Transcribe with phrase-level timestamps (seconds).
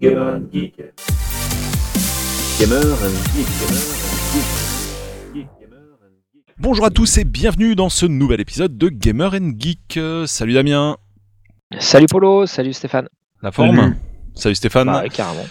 [0.00, 0.76] Gamer and Geek.
[2.58, 3.48] Gamer and Geek.
[3.60, 5.48] Gamer and Geek.
[5.60, 6.56] Gamer and Geek.
[6.58, 9.96] Bonjour à tous et bienvenue dans ce nouvel épisode de Gamer and Geek.
[9.96, 10.96] Euh, Salut Damien,
[11.78, 13.08] Salut Polo, salut Stéphane.
[13.42, 13.96] la forme
[14.34, 14.86] Salut, Stéphane.
[14.86, 15.46] Bah, carrément.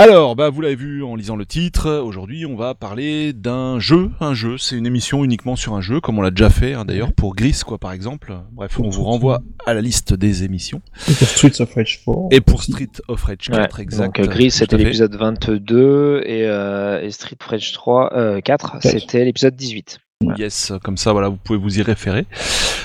[0.00, 4.12] Alors, bah, vous l'avez vu en lisant le titre, aujourd'hui on va parler d'un jeu.
[4.20, 6.84] Un jeu, c'est une émission uniquement sur un jeu, comme on l'a déjà fait hein,
[6.84, 8.32] d'ailleurs pour Gris, quoi, par exemple.
[8.52, 10.82] Bref, on vous renvoie à la liste des émissions.
[11.08, 12.16] Et pour Streets of Rage 4.
[12.30, 14.04] Et pour Street of Rage 4, Ouais, exact.
[14.06, 19.24] Donc euh, Gris c'était l'épisode 22 et, euh, et Street Fighter 3, euh, 4 c'était
[19.24, 19.98] l'épisode 18.
[20.36, 22.26] Yes, comme ça, voilà, vous pouvez vous y référer.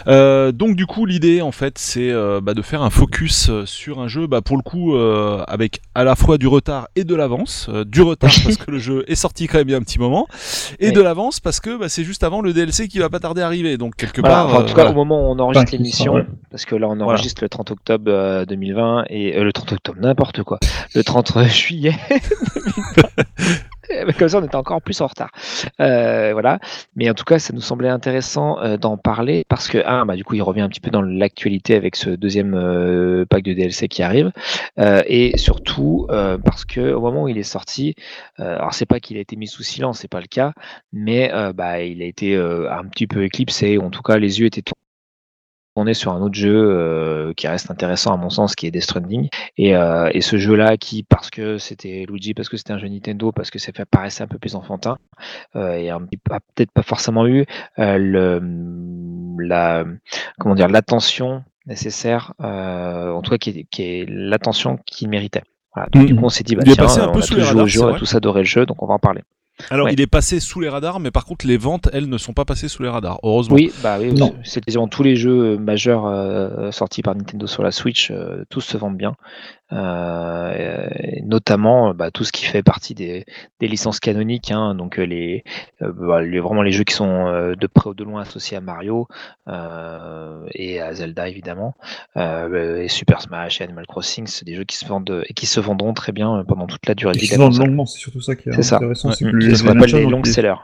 [0.06, 3.66] Euh, donc du coup, l'idée en fait, c'est euh, bah, de faire un focus euh,
[3.66, 7.04] sur un jeu, bah, pour le coup, euh, avec à la fois du retard et
[7.04, 7.70] de l'avance.
[7.74, 9.82] Euh, du retard parce que le jeu est sorti quand même il y a un
[9.82, 10.28] petit moment,
[10.80, 10.94] et Oui.
[10.94, 13.48] de l'avance parce que bah, c'est juste avant le DLC qui va pas tarder à
[13.48, 13.78] arriver.
[13.78, 14.92] Donc quelque Voilà, part, enfin, en euh, tout cas voilà.
[14.92, 16.26] au moment où on enregistre Enfin, l'émission, ouais.
[16.52, 19.98] parce que là on enregistre le 30 octobre euh, 2020 et euh, le 30 octobre
[20.00, 20.60] n'importe quoi,
[20.94, 21.96] le 30 juillet.
[23.94, 24.14] 2020.
[24.20, 25.30] Comme ça, on était encore plus en retard.
[25.80, 26.60] Euh, voilà.
[26.96, 30.16] Mais en tout cas, ça nous semblait intéressant euh, d'en parler parce que, ah, bah,
[30.16, 33.54] du coup, il revient un petit peu dans l'actualité avec ce deuxième euh, pack de
[33.54, 34.32] DLC qui arrive.
[34.80, 36.08] Euh, et surtout,
[36.44, 37.96] parce que au moment où il est sorti,
[38.38, 40.54] alors c'est pas qu'il a été mis sous silence, c'est pas le cas,
[40.92, 43.78] mais bah, il a été un petit peu éclipsé.
[43.78, 44.83] En tout cas, les yeux étaient tournés
[45.94, 49.28] sur un autre jeu euh, qui reste intéressant à mon sens, qui est Death Stranding.
[49.58, 52.88] Et, euh, et ce jeu-là, qui parce que c'était Luigi, parce que c'était un jeu
[52.88, 54.98] Nintendo, parce que ça fait paraissait un peu plus enfantin,
[55.56, 57.46] euh, et a peut-être pas forcément eu
[57.80, 58.42] euh, le,
[59.40, 59.84] la,
[60.40, 65.44] comment dire, l'attention nécessaire, euh, en tout cas qui est, qui est l'attention qu'il méritait.
[65.74, 65.90] Voilà.
[65.92, 66.20] Donc, du Mhm.
[66.20, 67.98] coup, on s'est dit, bah, est tiens, on a tous joué au jeu, on a
[67.98, 69.22] tous adoré le jeu, donc on va en parler.
[69.70, 69.94] Alors, ouais.
[69.94, 72.46] il est passé sous les radars, mais par contre, les ventes, elles, ne sont pas
[72.46, 73.20] passées sous les radars.
[73.24, 73.56] Heureusement.
[73.56, 74.36] Oui, bah oui, Non.
[74.44, 78.62] c'est quasiment tous les jeux majeurs euh, sortis par Nintendo sur la Switch, euh, tous
[78.62, 79.16] se vendent bien.
[79.72, 80.88] Euh,
[81.24, 83.26] notamment bah, tout ce qui fait partie des,
[83.60, 85.44] des licences canoniques, hein, donc euh, les,
[85.82, 88.62] euh, bah, les- vraiment les jeux qui sont de près ou de loin associés à
[88.62, 89.08] Mario
[89.48, 91.76] et à Zelda évidemment,
[92.16, 95.60] et Super Smash et Animal Crossing, c'est des jeux qui se vendent et qui se
[95.60, 98.22] vendront très bien pendant toute la durée de vie qui se vendent longuement, c'est surtout
[98.22, 99.12] ça qui est intéressant.
[99.12, 100.56] C'est que Mm, ce qu'on Nation, les donc, long il est- sellers.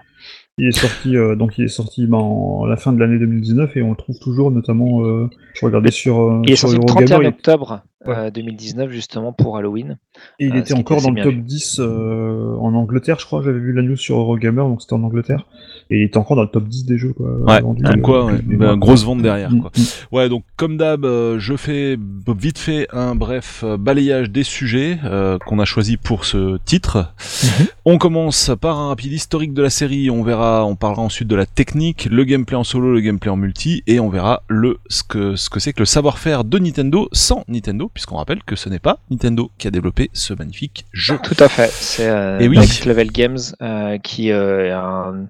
[0.61, 3.77] Il est sorti, euh, donc il est sorti ben, en- la fin de l'année 2019
[3.77, 6.75] et on le trouve toujours, notamment, euh, je regardais sur, euh, Il est sur sorti
[6.85, 8.15] le Eurogamer, 31 il- octobre Ouais.
[8.15, 9.97] euh, 2019 justement pour Halloween.
[10.39, 11.41] et il euh, était encore dans le top vu.
[11.41, 13.41] 10 euh, en Angleterre, je crois.
[13.43, 15.45] J'avais vu la news sur Eurogamer, donc c'était en Angleterre.
[15.89, 17.29] Et il était encore dans le top 10 des jeux, quoi.
[17.41, 18.75] Ouais, vendus, comme euh, quoi, ouais, ben, mois.
[18.77, 19.71] grosse vente derrière, Mm, quoi.
[19.77, 20.15] mm.
[20.15, 21.97] Ouais, donc comme d'hab, euh, je fais
[22.37, 27.13] vite fait un bref balayage des sujets euh, qu'on a choisi pour ce titre.
[27.43, 27.67] Mhm.
[27.85, 30.09] On commence par un rapide historique de la série.
[30.09, 33.35] On verra, on parlera ensuite de la technique, le gameplay en solo, le gameplay en
[33.35, 37.09] multi, et on verra le ce que ce que c'est que le savoir-faire de Nintendo
[37.13, 41.17] sans Nintendo, puisqu'on rappelle que ce n'est pas Nintendo qui a développé ce magnifique jeu.
[41.23, 41.69] Tout à fait.
[41.71, 42.57] C'est euh, oui.
[42.57, 45.25] Next Level Games euh, qui euh, est un,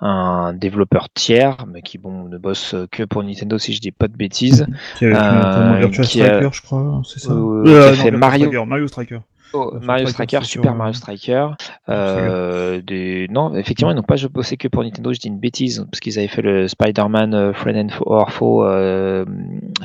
[0.00, 4.08] un développeur tiers, mais qui bon ne bosse que pour Nintendo si je dis pas
[4.08, 4.66] de bêtises.
[4.98, 7.32] Qui Euh, notamment Virtua qui a- Striker, je crois, c'est ça?
[7.32, 9.18] Euh, Euh, qui a non, fait Virtua Mario- Striker, Mario Striker.
[9.54, 11.48] Oh, Virtua Mario Striker, Super euh, Mario Striker.
[11.88, 13.26] Euh, des...
[13.30, 16.18] Non, effectivement, ils n'ont pas bossé que pour Nintendo, je dis une bêtise, parce qu'ils
[16.18, 19.24] avaient fait le Spider-Man euh, Friend and Fo- or Foe euh,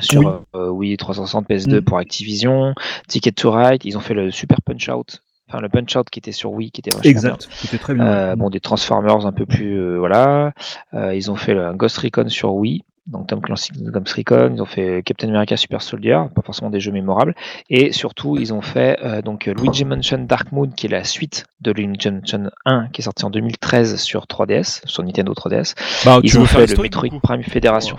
[0.00, 0.26] sur Oui.
[0.54, 1.80] euh, Wii 360 PS2 Mm.
[1.82, 2.74] pour Activision,
[3.08, 6.18] Ticket to Ride, ils ont fait le Super Punch Out, enfin le Punch Out qui
[6.18, 7.10] était sur Wii, qui était vachement bien.
[7.10, 7.48] Exact.
[7.50, 8.06] C'était très bien.
[8.06, 10.52] Euh, bon, des Transformers un peu plus, euh, voilà.
[10.94, 14.52] Euh, ils ont fait le, un Ghost Recon sur Wii, donc Tom Clancy Ghost Recon.
[14.54, 17.34] Ils ont fait Captain America Super Soldier, pas forcément des jeux mémorables.
[17.70, 21.04] Et surtout, ils ont fait euh, donc euh, Luigi Mansion Dark Moon, qui est la
[21.04, 25.74] suite de Luigi Mansion 1, qui est sorti en 2013 sur 3DS, sur Nintendo 3DS.
[26.04, 27.96] Bah, Ils ont fait le Metroid Prime Fédération.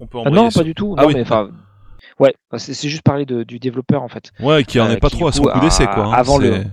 [0.00, 0.94] On peut Ah non, sur- pas du tout.
[0.98, 1.14] Ah non, oui.
[1.14, 1.50] mais enfin.
[2.20, 4.30] Ouais, c'est juste parler de- du développeur en fait.
[4.38, 6.04] Ouais, qui en euh, est pas qui, trop à son coup, d'essai, quoi.
[6.06, 6.12] hein.
[6.12, 6.64] avant le-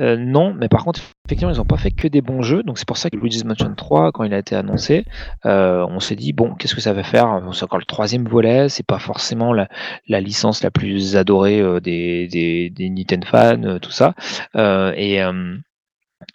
[0.00, 2.62] Euh, non, mais par contre, effectivement, ils n'ont pas fait que des bons jeux.
[2.62, 5.04] Donc c'est pour ça que Luigi's Mansion 3, quand il a été annoncé,
[5.46, 7.40] euh, on s'est dit bon, qu'est-ce que ça va faire?
[7.52, 8.68] C'est encore le troisième volet.
[8.68, 9.68] C'est pas forcément la,
[10.08, 14.14] licence la plus adorée euh, des, des, Nintendo fans, tout ça.
[14.56, 15.20] Et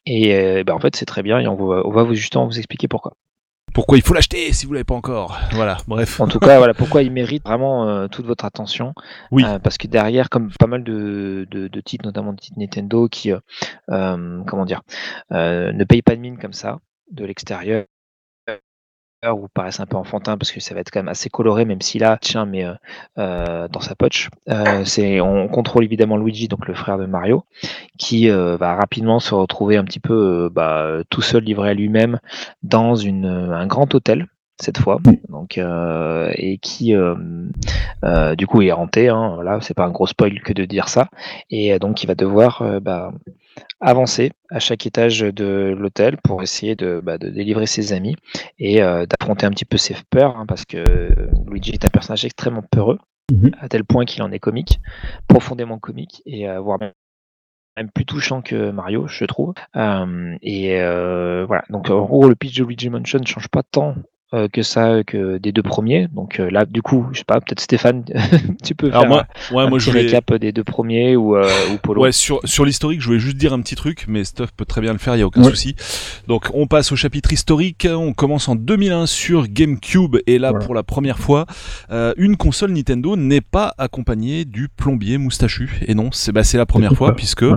[0.06, 1.40] et ben, en fait, c'est très bien.
[1.40, 3.14] Et on va, on va vous justement vous expliquer pourquoi.
[3.76, 5.38] Pourquoi il faut l'acheter si vous l'avez pas encore?
[5.52, 6.22] Voilà, bref.
[6.22, 8.94] En tout cas, voilà pourquoi il mérite vraiment euh, toute votre attention.
[9.32, 9.44] Oui.
[9.44, 13.10] Euh, parce que derrière, comme pas mal de, de, de titres, notamment de titres Nintendo,
[13.10, 13.40] qui, euh,
[13.90, 14.82] euh, comment dire,
[15.34, 16.78] euh, ne payent pas de mine comme ça,
[17.12, 17.84] de l'extérieur,
[19.34, 21.82] ou paraissent un peu enfantin parce que ça va être quand même assez coloré, même
[21.82, 22.74] si là, tiens, mais euh,
[23.18, 24.30] euh, dans sa poche.
[24.50, 27.46] Euh, c'est, on contrôle évidemment Luigi, donc le frère de Mario,
[27.98, 32.20] qui euh, va rapidement se retrouver un petit peu bah, tout seul livré à lui-même
[32.64, 34.28] dans une, un grand hôtel
[34.58, 35.00] cette fois,
[35.30, 37.16] donc euh, et qui euh,
[38.04, 39.10] euh, du coup est hanté.
[39.10, 41.10] Hein, voilà, c'est pas un gros spoil que de dire ça.
[41.50, 43.12] Et donc il va devoir bah,
[43.80, 48.16] avancer à chaque étage de l'hôtel pour essayer de, bah, de, délivrer ses amis
[48.60, 50.84] et d'affronter un petit peu ses peurs, hein, parce que
[51.48, 53.00] Luigi est un personnage extrêmement peureux,
[53.32, 53.52] Mhm.
[53.60, 54.80] à tel point qu'il en est comique,
[55.28, 59.54] profondément comique, et voire même plus touchant que Mario, je trouve.
[59.76, 60.78] et
[61.48, 63.96] voilà, donc en gros, le pitch de Luigi Mansion ne change pas tant
[64.34, 66.08] euh, que ça que des deux premiers.
[66.08, 68.04] Donc euh, là, du coup, je sais pas, peut-être Stéphane,
[68.64, 71.36] tu peux Alors faire moi, ouais, un moi petit je récap des deux premiers ou,
[71.38, 72.02] euh, ou Polo.
[72.02, 74.82] Ouais, sur, sur l'historique, je voulais juste dire un petit truc, mais Stuff peut très
[74.82, 75.50] bien le faire, il y a aucun Ouais.
[75.52, 75.76] souci.
[76.28, 77.88] Donc, on passe au chapitre historique.
[77.90, 80.66] On commence en 2001 sur GameCube, et là, Voilà.
[80.66, 81.46] pour la première fois,
[81.92, 85.80] euh, une console Nintendo n'est pas accompagnée du plombier moustachu.
[85.88, 87.52] Et non, c'est bah, c'est la première fois, puisque, Ouais.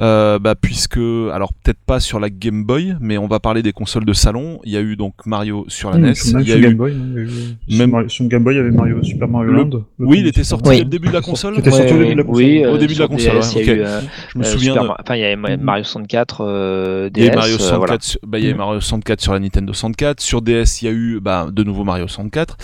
[0.00, 3.72] euh, bah, puisque, alors peut-être pas sur la Game Boy, mais on va parler des
[3.72, 4.58] consoles de salon.
[4.64, 6.14] Il y a eu donc Mario sur la Mmh, NES.
[6.14, 7.28] sur- même Il y a sur eu Game Boy, hein, il y a eu-
[7.68, 9.70] sur Même- sur Game Boy, il y avait Mario, Super Mario Land.
[9.98, 11.54] le Oui, il était sorti le début de la console.
[11.54, 12.44] Qui était sorti au début de la console.
[12.44, 14.00] Oui, Au euh, début de la console, DS, il eu, euh,
[14.34, 14.72] Je me euh, souviens.
[14.72, 15.56] Super de- Mar- Enfin, il y avait.
[15.56, 17.32] Mario 64 euh, Il y a DS.
[17.32, 17.96] eu Mario euh, 64, voilà.
[18.00, 18.56] sur- bah, il y a eu Mm.
[18.58, 20.20] Mario 64 sur la Nintendo 64.
[20.20, 22.56] Sur DS, il y a eu bah, de nouveau Mario 64.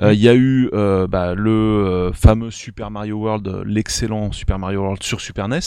[0.00, 4.32] Euh, il y a eu euh, bah, le euh, fameux Super Mario World, euh, l'excellent
[4.32, 5.58] Super Mario World sur Super NES.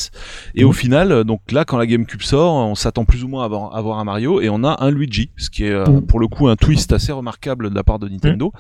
[0.56, 0.68] Et Mm.
[0.68, 3.46] au final, euh, donc là, quand la GameCube sort, on s'attend plus ou moins à
[3.46, 6.02] avoir, à avoir un Mario et on a un Luigi, ce qui est euh, Mm.
[6.06, 8.52] pour le coup un twist assez remarquable de la part de Nintendo.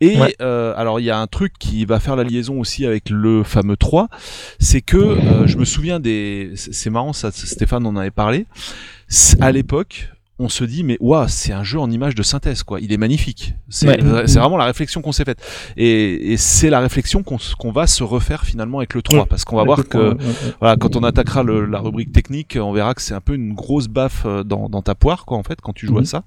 [0.00, 0.34] Et Ouais.
[0.40, 3.42] euh, alors il y a un truc qui va faire la liaison aussi avec le
[3.42, 4.08] fameux 3,
[4.58, 8.46] c'est que euh, je me souviens des, c'est marrant ça, Stéphane en avait parlé.
[9.40, 10.10] À l'époque,
[10.42, 12.80] on se dit mais waouh, c'est un jeu en image de synthèse quoi.
[12.80, 13.54] Il est magnifique.
[13.68, 14.26] C'est Ouais.
[14.26, 15.38] c'est vraiment la réflexion qu'on s'est faite.
[15.76, 19.26] Et, et c'est la réflexion qu'on va se refaire finalement avec le 3 Ouais.
[19.28, 20.24] parce qu'on va Avec voir que ouais,
[20.60, 23.52] voilà, quand on attaquera le- la rubrique technique, on verra que c'est un peu une
[23.52, 26.06] grosse baffe euh, dans, dans ta poire, quoi, en fait, quand tu joues à Mhm.
[26.06, 26.22] ça.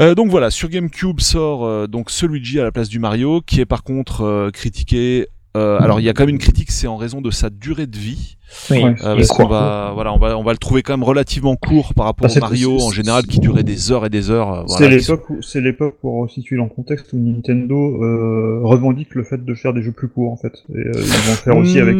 [0.00, 3.40] Euh, donc voilà, sur GameCube sort euh, donc ce Luigi à la place du Mario,
[3.40, 5.26] qui est par contre euh, critiqué.
[5.56, 7.86] euh, alors il y a quand même une critique, c'est en raison de sa durée
[7.86, 8.36] de vie,
[8.70, 11.94] Oui, parce qu'on va, voilà, on va, on va le trouver quand même relativement court
[11.94, 14.66] par rapport c'est- au Mario en général, qui durait des heures et des heures.
[14.68, 17.96] C'est sont- l'époque où, c'est l'époque pour resituer dans le contexte où Nintendo
[18.64, 20.62] revendique le fait de faire des jeux plus courts en fait.
[20.74, 21.96] Et ils vont le faire aussi Hmm, avec,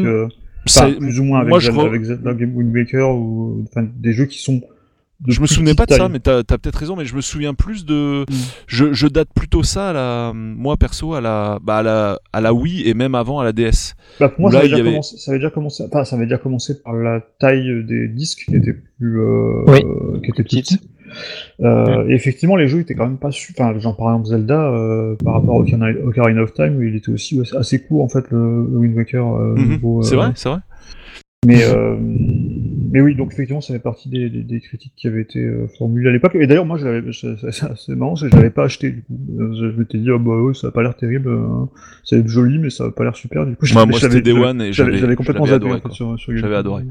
[0.68, 4.26] enfin, plus ou moins avec, Zelda, re- avec Zelda Game Waker ou enfin des jeux
[4.26, 4.60] qui sont.
[5.20, 7.20] De Je me souvenais pas de ça, mais t'as as, peut-être raison, mais je me
[7.20, 8.22] souviens plus de.
[8.28, 8.34] Mm.
[8.66, 12.40] Je, je date plutôt ça à la, moi perso, à la, bah à la, à
[12.40, 13.94] la Wii et même avant à la DS.
[14.20, 16.16] Bah, pour moi, Là, ça, avait déjà avait- commencé, ça avait déjà commencé, enfin, ça
[16.16, 19.80] avait déjà commencé par la taille des disques qui était plus, euh, Oui.
[20.22, 20.80] qui était Petite.
[21.62, 24.60] Euh, et effectivement, les jeux étaient quand même pas su, enfin, genre par exemple Zelda,
[24.60, 28.66] euh, par rapport au Ocarina, of Time, il était aussi assez- court en fait le,
[28.70, 29.24] le Wind Waker.
[29.34, 30.02] euh, Mhm.
[30.02, 30.58] C'est euh, vrai, c'est vrai.
[31.46, 35.22] Mais, euh, mais oui, donc effectivement, ça fait partie des, des, des critiques qui avaient
[35.22, 36.34] été euh, formulées à l'époque.
[36.34, 38.90] Et d'ailleurs, moi, je l'avais, c'est c'est- c'est marrant, c'est que je l'avais pas acheté.
[38.90, 41.30] Du coup, Euh, je, je m'étais dit, ah bah ouais, ça a pas l'air terrible,
[42.04, 43.44] ça va être joli, mais ça a pas l'air super.
[43.46, 46.56] Du coup, Moi, je l'avais- One et j'avais j'avais j'avais complètement adoré, sur, sur J'avais
[46.56, 46.84] adoré.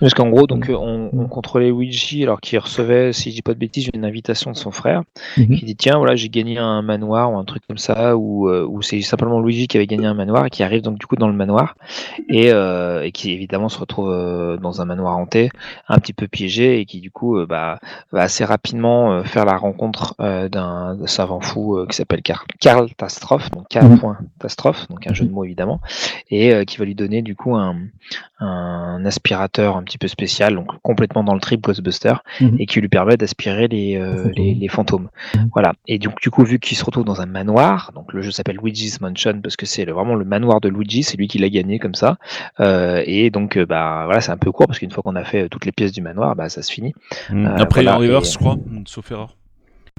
[0.00, 3.42] Parce qu'en gros, donc, euh, on, on contrôlait Luigi alors qu'il recevait, si je dis
[3.42, 5.02] pas de bêtises, une invitation de son frère
[5.36, 5.56] Mhm.
[5.56, 8.66] qui dit tiens voilà j'ai gagné un manoir ou un truc comme ça ou euh,
[8.66, 11.16] ou c'est simplement Luigi qui avait gagné un manoir et qui arrive donc du coup
[11.16, 11.76] dans le manoir
[12.28, 15.50] et, euh, et qui évidemment se retrouve euh, dans un manoir hanté
[15.88, 17.78] un petit peu piégé et qui du coup euh, bah,
[18.12, 20.14] va assez rapidement euh, faire la rencontre
[20.48, 23.66] d'un savant fou qui s'appelle Karl, Karl Tastroff donc
[24.90, 25.80] donc un jeu de mots évidemment
[26.30, 27.76] et qui va lui donner du coup un,
[28.40, 32.56] un aspirateur un petit peu spécial donc complètement dans le trip Ghostbuster Mhm.
[32.58, 34.32] et qui lui permet d'aspirer les, fantômes.
[34.36, 35.08] les, les fantômes.
[35.34, 35.50] Mhm.
[35.52, 35.72] Voilà.
[35.86, 38.56] Et donc, du coup, vu qu'il se retrouve dans un manoir, donc le jeu s'appelle
[38.62, 41.78] Luigi's Mansion parce que c'est vraiment le manoir de Luigi, c'est lui qui l'a gagné
[41.78, 42.16] comme ça.
[42.60, 43.66] Euh, et donc, euh,
[43.98, 45.72] bah voilà, c'est un peu court parce qu'une fois qu'on a fait euh, toutes les
[45.72, 46.94] pièces du manoir, bah ça se finit.
[47.30, 47.46] Mm.
[47.46, 49.36] Euh, Après voilà, en reverse, et- je crois, mm, sauf erreur.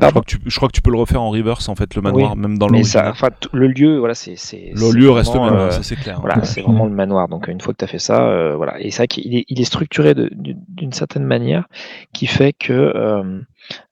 [0.01, 1.93] Je crois, que tu, je crois que tu peux le refaire en reverse en fait
[1.95, 4.33] le manoir, même dans Mais ça, enfin, le lieu, voilà, c'est
[4.73, 6.19] Le lieu reste le même, euh, hein, ça c'est clair.
[6.21, 6.45] Voilà, Ouais.
[6.45, 7.27] c'est vraiment le manoir.
[7.27, 8.79] Donc une fois que tu as fait ça, euh, voilà.
[8.81, 11.67] Et c'est vrai qu'il est, il est structuré d'une certaine manière
[12.13, 13.41] qui fait que euh,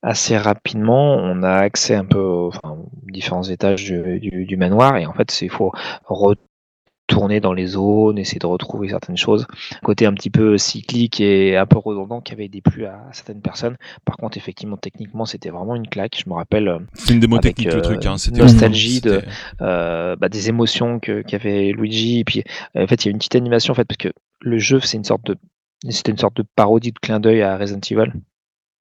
[0.02, 4.58] assez rapidement, on a accès un peu aux, enfin, aux différents étages du, du- du
[4.58, 4.98] manoir.
[4.98, 5.74] Et en fait, c'est- il faut
[7.10, 9.48] retourner dans les zones, essayer de retrouver certaines choses.
[9.84, 13.76] Côté un petit peu cyclique et un peu redondant qui avait déplu à certaines personnes.
[14.06, 16.22] Par contre, effectivement, techniquement, c'était vraiment une claque.
[16.24, 18.06] Je me rappelle euh, C'est une démo avec, technique le euh, truc.
[18.06, 18.18] Hein.
[18.18, 19.22] C'était nostalgie de-
[19.62, 22.20] euh, bah, des émotions que qu'avait Luigi.
[22.20, 22.44] Et puis,
[22.76, 24.10] en fait, il y a une petite animation en fait parce que
[24.42, 25.36] le jeu, c'est une sorte de
[25.90, 28.12] c'était une sorte de parodie de clin d'œil à Resident Evil.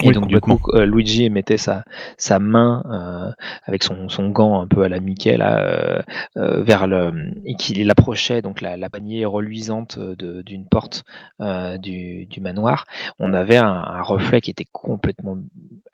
[0.00, 1.82] Et Oui, donc du coup, euh, Luigi mettait sa,
[2.18, 3.32] sa main euh,
[3.64, 6.02] avec son, son gant un peu à la Mickey là, euh,
[6.36, 7.12] euh, vers le
[7.44, 11.02] et qu'il approchait donc la, la panier reluisante de- d'une porte
[11.40, 12.86] euh, du, du manoir.
[13.18, 15.36] On avait un, un reflet qui était complètement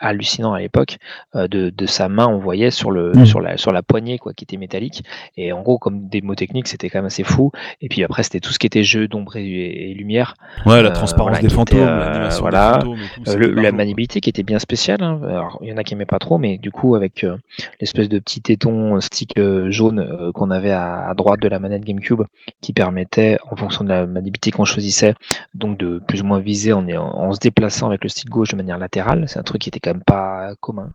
[0.00, 0.98] hallucinant à l'époque
[1.34, 2.26] euh, de, de sa main.
[2.26, 3.24] On voyait sur le Mhm.
[3.24, 5.02] sur la sur la poignée quoi, qui était métallique.
[5.38, 7.52] Et en gros, comme des mots techniques, c'était quand même assez fou.
[7.80, 10.34] Et puis après, c'était tout ce qui était jeu d'ombre et, et lumière.
[10.66, 12.72] Ouais, la Euh, transparence voilà, des fantômes, était, euh, voilà.
[12.72, 12.98] des fantômes.
[13.28, 13.93] Euh, le- la barjo.
[13.94, 15.02] Qui était bien spéciale.
[15.02, 15.20] hein.
[15.24, 17.36] Alors, il y en a qui aimaient pas trop, mais du coup, avec euh,
[17.80, 21.84] l'espèce de petit téton euh, stick euh, jaune qu'on avait à, droite de la manette
[21.84, 22.22] GameCube,
[22.60, 25.14] qui permettait, en fonction de la maniabilité qu'on choisissait,
[25.54, 28.78] donc de plus ou moins viser en, se déplaçant avec le stick gauche de manière
[28.78, 29.24] latérale.
[29.28, 30.90] C'est un truc qui était quand même pas commun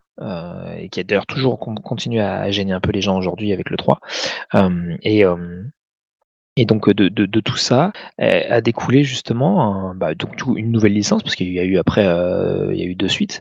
[0.78, 3.70] et qui a d'ailleurs toujours con- continué à gêner un peu les gens aujourd'hui avec
[3.70, 4.00] le 3.
[4.54, 5.24] Euh, et
[6.56, 10.72] et donc de, de, de tout ça euh, a découlé justement un- bah, donc une
[10.72, 13.40] nouvelle licence parce qu'il y a eu après euh, il y a eu deux suites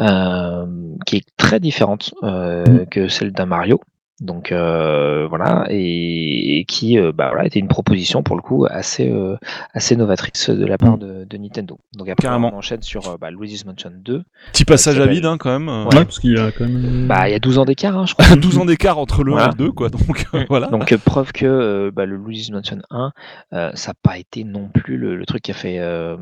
[0.00, 0.66] euh,
[1.06, 2.86] qui est très différente euh, Mm.
[2.86, 3.80] que celle d'un Mario.
[4.20, 8.66] Donc euh, voilà et, et qui euh, bah, voilà, était une proposition pour le coup
[8.68, 9.36] assez euh,
[9.74, 11.78] assez novatrice de la part de, de Nintendo.
[11.96, 12.50] Donc après Carrément.
[12.52, 14.24] on enchaîne sur euh, bah, Luigi's Mansion 2.
[14.52, 15.68] Petit passage à vide hein, quand même.
[15.68, 17.06] euh, Ouais, parce qu'il y a quand même.
[17.06, 18.34] Bah il y a 12 ans d'écart hein, je crois.
[18.36, 19.88] 12 ans d'écart entre le 1 et le 2 quoi.
[19.88, 20.66] Donc euh, voilà.
[20.66, 23.12] Donc euh, preuve que euh, bah, le Luigi's Mansion 1,
[23.52, 26.16] euh, ça n'a pas été non plus le, le truc qui a fait euh,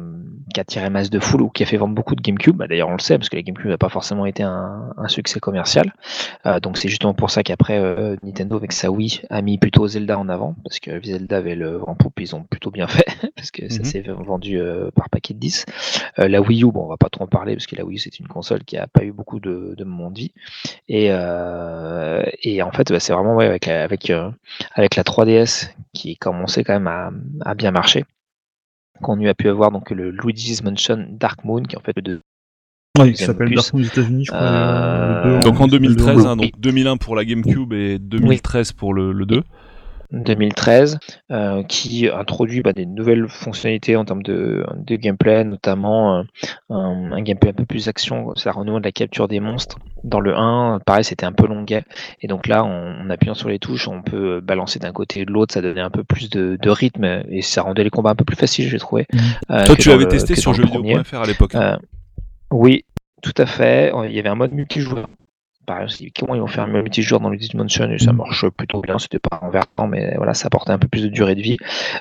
[0.53, 2.57] qui a tiré masse de foule ou qui a fait vendre beaucoup de GameCube.
[2.57, 5.09] Bah, D'ailleurs on le sait parce que la GameCube n'a pas forcément été un, un
[5.09, 5.95] succès commercial.
[6.45, 9.87] Euh, donc c'est justement pour ça qu'après euh, Nintendo avec sa Wii a mis plutôt
[9.89, 13.07] Zelda en avant parce que Zelda avait le en poupe, ils ont plutôt bien fait
[13.37, 13.85] parce que ça Mhm.
[13.85, 15.65] s'est vendu euh, par paquet de 10.
[16.19, 17.97] Euh, la Wii U, bon on va pas trop en parler parce que la Wii
[17.97, 20.33] U c'est une console qui a pas eu beaucoup de, de moments de vie.
[20.89, 21.07] Et,
[22.43, 24.31] et en fait, bah, c'est vraiment ouais, avec, la, avec, euh,
[24.75, 27.11] avec la 3DS qui commençait quand même à,
[27.45, 28.05] à bien marcher
[29.03, 32.21] qu'on a pu avoir donc le Luigi's Mansion Dark Moon qui est en fait de
[33.05, 33.57] Qui s'appelle opus.
[33.57, 34.43] Dark Moon aux États-Unis, je crois.
[34.43, 38.95] Euh, Donc en le deux 2013, hein, donc 2001 pour la GameCube et 2013 pour
[38.95, 39.43] le, le 2.
[40.13, 40.99] 2013
[41.33, 46.23] euh, qui introduit bah, des nouvelles fonctionnalités en termes de, de gameplay, notamment euh,
[46.71, 49.79] un, un gameplay un peu plus action, ça renoue de la capture des monstres.
[50.05, 51.83] Dans le 1, pareil, c'était un peu longuet.
[52.23, 55.25] Et donc là, en, en appuyant sur les touches, on peut balancer d'un côté et
[55.25, 58.11] de l'autre, ça donnait un peu plus de, de rythme et ça rendait les combats
[58.11, 59.07] un peu plus faciles, j'ai trouvé.
[59.51, 60.95] Euh, Toi tu l'avais testé sur dans le premier.
[60.95, 61.55] jeuxvideo.fr à l'époque.
[61.57, 61.79] hein.
[62.51, 62.85] Oui,
[63.23, 63.93] tout à fait.
[64.07, 65.09] Il y avait un mode multijoueur.
[65.85, 68.81] Aussi, comment ils vont faire un mode multijoueur dans Luigi's Mansion et ça marche plutôt
[68.83, 69.01] bien.
[69.01, 71.57] C'était pas envertant, mais voilà, ça apportait un peu plus de durée de vie.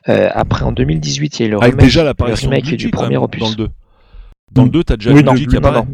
[0.07, 2.53] Euh, après, en 2018, il y a eu le Avec remake, déjà le l'apparition de
[2.53, 3.41] remake Luigi du premier opus.
[3.41, 3.69] dans le 2.
[4.51, 5.87] Dans le 2, t'as déjà Oui, Luigi donc, qui non, apparaît.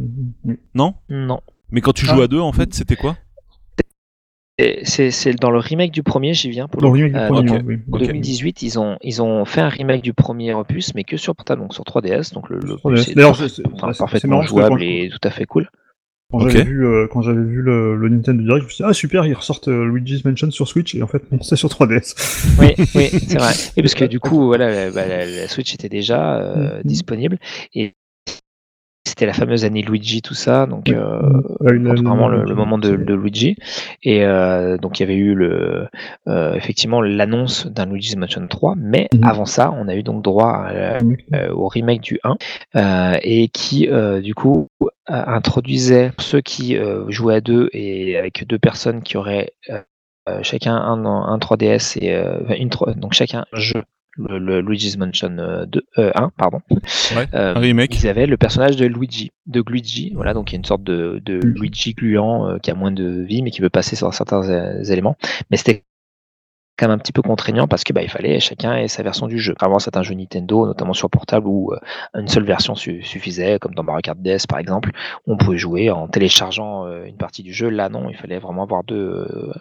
[0.75, 1.39] Non Non.
[1.72, 2.13] Mais quand tu Ah.
[2.13, 3.15] joues à deux, en fait, c'était quoi?
[4.84, 6.67] C'est dans le remake du premier, j'y viens.
[6.67, 6.98] Pour le Dans coup.
[6.98, 7.79] le remake du Euh, premier, oui.
[7.91, 8.05] En Ok.
[8.05, 11.62] 2018, ils ont, ils ont fait un remake du premier opus, mais que sur portable,
[11.62, 12.34] donc sur 3DS.
[12.34, 13.00] Donc le, le 3DS.
[13.01, 15.70] opus est D'ailleurs, c'est- enfin, parfaitement marrant jouable et tout à fait cool.
[16.31, 18.89] Quand j'avais vu, euh, quand j'avais vu le, le Nintendo Direct, je me suis dit,
[18.89, 21.67] ah super, ils ressortent euh, Luigi's Mansion sur Switch, et en fait, non, c'est sur
[21.67, 22.15] 3DS.
[22.58, 23.51] Oui, oui, c'est vrai.
[23.75, 26.81] Et parce que du coup, voilà, la, bah, la- la Switch était déjà euh, Mhm.
[26.86, 27.38] disponible
[27.75, 27.96] et
[29.21, 31.21] c'était la fameuse année Luigi, tout ça, donc euh,
[31.59, 33.55] vraiment a- le, le moment de, de Luigi.
[34.01, 35.87] Et euh, donc il y avait eu le,
[36.27, 39.23] euh, effectivement l'annonce d'un Luigi's Mansion 3, mais Mhm.
[39.23, 42.35] avant ça, on a eu donc droit à euh, au remake du 1
[42.77, 48.17] euh, et qui euh, du coup euh, introduisait ceux qui euh, jouaient à deux et
[48.17, 49.81] avec deux personnes qui auraient euh,
[50.29, 53.83] euh, chacun un, un 3DS et euh, une donc chacun un jeu
[54.18, 56.60] le, le Luigi's Mansion euh, 2, euh, 1 pardon.
[57.15, 57.96] Ouais, Euh, un remake.
[58.01, 60.84] ils avaient le personnage de Luigi de Luigi voilà donc il y a une sorte
[60.84, 64.13] de, de Luigi gluant euh, qui a moins de vie mais qui peut passer sur
[64.13, 65.15] certains euh, éléments.
[65.50, 65.84] Mais c'était
[66.77, 69.27] quand même un petit peu contraignant parce que bah, il fallait chacun ait sa version
[69.27, 69.53] du jeu.
[69.59, 71.79] Vraiment, certains jeux Nintendo, notamment sur portable, où euh,
[72.15, 74.91] une seule version su- suffisait, comme dans Mario Kart DS par exemple,
[75.27, 77.69] on pouvait jouer en téléchargeant euh, une partie du jeu.
[77.69, 79.53] Là, non, il fallait vraiment avoir deux, euh,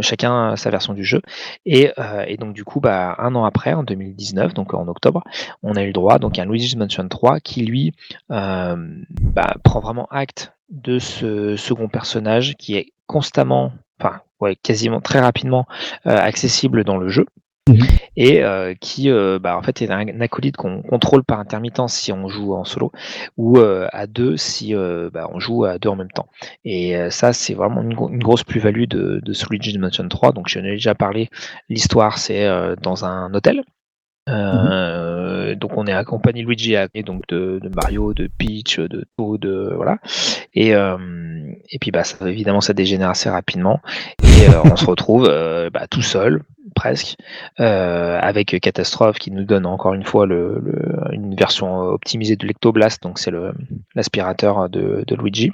[0.00, 1.20] chacun sa version du jeu.
[1.64, 1.92] Et,
[2.38, 5.22] donc du coup, bah, un an après, en 2019, donc en octobre,
[5.62, 7.94] on a eu le droit donc à Luigi's Mansion 3 qui lui
[8.28, 15.20] bah, prend vraiment acte de ce second personnage qui est constamment, enfin ouais, quasiment très
[15.20, 15.66] rapidement
[16.06, 17.26] euh, accessible dans le jeu.
[17.68, 17.78] Mhm.
[18.16, 22.12] Et euh, qui, euh, bah, en fait, est un, acolyte qu'on contrôle par intermittence si
[22.12, 22.92] on joue en solo,
[23.36, 26.28] ou euh, à deux si euh, bah, on joue à deux en même temps.
[26.64, 30.08] Et euh, ça, c'est vraiment une, gro- une grosse plus-value de, de ce Luigi's Mansion
[30.08, 30.30] 3.
[30.32, 31.28] Donc, j'en ai déjà parlé.
[31.68, 33.64] L'histoire, c'est euh, dans un hôtel.
[34.28, 39.72] Euh, Donc on est accompagné Luigi et donc de, Mario, de Peach, de Toad, de
[39.74, 39.98] voilà.
[40.54, 40.96] Et euh,
[41.70, 43.80] et puis bah ça, évidemment ça dégénère assez rapidement
[44.22, 46.42] et euh, on se retrouve euh, bah, tout seul
[46.76, 47.16] presque
[47.58, 52.46] euh, avec Catastrophe qui nous donne encore une fois le, le- une version optimisée de
[52.46, 53.52] l'Ectoblast donc c'est le,
[53.96, 55.50] l'aspirateur de, de Luigi,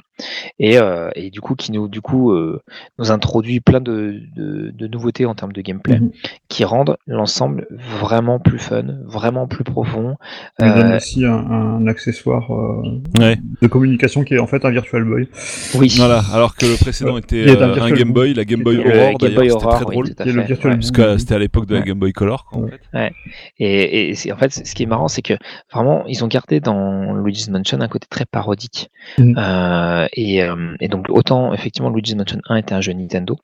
[0.59, 2.61] et, euh, et du coup qui nous du coup euh,
[2.99, 6.11] nous introduit plein de, de, de nouveautés en termes de gameplay Mhm.
[6.49, 7.67] qui rendent l'ensemble
[8.01, 10.17] vraiment plus fun, vraiment plus profond.
[10.59, 12.83] On donne aussi un, un accessoire euh,
[13.21, 13.37] Ouais.
[13.61, 15.29] de communication qui est en fait un Virtual Boy.
[15.77, 18.87] oui, Voilà, alors que le précédent était Il un Game Boy, la Game Boy Game
[19.19, 20.09] d'ailleurs, Boy c'était très oui, drôle.
[20.27, 20.79] Il le Virtual ouais.
[20.79, 21.87] Parce que c'était à l'époque de la Ouais.
[21.87, 22.45] Game Boy Color.
[22.47, 22.79] quoi, en Ouais.
[22.93, 23.13] fait.
[23.59, 25.35] Et, en fait, ce qui est marrant, c'est que
[25.73, 28.91] vraiment, ils ont gardé dans Luigi's Mansion un côté très parodique.
[29.19, 29.35] Mhm.
[29.39, 33.37] Euh, et, euh, et donc, autant, effectivement, Luigi's Mansion 1 était un jeu Nintendo,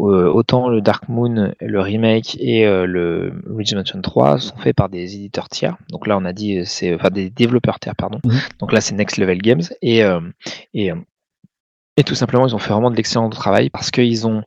[0.00, 4.76] euh, autant le Dark Moon, le remake et euh, le Luigi's Mansion 3 sont faits
[4.76, 5.76] par des éditeurs tiers.
[5.90, 8.18] Donc là, on a dit, euh, c'est, enfin, des développeurs tiers, pardon.
[8.24, 8.38] Mhm.
[8.60, 9.62] Donc là, c'est Next Level Games.
[9.82, 10.20] Et, euh,
[10.74, 10.96] et, euh,
[11.96, 14.42] et tout simplement, ils ont fait vraiment de l'excellent travail parce qu'ils ont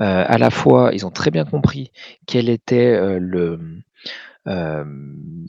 [0.00, 1.92] euh, à la fois, ils ont très bien compris
[2.26, 3.60] quel était euh, le,
[4.48, 4.84] euh,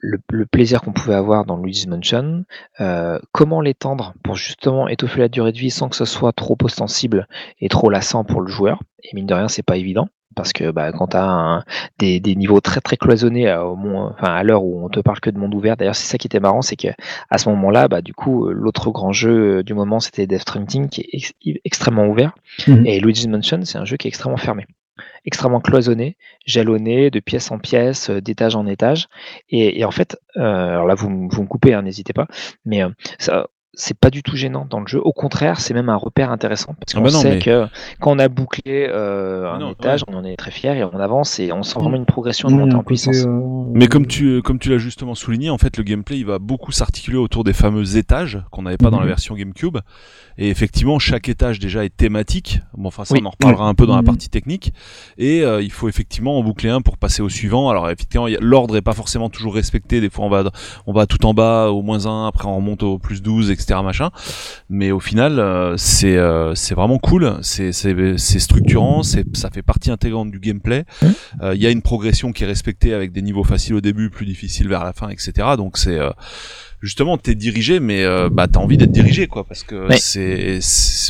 [0.02, 2.46] le, plaisir qu'on pouvait avoir dans Luigi's Mansion,
[3.32, 7.28] comment l'étendre pour justement étoffer la durée de vie sans que ce soit trop ostensible
[7.60, 8.80] et trop lassant pour le joueur.
[9.04, 10.10] Et mine de rien, c'est pas évident.
[10.36, 11.64] Parce que bah, quand tu as
[12.00, 15.00] des, des niveaux très très cloisonnés à, au moins, enfin, à l'heure où on te
[15.00, 16.88] parle que de monde ouvert, d'ailleurs c'est ça qui était marrant, c'est que
[17.30, 20.42] à ce moment-là, bah, du coup, euh, l'autre grand jeu euh, du moment c'était Death
[20.42, 21.34] Stranding qui est ex-
[21.66, 22.34] extrêmement ouvert.
[22.68, 22.86] Mhm.
[22.86, 24.66] Et Luigi's Mansion, c'est un jeu qui est extrêmement fermé,
[25.26, 29.08] extrêmement cloisonné, jalonné de pièce en pièce, euh, d'étage en étage.
[29.50, 32.28] Et, et en fait, euh, alors là, vous, vous me coupez, hein, n'hésitez pas,
[32.66, 33.48] mais euh, ça.
[33.74, 35.00] C'est pas du tout gênant dans le jeu.
[35.02, 37.68] Au contraire, c'est même un repère intéressant parce Ah qu'on bah sait mais- que
[38.02, 41.00] quand on a bouclé euh, un Non, étage, on en est très fier et on
[41.00, 43.24] avance et on sent vraiment une progression, il y montée en puissance.
[43.26, 43.40] euh,
[43.74, 46.74] Mais comme tu, comme tu l'as justement souligné, en fait, le gameplay, il va beaucoup
[46.74, 49.10] s'articuler autour des fameux étages qu'on n'avait pas dans la Mhm.
[49.10, 49.78] version GameCube.
[50.38, 52.60] Et effectivement, chaque étage déjà est thématique.
[52.76, 53.22] Bon, enfin, ça, Oui.
[53.24, 54.06] on en reparlera un peu dans la Mhm.
[54.08, 54.74] partie technique.
[55.18, 57.70] Et euh, il faut effectivement en boucler un pour passer au suivant.
[57.70, 60.02] Alors, effectivement, l'ordre est pas forcément toujours respecté.
[60.02, 60.44] Des fois, on va,
[60.88, 63.61] on va tout en bas au moins 1, après on remonte au plus 12, etc.,
[63.84, 64.10] machin.
[64.70, 67.38] Mais au final, euh, c'est, euh, c'est vraiment cool.
[67.42, 67.72] C'est,
[68.40, 69.04] structurant.
[69.04, 70.86] C'est, ça fait partie intégrante du gameplay.
[71.02, 71.14] Mhm.
[71.44, 74.10] Euh, Il y a une progression qui est respectée avec des niveaux faciles au début,
[74.10, 75.32] plus difficiles vers la fin, etc.
[75.58, 76.10] Donc c'est euh,
[76.82, 79.98] justement t'es dirigé, mais euh, bah t'as envie d'être dirigé, quoi, parce que Ouais.
[79.98, 80.60] c'est,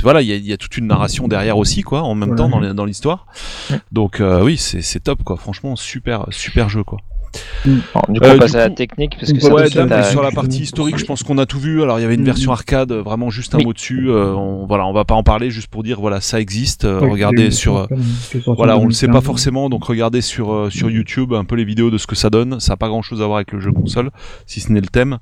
[0.04, 2.44] voilà, il y a, y a toute une narration derrière aussi, quoi, en même Voilà.
[2.44, 3.28] temps dans, les- dans l'histoire.
[3.70, 3.80] Ouais.
[3.92, 5.38] Donc euh, oui, c'est, c'est top, quoi.
[5.38, 7.00] Franchement, super, super jeu, quoi.
[7.66, 9.70] Alors, du coup, Euh, on du passe à la coup- technique parce que ça, Ouais,
[9.70, 11.82] sur la partie historique, je pense qu'on a tout vu.
[11.84, 13.66] Alors, il y avait une version arcade, euh, vraiment juste un Oui.
[13.66, 14.10] mot dessus.
[14.10, 16.86] euh, on, voilà, on va pas en parler, juste pour dire, voilà, ça existe.
[16.86, 17.88] euh, regardez sur,
[18.48, 19.26] voilà, on le sait pas 2015.
[19.26, 22.30] forcément, donc regardez sur euh, sur YouTube un peu les vidéos de ce que ça
[22.30, 22.60] donne.
[22.60, 24.10] Ça a pas grand chose à voir avec le jeu console,
[24.46, 25.18] si ce n'est le thème.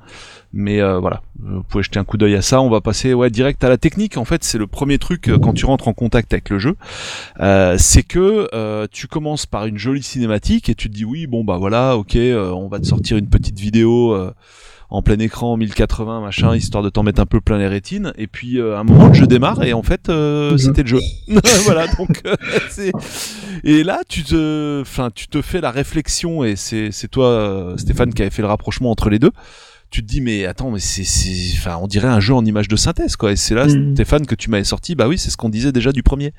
[0.52, 2.60] Mais euh, voilà, vous pouvez jeter un coup d'œil à ça.
[2.62, 4.18] On va passer ouais direct à la technique.
[4.18, 6.76] En fait, c'est le premier truc euh, quand tu rentres en contact avec le jeu,
[7.40, 11.28] Euh, c'est que euh, tu commences par une jolie cinématique et tu te dis oui
[11.28, 14.14] bon bah voilà ok euh, on va te sortir une petite vidéo.
[14.14, 14.34] euh,
[14.92, 18.26] en plein écran 1080 machin histoire de t'en mettre un peu plein les rétines et
[18.26, 20.58] puis euh, à un moment le jeu démarre et en fait euh, jeu.
[20.58, 21.00] c'était le jeu
[21.66, 22.36] voilà donc euh,
[22.72, 22.92] c'est
[23.64, 27.78] et là tu te enfin tu te fais la réflexion et c'est c'est toi euh,
[27.78, 29.32] Stéphane qui avait fait le rapprochement entre les deux
[29.92, 32.68] tu te dis mais attends mais c'est c'est enfin on dirait un jeu en image
[32.68, 33.96] de synthèse quoi et c'est là Mhm.
[33.96, 36.34] Stéphane que tu m'avais sorti bah oui c'est ce qu'on disait déjà du premier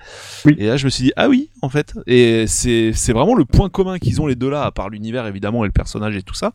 [0.45, 0.55] Oui.
[0.59, 3.45] et là je me suis dit ah oui en fait et c'est c'est vraiment le
[3.45, 6.23] point commun qu'ils ont les deux là à part l'univers évidemment et le personnage et
[6.23, 6.53] tout ça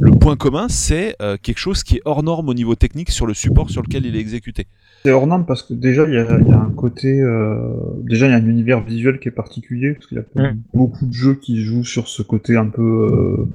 [0.00, 3.26] le point commun c'est euh, quelque chose qui est hors norme au niveau technique sur
[3.26, 4.66] le support sur lequel il est exécuté
[5.04, 7.58] C'est hors norme parce que déjà il y a, il y a un côté, euh,
[8.02, 10.58] déjà il y a un univers visuel qui est particulier parce qu'il y a Mm.
[10.74, 13.48] beaucoup de jeux qui jouent sur ce côté un peu euh,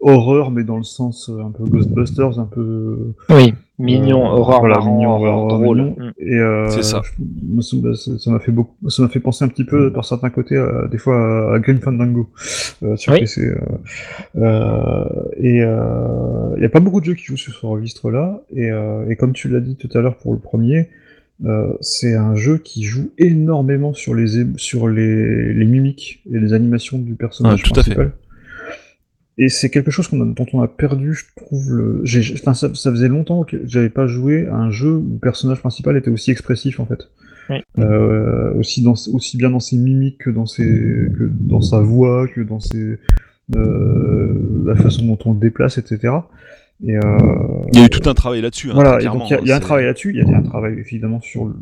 [0.00, 4.60] horreur mais dans le sens euh, un peu Ghostbusters, un peu Oui, mignon, euh, horreur,
[4.60, 5.76] voilà, marrant, mignon, horreur, horreur, drôle.
[5.78, 5.96] mignon.
[5.98, 6.12] Mm.
[6.18, 7.02] Et euh, C'est ça.
[7.04, 9.64] je- moi, ça m'a- ça ça m'a fait beaucoup, ça m'a fait penser un petit
[9.64, 12.28] peu par certains côtés, à- des fois à Green Fandango
[12.82, 13.20] euh, sur Oui.
[13.20, 13.42] PC.
[13.46, 13.56] euh,
[14.36, 15.04] euh,
[15.36, 18.40] et euh, il y a pas beaucoup de jeux qui jouent sur ce registre-là.
[18.54, 20.88] Et, euh, et comme tu l'as dit tout à l'heure pour le premier,
[21.44, 26.52] euh, c'est un jeu qui joue énormément sur les sur les, les mimiques et les
[26.52, 27.96] animations du personnage Ah, tout à fait.
[29.38, 31.70] Et c'est quelque chose qu'on a- dont on a perdu, je trouve.
[31.72, 32.00] Le...
[32.04, 35.12] j'ai- j'ai- enfin, ça, ça faisait longtemps que j'avais pas joué à un jeu où
[35.14, 37.08] le personnage principal était aussi expressif en fait.
[37.48, 37.56] Oui.
[37.78, 42.28] Euh, aussi, dans, aussi bien dans ses mimiques que dans, ses, que dans sa voix,
[42.28, 42.98] que dans ses,
[43.56, 44.34] euh,
[44.66, 46.14] la façon dont on le déplace, etc.
[46.86, 47.00] Et euh,
[47.72, 49.52] il y a eu tout un travail là-dessus hein, voilà, il y a, il y
[49.52, 51.54] a un travail là-dessus, il y a- il y a un travail évidemment sur le...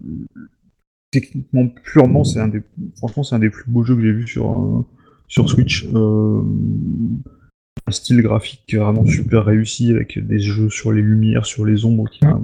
[1.11, 2.63] techniquement purement, c'est un des
[2.99, 4.85] franchement c'est un des plus beaux jeux que j'ai vu sur euh,
[5.27, 5.87] sur Switch.
[5.95, 6.43] Euh,
[7.87, 12.09] un style graphique vraiment super réussi avec des jeux sur les lumières, sur les ombres
[12.11, 12.41] qui un-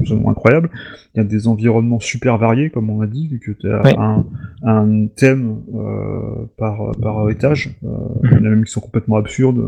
[0.00, 0.70] absolument incroyable.
[1.14, 3.82] Il y a des environnements super variés, comme on a dit, vu que tu as
[4.00, 4.24] un,
[4.62, 7.70] un thème euh, par, par étage.
[7.84, 7.88] Euh,
[8.24, 9.64] Il y en a même qui sont complètement absurdes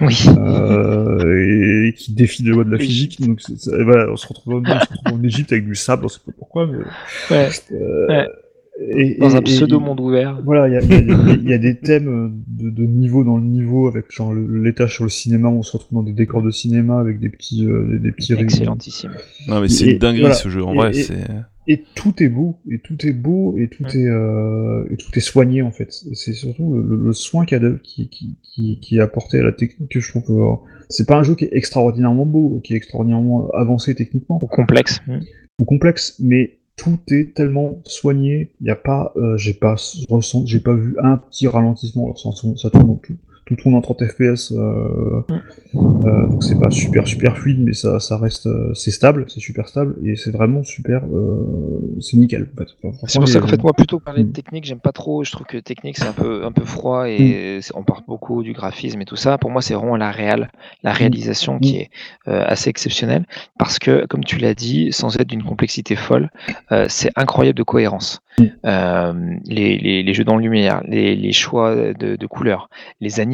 [0.00, 0.26] Oui.
[0.38, 3.20] euh, et, qui défient les lois de la physique.
[3.20, 3.40] Donc
[3.84, 6.32] voilà, on se retrouve, on se retrouve en Égypte avec du sable, on sait pas
[6.38, 6.66] pourquoi.
[6.66, 6.78] Mais,
[7.36, 7.48] Ouais.
[7.72, 8.28] euh, Ouais.
[8.80, 10.40] Et- Dans et- un et- pseudo monde ouvert.
[10.44, 11.06] voilà, il y a, y des-
[11.44, 12.28] il y a des thèmes euh,
[12.64, 15.94] de, de niveau dans le niveau, avec genre l'étage sur le cinéma, on se retrouve
[15.98, 18.32] dans des décors de cinéma avec des petits, euh, des, des petits.
[18.34, 19.12] Excellentissime.
[19.48, 20.34] Non mais c'est une dinguerie voilà.
[20.34, 20.90] ce jeu en Et- vrai.
[20.90, 21.14] et- c'est
[21.66, 23.96] Et tout est beau, et tout est beau, et tout Ouais.
[23.96, 25.90] est, euh, et tout est soigné en fait.
[26.12, 29.38] C'est surtout le, le soin qu'il y a de- qui, qui, qui, qui est apporté
[29.38, 30.30] à la technique que je trouve.
[30.42, 30.56] euh,
[30.90, 35.00] c'est pas un jeu qui est extraordinairement beau, qui est extraordinairement avancé techniquement Ou complexe.
[35.58, 38.52] Ou complexe, mais tout est tellement soigné.
[38.60, 39.76] Il y a pas, euh, j'ai pas
[40.44, 42.04] j'ai pas vu un petit ralentissement.
[42.04, 45.20] Alors ça, ça tourne en tout, tout tourne en 30 FPS, euh,
[46.04, 49.40] euh, donc c'est pas super super fluide, mais ça, ça reste, euh, c'est stable, c'est
[49.40, 52.48] super stable et c'est vraiment super, euh, c'est nickel.
[52.54, 52.68] En fait.
[52.82, 54.32] Enfin, C'est pour ça qu'en fait, moi, plutôt parler de Mm.
[54.32, 55.24] technique, j'aime pas trop.
[55.24, 58.42] Je trouve que technique, c'est un peu, un peu froid et c'est- on parle beaucoup
[58.42, 59.36] du graphisme et tout ça.
[59.36, 60.50] Pour moi, c'est vraiment la réal,
[60.82, 61.90] la réalisation qui est
[62.28, 63.26] euh, assez exceptionnelle
[63.58, 66.30] parce que, comme tu l'as dit, sans être d'une complexité folle,
[66.72, 68.20] euh, c'est incroyable de cohérence.
[68.38, 68.44] Mm.
[68.64, 69.12] Euh,
[69.46, 72.68] les, les, les jeux dans le lumière, les, les choix de, de couleurs,
[73.00, 73.33] les animations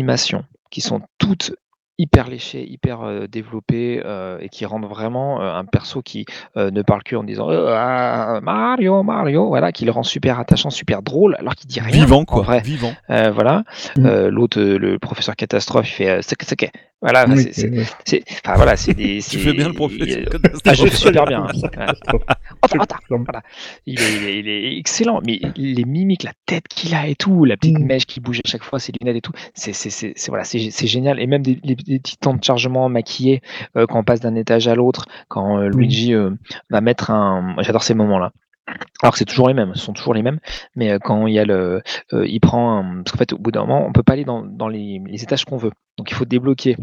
[0.70, 1.52] qui sont toutes
[2.00, 6.24] hyper léchées, hyper euh, développées euh, et qui rendent vraiment euh, un perso qui
[6.56, 10.40] euh, ne parle que en disant Euh, ah, Mario, Mario, voilà, qui le rend super
[10.40, 11.92] attachant, super drôle, alors qu'il dit rien.
[11.92, 12.42] vivant en quoi.
[12.42, 12.60] vrai.
[12.62, 12.94] Vivant.
[13.08, 13.64] Voilà.
[13.96, 14.28] Mm.
[14.28, 16.22] L'autre, le professeur catastrophe, il fait.
[17.02, 19.16] Voilà, Oui, c'est- enfin, voilà, c'est des.
[19.22, 20.06] Tu c'est- fais bien le professeur.
[20.06, 20.28] il-
[20.66, 21.46] Ah, je fais super bien.
[21.78, 21.92] hein.
[23.08, 23.42] Voilà.
[23.86, 27.14] Il est, il, est, il est excellent, mais les mimiques, la tête qu'il a et
[27.14, 27.84] tout, la petite Mm.
[27.86, 30.44] mèche qui bouge à chaque fois, ses lunettes et tout, c'est c'est- c'est- c'est- voilà,
[30.44, 31.20] c'est c'est génial.
[31.20, 33.40] Et même des, petits temps de chargement maquillés
[33.76, 36.30] euh, quand on passe d'un étage à l'autre, quand euh, Luigi euh,
[36.68, 37.56] va mettre un.
[37.60, 38.32] J'adore ces moments-là.
[39.02, 40.38] Alors que c'est toujours les mêmes, ce sont toujours les mêmes,
[40.76, 41.82] mais quand il y a le,
[42.12, 44.24] euh, il prend, un- parce qu'en fait au bout d'un moment, on peut pas aller
[44.24, 46.76] dans, dans les, les étages qu'on veut, donc il faut débloquer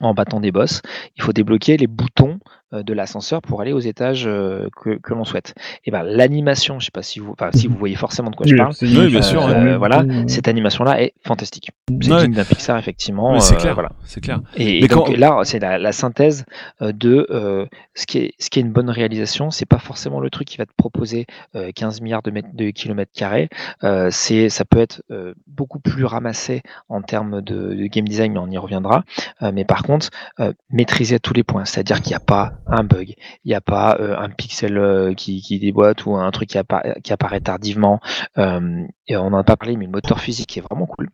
[0.00, 0.82] en battant des boss,
[1.16, 2.38] il faut débloquer les boutons
[2.72, 5.54] euh, de l'ascenseur pour aller aux étages euh, que, que l'on souhaite.
[5.84, 8.44] Et ben l'animation, je sais pas si vous, enfin, si vous voyez forcément de quoi
[8.46, 10.28] je parle, c'est- Oui, bien euh, sûr, euh, voilà, Mm.
[10.28, 11.70] cette animation-là est fantastique.
[11.88, 13.38] C'est digne d'un Pixar effectivement.
[13.38, 13.74] C'est euh, clair.
[13.74, 13.90] voilà.
[14.04, 14.40] C'est clair.
[14.56, 16.44] Et, donc quand- là, c'est la, la synthèse
[16.82, 19.50] euh, de euh, ce, qui est, ce qui est une bonne réalisation.
[19.52, 22.70] C'est pas forcément le truc qui va te proposer euh, 15 milliards de, mètres, de
[22.70, 23.48] kilomètres carrés.
[23.84, 28.32] Euh, c'est, ça peut être euh, beaucoup plus ramassé en termes de, de game design,
[28.32, 29.04] mais on y reviendra.
[29.42, 31.64] Euh, mais par contre, euh, maîtriser à tous les points.
[31.64, 35.14] C'est-à-dire qu'il n'y a pas un bug, il n'y a pas euh, un pixel euh,
[35.14, 38.00] qui, déboîte ou un truc qui, appa- qui apparaît tardivement.
[38.38, 41.08] Euh, et on n'en a pas parlé, mais le moteur physique est vraiment cool.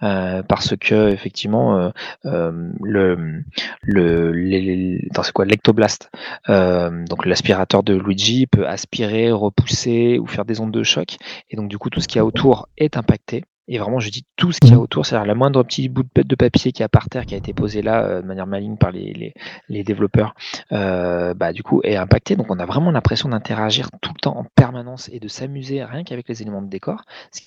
[0.00, 1.90] Parce que effectivement
[2.24, 3.42] le
[3.82, 5.46] le les- attends, quoi?
[5.46, 6.10] L'ectoblast
[6.48, 11.16] donc l'aspirateur de Luigi peut aspirer repousser ou faire des ondes de choc
[11.48, 14.10] et donc du coup tout ce qu'il y a autour est impacté et vraiment je
[14.10, 16.82] dis tout ce qu'il y a autour c'est-à-dire la moindre petit bout de, papier qui
[16.82, 19.34] est par terre qui a été posé là euh, de manière maligne par les, les,
[19.68, 20.34] les développeurs
[20.72, 24.36] euh, bah du coup est impacté donc on a vraiment l'impression d'interagir tout le temps
[24.36, 27.40] en permanence et de s'amuser rien qu'avec les éléments de décor ce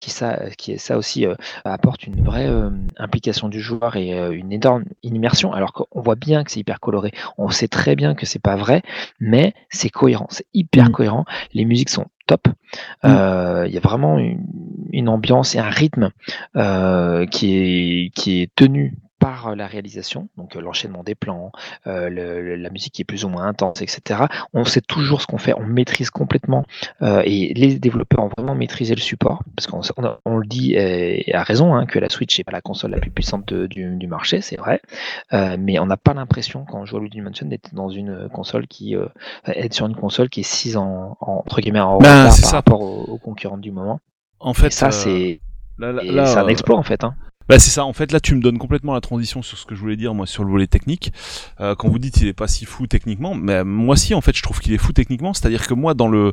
[0.00, 4.18] qui ça, qui est ça aussi euh, apporte une vraie euh, implication du joueur et
[4.18, 5.52] euh, une énorme immersion.
[5.52, 8.56] Alors qu'on voit bien que c'est hyper coloré, on sait très bien que c'est pas
[8.56, 8.82] vrai,
[9.20, 10.92] mais c'est cohérent, c'est hyper Mm.
[10.92, 11.24] cohérent.
[11.54, 12.48] Les musiques sont top.
[13.04, 14.44] Euh, Il y a vraiment une,
[14.92, 16.10] une ambiance et un rythme
[16.56, 21.50] euh, qui est qui est tenu par la réalisation, donc l'enchaînement des plans,
[21.86, 24.24] euh, le- la musique qui est plus ou moins intense, etc.
[24.52, 26.64] On sait toujours ce qu'on fait, on maîtrise complètement
[27.02, 30.46] euh, et les développeurs ont vraiment maîtrisé le support, parce qu'on on, a- on le
[30.46, 33.46] dit et à raison hein, que la Switch n'est pas la console la plus puissante
[33.52, 34.80] de- du, du marché, c'est vrai,
[35.32, 38.28] Euh, mais on n'a pas l'impression quand on joue à Luigi Mansion d'être dans une
[38.28, 38.94] console qui
[39.46, 42.32] être sur une console qui est 6 ans en, entre guillemets en Ben, retard par
[42.32, 42.56] ça.
[42.56, 44.00] rapport aux, aux concurrents du moment.
[44.40, 45.40] En fait, et ça c'est
[45.78, 47.02] là, là- et là, c'est un euh, exploit en fait.
[47.04, 47.14] Hein.
[47.48, 49.74] Bah c'est ça, en fait là tu me donnes complètement la transition sur ce que
[49.74, 51.12] je voulais dire moi sur le volet technique.
[51.60, 54.36] Euh, quand vous dites il est pas si fou techniquement, mais moi si en fait
[54.36, 56.32] je trouve qu'il est fou techniquement, c'est-à-dire que moi dans le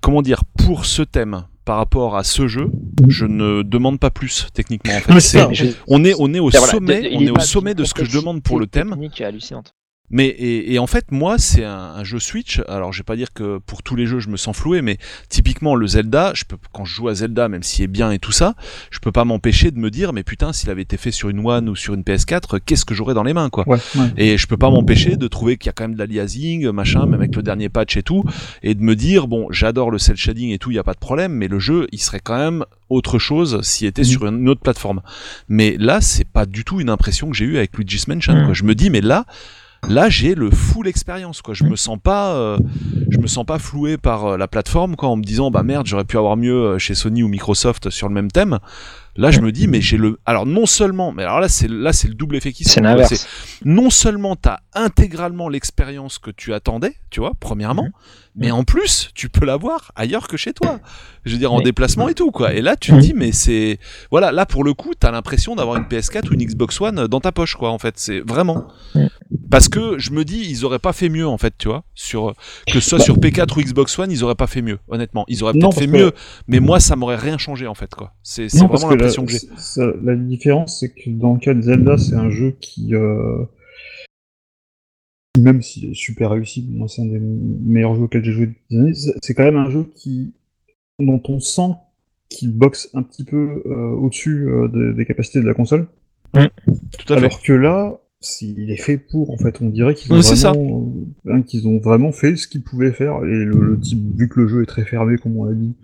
[0.00, 2.70] comment dire pour ce thème par rapport à ce jeu,
[3.06, 5.20] je ne demande pas plus techniquement en fait.
[5.20, 7.74] Ça, Je- on est on est au voilà, sommet, il on est est au sommet
[7.74, 8.90] de ce que je demande pour le thème.
[8.90, 9.74] technique hallucinante.
[10.10, 12.60] Mais et, et en fait, moi, c'est un, un jeu Switch.
[12.68, 14.98] Alors, je vais pas dire que pour tous les jeux, je me sens floué, mais
[15.28, 18.18] typiquement le Zelda, je peux quand je joue à Zelda, même s'il est bien et
[18.18, 18.54] tout ça,
[18.90, 21.46] je peux pas m'empêcher de me dire, mais putain, s'il avait été fait sur une
[21.46, 23.68] One ou sur une PS4, qu'est-ce que j'aurais dans les mains, quoi.
[23.68, 24.12] Ouais, ouais.
[24.16, 27.06] Et je peux pas m'empêcher de trouver qu'il y a quand même de l'aliasing, machin,
[27.06, 28.24] même avec le dernier patch et tout,
[28.62, 30.94] et de me dire, bon, j'adore le cel shading et tout, il y a pas
[30.94, 34.48] de problème, mais le jeu, il serait quand même autre chose s'il était sur une
[34.48, 35.00] autre plateforme.
[35.48, 38.44] Mais là, c'est pas du tout une impression que j'ai eue avec Luigi's Mansion.
[38.44, 38.52] Quoi.
[38.52, 39.24] Je me dis, mais là,
[39.88, 41.42] là, j'ai le full expérience.
[41.42, 41.54] Quoi.
[41.54, 42.58] Je me sens pas, euh,
[43.10, 45.86] je me sens pas floué par euh, la plateforme quoi, en me disant, bah merde,
[45.86, 48.58] j'aurais pu avoir mieux euh, chez Sony ou Microsoft sur le même thème.
[49.16, 50.18] Là, je me dis, mais j'ai le.
[50.24, 52.80] Alors non seulement, mais alors là, c'est là, c'est le double effet qui se C'est
[52.80, 53.26] l'inverse.
[53.64, 57.88] non seulement tu as intégralement l'expérience que tu attendais, tu vois, premièrement,
[58.36, 60.80] mais en plus, tu peux l'avoir ailleurs que chez toi.
[61.26, 62.54] Je veux dire, en déplacement et tout, quoi.
[62.54, 63.00] Et là, tu te Mhm.
[63.02, 63.78] dis, mais c'est.
[64.10, 67.06] Voilà, là, pour le coup, tu as l'impression d'avoir une PS4 ou une Xbox One
[67.08, 67.94] dans ta poche, quoi, en fait.
[67.98, 68.68] C'est vraiment.
[68.94, 69.08] Mhm.
[69.50, 71.84] Parce que je me dis, ils auraient pas fait mieux, en fait, tu vois.
[71.94, 72.34] Sur...
[72.66, 73.04] Que ce soit Bah.
[73.04, 75.24] sur P4 ou Xbox One, ils auraient pas fait mieux, honnêtement.
[75.28, 76.12] Ils auraient peut-être fait que- mieux,
[76.48, 78.14] mais moi, ça m'aurait rien changé, en fait, quoi.
[78.22, 79.40] C'est vraiment que l'impression que j'ai.
[79.56, 83.44] ça- la différence, c'est que dans le cas de Zelda, c'est un jeu qui, euh,
[85.38, 88.78] même est super réussi, moi c'est un des meilleurs jeux auxquels j'ai joué depuis des
[88.78, 90.34] années, c'est quand même un jeu qui,
[90.98, 91.72] dont on sent
[92.28, 95.86] qu'il boxe un petit peu euh, au-dessus euh, des, des capacités de la console.
[96.32, 96.48] Tout à
[97.06, 97.12] fait.
[97.14, 100.92] Alors que là, s'il est fait pour, en fait, on dirait qu'ils ont, Oui, vraiment,
[101.26, 103.24] euh, hein, ont vraiment fait ce qu'ils pouvaient faire.
[103.24, 105.74] Et le, le type, vu que le jeu est très fermé, comme on l'a dit,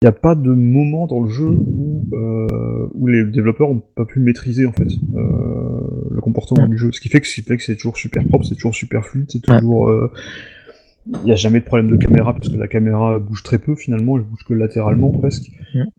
[0.00, 3.82] il n'y a pas de moment dans le jeu où, euh, où les développeurs n'ont
[3.96, 4.86] pas pu maîtriser en fait
[5.16, 5.77] euh,
[6.68, 6.92] du jeu.
[6.92, 9.88] Ce qui fait que, c'est toujours super propre, c'est toujours super fluide, c'est toujours.
[9.88, 10.12] euh,
[11.06, 13.74] Il n'y a jamais de problème de caméra parce que la caméra bouge très peu
[13.74, 15.50] finalement, elle bouge que latéralement presque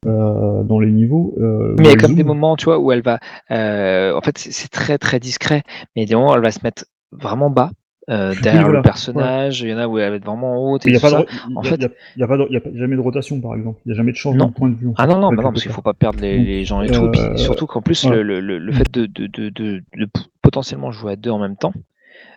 [0.05, 1.35] euh, dans les niveaux.
[1.39, 3.19] euh, Mais il y a comme des moments, tu vois, où elle va.
[3.51, 5.63] euh, en fait, c'est c'est très très discret,
[5.95, 7.71] mais des moments où elle va se mettre vraiment bas
[8.09, 9.61] euh, derrière voilà, le personnage.
[9.61, 11.11] Il y en a où elle va être vraiment haute et Il n'y a, pas
[11.11, 11.15] de
[11.55, 11.81] En y a- fait-
[12.17, 13.79] y a- a pas de- il y a pas- jamais de rotation par exemple.
[13.85, 14.89] Il n'y a jamais de changement de point de vue.
[14.97, 15.75] Ah non, non, bah non parce qu'il côté.
[15.75, 17.09] faut pas perdre les, gens et tout.
[17.11, 18.23] Puis euh, surtout qu'en plus, voilà.
[18.23, 19.81] le, le, le, le fait de, de,
[20.41, 21.73] potentiellement jouer à deux en même temps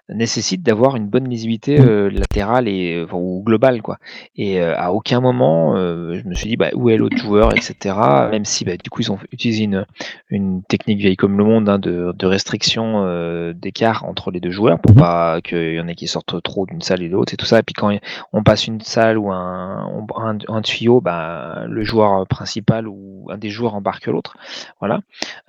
[0.08, 3.98] nécessite d'avoir une bonne lisibilité euh, latérale et enfin, ou globale quoi.
[4.36, 7.52] Et euh, à aucun moment euh, je me suis dit bah, où est l'autre joueur
[7.52, 7.94] etc.
[8.30, 9.86] Même si bah, du coup ils ont utilisé une,
[10.28, 14.50] une technique vieille comme le monde hein, de, de restriction euh, d'écart entre les deux
[14.50, 14.98] joueurs pour Mhm.
[14.98, 17.46] pas qu'il y en ait qui sortent trop d'une salle et de l'autre et tout
[17.46, 17.60] ça.
[17.60, 17.96] Et puis quand
[18.34, 23.38] on passe une salle ou un, un, un tuyau, bah, le joueur principal ou un
[23.38, 24.36] des joueurs embarque l'autre.
[24.80, 25.00] Voilà.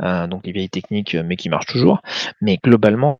[0.01, 2.01] Euh, donc les vieilles techniques, mais qui marchent toujours.
[2.41, 3.19] Mais globalement,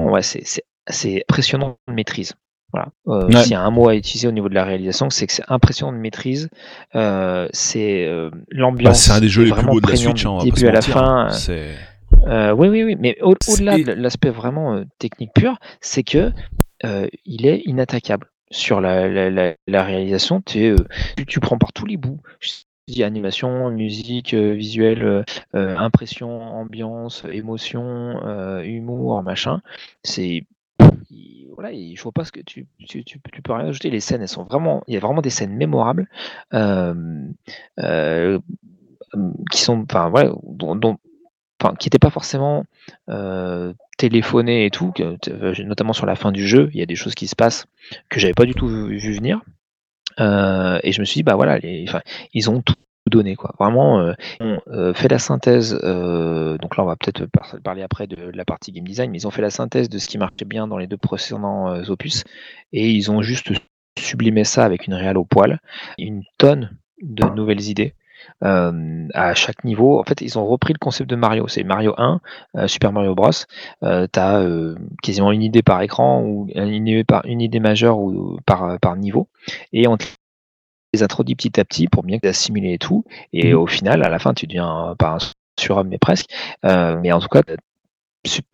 [0.00, 2.34] ouais, c'est impressionnant de maîtrise.
[2.72, 2.88] Voilà.
[3.08, 3.42] Euh, Ouais.
[3.42, 5.42] S'il y a un mot à utiliser au niveau de la réalisation, c'est que c'est
[5.48, 6.48] impressionnant de maîtrise.
[6.94, 9.02] Euh, c'est euh, Bah, l'ambiance.
[9.02, 11.26] c'est un des jeux les plus beaux de la Switch, hein, début à la fin.
[11.26, 12.52] hein.
[12.56, 16.32] Oui, oui, oui, mais au- au-delà de l'aspect vraiment technique pur, c'est que
[17.24, 20.42] il est inattaquable sur la, la, la, la réalisation.
[20.54, 20.74] Es,
[21.16, 22.20] tu, tu prends par tous les bouts.
[23.02, 25.22] Animation, musique, euh, visuel, euh,
[25.54, 29.60] euh, impression, ambiance, émotion, humour, machin.
[30.02, 30.44] C'est
[31.10, 32.66] il- voilà, je vois pas ce que tu,
[33.42, 33.90] peux rien ajouter.
[33.90, 36.08] Les scènes, elles sont vraiment, il y a vraiment des scènes mémorables
[39.50, 40.96] qui sont, enfin voilà, dont,
[41.78, 42.64] qui n'étaient pas forcément
[43.08, 44.92] euh, téléphonées et tout,
[45.64, 47.66] notamment sur la fin du jeu, il y a des choses qui se passent
[48.08, 49.40] que j'avais pas du tout vu venir.
[50.20, 51.86] Euh, et je me suis dit, bah voilà, les,
[52.34, 52.74] ils ont tout
[53.10, 53.54] donné, quoi.
[53.58, 55.78] Vraiment, euh, ils ont euh, fait la synthèse.
[55.82, 59.18] euh, donc là, on va peut-être par- parler après de la partie game design, mais
[59.18, 61.82] ils ont fait la synthèse de ce qui marchait bien dans les deux précédents euh,
[61.88, 62.24] opus,
[62.72, 63.50] et ils ont juste
[63.98, 65.58] sublimé ça avec une réale au poil,
[65.98, 67.94] une tonne de nouvelles idées.
[68.44, 71.48] Euh, à chaque niveau, en fait, ils ont repris le concept de Mario.
[71.48, 72.20] C'est Mario 1,
[72.56, 73.30] euh, Super Mario Bros.
[73.82, 74.44] Euh, tu as
[75.02, 78.96] quasiment une idée par écran ou une idée, par, une idée majeure ou par, par
[78.96, 79.28] niveau.
[79.72, 80.04] Et on te
[80.92, 83.04] les introduit petit à petit pour bien assimiler et tout.
[83.32, 83.58] Et Mhm.
[83.58, 85.18] au final, à la fin, tu deviens pas un
[85.58, 86.30] surhomme, mais presque.
[86.64, 87.42] Euh, mais en tout cas,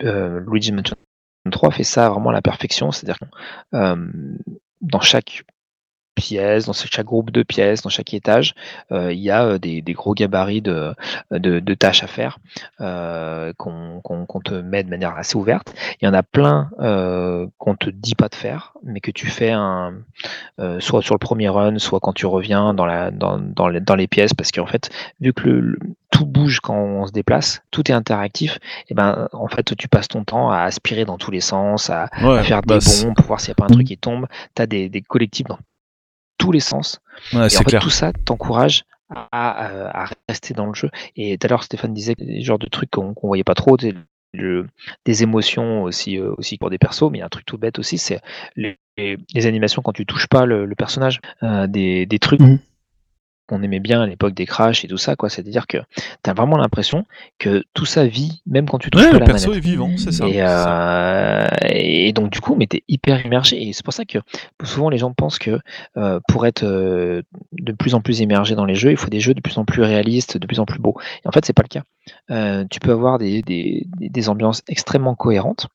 [0.02, 0.96] euh, Luigi Mansion
[1.50, 2.92] 3 fait ça vraiment à la perfection.
[2.92, 4.10] C'est-à-dire que euh,
[4.80, 5.44] dans chaque
[6.16, 8.54] pièce, dans chaque groupe de pièces, dans chaque étage,
[8.90, 10.92] euh, il y a euh, des, des gros gabarits de,
[11.30, 12.38] de, de tâches à faire
[12.80, 15.72] euh, qu'on te met de manière assez ouverte.
[16.00, 19.26] Il y en a plein euh, qu'on te dit pas de faire, mais que tu
[19.28, 19.94] fais un,
[20.80, 23.94] soit sur le premier run, soit quand tu reviens dans, la, dans, dans, les, dans
[23.94, 25.78] les pièces, parce qu'en fait, vu que le, le-
[26.10, 30.08] tout bouge quand on se déplace, tout est interactif, et ben en fait tu passes
[30.08, 33.04] ton temps à aspirer dans tous les sens, à, Ouais, à faire bah, des c'est-
[33.06, 34.26] bons pour voir s'il n'y a pas un truc qui tombe.
[34.54, 35.58] Tu as des, des collectifs dans
[36.38, 37.00] tous les sens.
[37.32, 37.80] ouais, Et en c'est fait, clair.
[37.80, 40.90] tout ça t'encourage à, à- à rester dans le jeu.
[41.16, 43.94] Et tout à l'heure, Stéphane disait des genres de trucs qu'on voyait pas trop, des,
[44.34, 44.66] le-
[45.04, 47.58] des émotions aussi, euh, aussi pour des persos, mais il y a un truc tout
[47.58, 48.20] bête aussi, c'est
[48.56, 48.76] les,
[49.46, 52.58] animations quand tu touches pas le, le personnage, euh, des, des trucs Mhm.
[53.46, 55.28] Qu'on aimait bien à l'époque des crashs et tout ça, quoi.
[55.28, 55.78] C'est-à-dire que
[56.24, 57.04] tu as vraiment l'impression
[57.38, 59.64] que tout ça vit, même quand tu touches Ouais, pas le la perso manette.
[59.64, 60.26] est vivant, c'est ça.
[60.26, 61.44] Et, c'est ça.
[61.44, 63.62] euh, et donc du coup, mais t'es hyper immergé.
[63.68, 64.18] Et c'est pour ça que
[64.64, 65.58] souvent les gens pensent que
[65.96, 69.20] euh, pour être euh, de plus en plus immergé dans les jeux, il faut des
[69.20, 70.96] jeux de plus en plus réalistes, de plus en plus beaux.
[71.24, 72.64] Et en fait, c'est pas le cas.
[72.70, 75.66] Tu peux avoir des, des, des- des ambiances extrêmement cohérentes,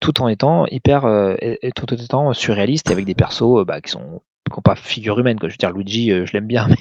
[0.00, 1.34] tout en étant hyper, euh,
[1.74, 4.20] tout en étant surréaliste et avec des persos euh, bah, qui sont
[4.62, 5.38] pas figure humaine.
[5.38, 5.48] Quoi.
[5.48, 6.76] Je veux dire, Luigi, euh, je l'aime bien, mais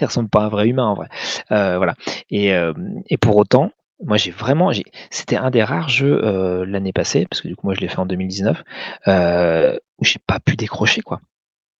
[0.00, 1.08] il ressemble pas à un vrai humain en vrai.
[1.52, 1.94] Euh, voilà.
[2.30, 2.72] Et, euh,
[3.08, 3.70] et pour autant,
[4.04, 7.56] moi j'ai vraiment, j'ai- c'était un des rares jeux euh, l'année passée, parce que du
[7.56, 8.62] coup moi je l'ai fait en 2019,
[9.08, 11.20] euh, où j'ai pas pu décrocher quoi.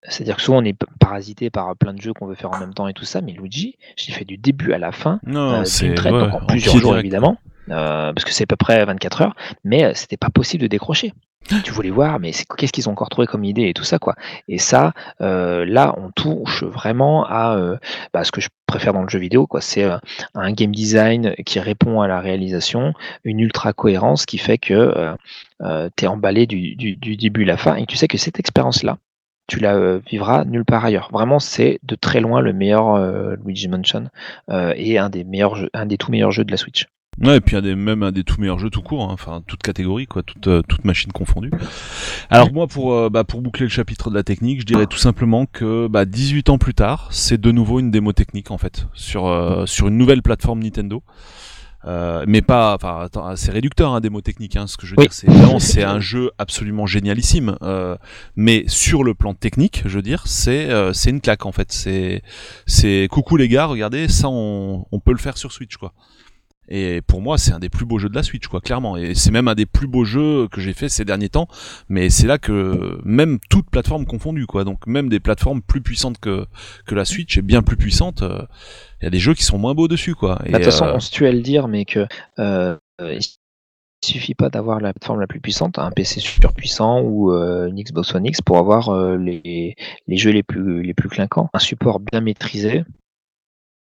[0.07, 2.75] C'est-à-dire que souvent on est parasité par plein de jeux qu'on veut faire en même
[2.75, 5.95] temps et tout ça, mais Luigi, j'ai fait du début à la fin Non, c'est
[5.95, 7.05] traite, ouais, donc en plusieurs jours direct.
[7.07, 9.35] évidemment, parce que c'est à peu près 24 heures,
[9.65, 11.13] mais c'était pas possible de décrocher.
[11.63, 13.99] Tu voulais voir, mais c'est qu'est-ce qu'ils ont encore trouvé comme idée et tout ça
[13.99, 14.15] quoi.
[14.49, 17.77] Et ça, euh, là, on touche vraiment à euh,
[18.13, 19.61] bah, ce que je préfère dans le jeu vidéo quoi.
[19.61, 19.99] C'est euh,
[20.35, 25.15] un game design qui répond à la réalisation, une ultra cohérence qui fait que euh,
[25.63, 28.39] euh, t'es emballé du, du, du début à la fin et tu sais que cette
[28.39, 28.99] expérience là.
[29.47, 31.11] Tu la euh, vivras nulle part ailleurs.
[31.13, 32.99] Vraiment, c'est de très loin le meilleur
[33.45, 34.09] Luigi Mansion
[34.51, 36.87] et un des meilleurs, un des tout meilleurs jeux de la Switch.
[37.21, 39.43] Ouais, et puis un des, même un des tout meilleurs jeux tout court, hein, enfin
[39.47, 41.51] toute catégorie, quoi, toute, euh, toute machine confondue.
[42.31, 44.99] Alors moi, pour, euh, bah, pour boucler le chapitre de la technique, je dirais tout
[44.99, 48.87] simplement que bah, 18 ans plus tard, c'est de nouveau une démo technique en fait,
[48.95, 51.03] sur, euh, sur une nouvelle plateforme Nintendo.
[51.87, 54.57] Euh, mais pas, enfin, attends, c'est réducteur un démo technique.
[54.57, 55.05] Hein, ce que je veux Oui.
[55.05, 57.57] dire, c'est évidemment, c'est un jeu absolument génialissime.
[57.61, 57.97] Euh,
[58.37, 61.71] mais sur le plan technique, je veux dire, c'est euh, c'est une claque en fait.
[61.73, 62.23] C'est
[62.67, 65.93] c'est coucou les gars, regardez, ça on, on peut le faire sur Switch quoi.
[66.69, 68.97] Et pour moi, c'est un des plus beaux jeux de la Switch, quoi, clairement.
[68.97, 71.49] Et c'est même un des plus beaux jeux que j'ai fait ces derniers temps.
[71.89, 74.65] Mais c'est là que même toute plateforme confondue, quoi.
[74.65, 76.47] Donc même des plateformes plus puissantes que
[76.87, 78.43] que la Switch et bien plus puissantes, euh,
[79.01, 80.37] il y a des jeux qui sont moins beaux dessus, quoi.
[80.37, 82.07] Bah, De toute façon, euh, on se tue à le dire, mais que
[82.39, 87.01] euh, euh, il suffit pas d'avoir la plateforme la plus puissante, un PC super puissant
[87.01, 90.95] ou euh, une Xbox One X pour avoir euh, les, les jeux les plus, les
[90.95, 91.49] plus clinquants.
[91.55, 92.85] Un support bien maîtrisé,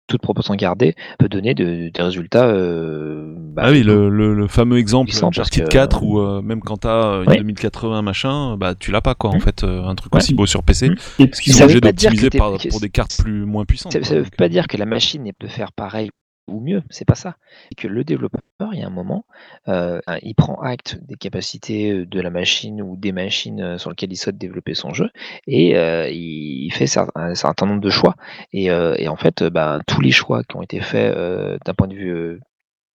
[0.08, 2.46] toute proportion gardée, peut donner de- des résultats.
[2.46, 6.42] euh, bah, ah oui, le, le, le fameux exemple parce Uncharted que- 4 où euh,
[6.42, 7.36] même quand t'as une Ouais.
[7.38, 9.40] 2080 machin, bah tu l'as pas quoi en Mm.
[9.40, 10.20] fait euh, un truc Ouais.
[10.20, 10.90] aussi beau sur PC.
[10.90, 10.94] Mm.
[10.96, 13.92] Parce Et qu'ils puis, sont Ça obligés d'optimiser pour des cartes plus moins puissantes.
[13.92, 14.08] Ça quoi.
[14.10, 16.10] ne veut Donc, pas dire que la machine peut faire pareil
[16.52, 17.36] ou mieux, c'est pas ça.
[17.70, 18.40] C'est que le développeur,
[18.72, 19.24] il y a un moment,
[19.68, 23.90] euh, il prend acte des capacités euh, de la machine ou des machines euh, sur
[23.90, 25.10] lesquelles il souhaite développer son jeu
[25.46, 28.14] et euh, il fait un certain nombre de choix.
[28.52, 31.74] Et, euh, et en fait, ben, tous les choix qui ont été faits euh, d'un
[31.74, 32.40] point de vue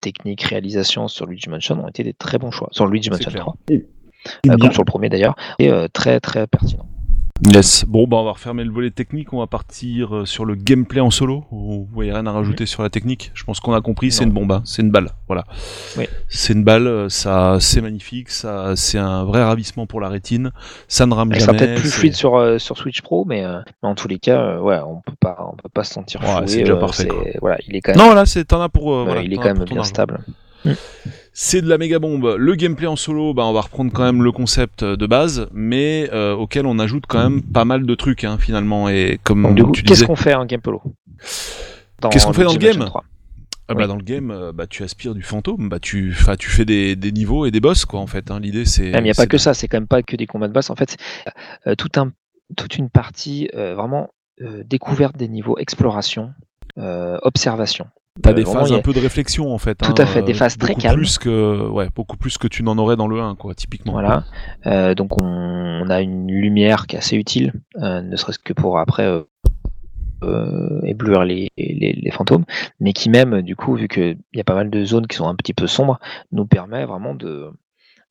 [0.02, 2.70] technique, réalisation sur Luigi Mansion ont été des très bons choix.
[2.72, 3.44] Sur Luigi Mansion clair.
[3.44, 3.82] 3, Et euh,
[4.44, 4.58] bien.
[4.58, 6.88] comme sur le premier d'ailleurs, et euh, très très pertinent.
[7.46, 7.86] Yes.
[7.88, 11.02] Bon, bah on va refermer le volet technique, on va partir euh, sur le gameplay
[11.02, 11.46] en solo.
[11.52, 14.32] Vous voyez rien à rajouter sur la technique Je pense qu'on a compris, c'est une
[14.32, 14.62] bombe, hein.
[14.66, 15.12] c'est une balle.
[15.28, 15.44] Voilà.
[15.98, 16.06] Oui.
[16.30, 20.52] C'est une balle, euh, ça, c'est magnifique, ça, c'est un vrai ravissement pour la rétine.
[20.88, 21.58] Ça ne rame Elle jamais.
[21.60, 24.42] peut-être plus fluide sur, euh, sur Switch Pro, mais, euh, mais en tous les cas,
[24.42, 27.08] euh, ouais, on peut pas, on peut pas se sentir Ouais, c'est déjà euh, parfait.
[27.40, 29.04] Voilà, il est quand même, Non, voilà, c'est t'en as pour.
[29.06, 29.84] voilà, il est quand même bien argent.
[29.84, 30.20] stable.
[31.40, 32.36] C'est de la méga bombe.
[32.36, 36.10] Le gameplay en solo, bah, on va reprendre quand même le concept de base, mais
[36.12, 38.90] euh, auquel on ajoute quand même pas mal de trucs hein, finalement.
[38.90, 40.82] Et comme Donc, du coup, tu qu'est-ce qu'on fait en Gamepolo
[42.02, 43.04] Dans Qu'est-ce qu'on fait dans le game 3.
[43.68, 43.88] ah bah, oui.
[43.88, 47.12] dans le game, euh, bah, tu aspires du fantôme, bah, tu, tu fais des, des
[47.12, 48.32] niveaux et des boss quoi en fait.
[48.32, 48.40] Hein.
[48.40, 48.92] L'idée c'est.
[48.96, 50.26] Ah, mais il n'y a pas que de- ça, c'est quand même pas que des
[50.26, 50.72] combats de boss.
[50.72, 50.98] En fait,
[51.68, 52.14] euh, tout un,
[52.56, 54.10] toute une partie euh, vraiment
[54.42, 56.34] euh, découverte des niveaux, exploration,
[56.80, 57.86] euh, observation.
[58.22, 59.76] T'as Euh, des phases un peu de réflexion en fait.
[59.76, 60.96] Tout hein, à fait, des euh, phases très calmes.
[60.96, 63.94] Plus que, ouais, beaucoup plus que tu n'en aurais dans le 1 quoi, typiquement.
[63.94, 64.24] Voilà.
[64.66, 68.54] Euh, donc on, on a une lumière qui est assez utile, euh, ne serait-ce que
[68.54, 69.06] pour après
[70.24, 72.46] euh, éblouir les, les, les fantômes,
[72.80, 75.28] mais qui même, du coup, vu qu'il y a pas mal de zones qui sont
[75.28, 76.00] un petit peu sombres,
[76.32, 77.52] nous permet vraiment de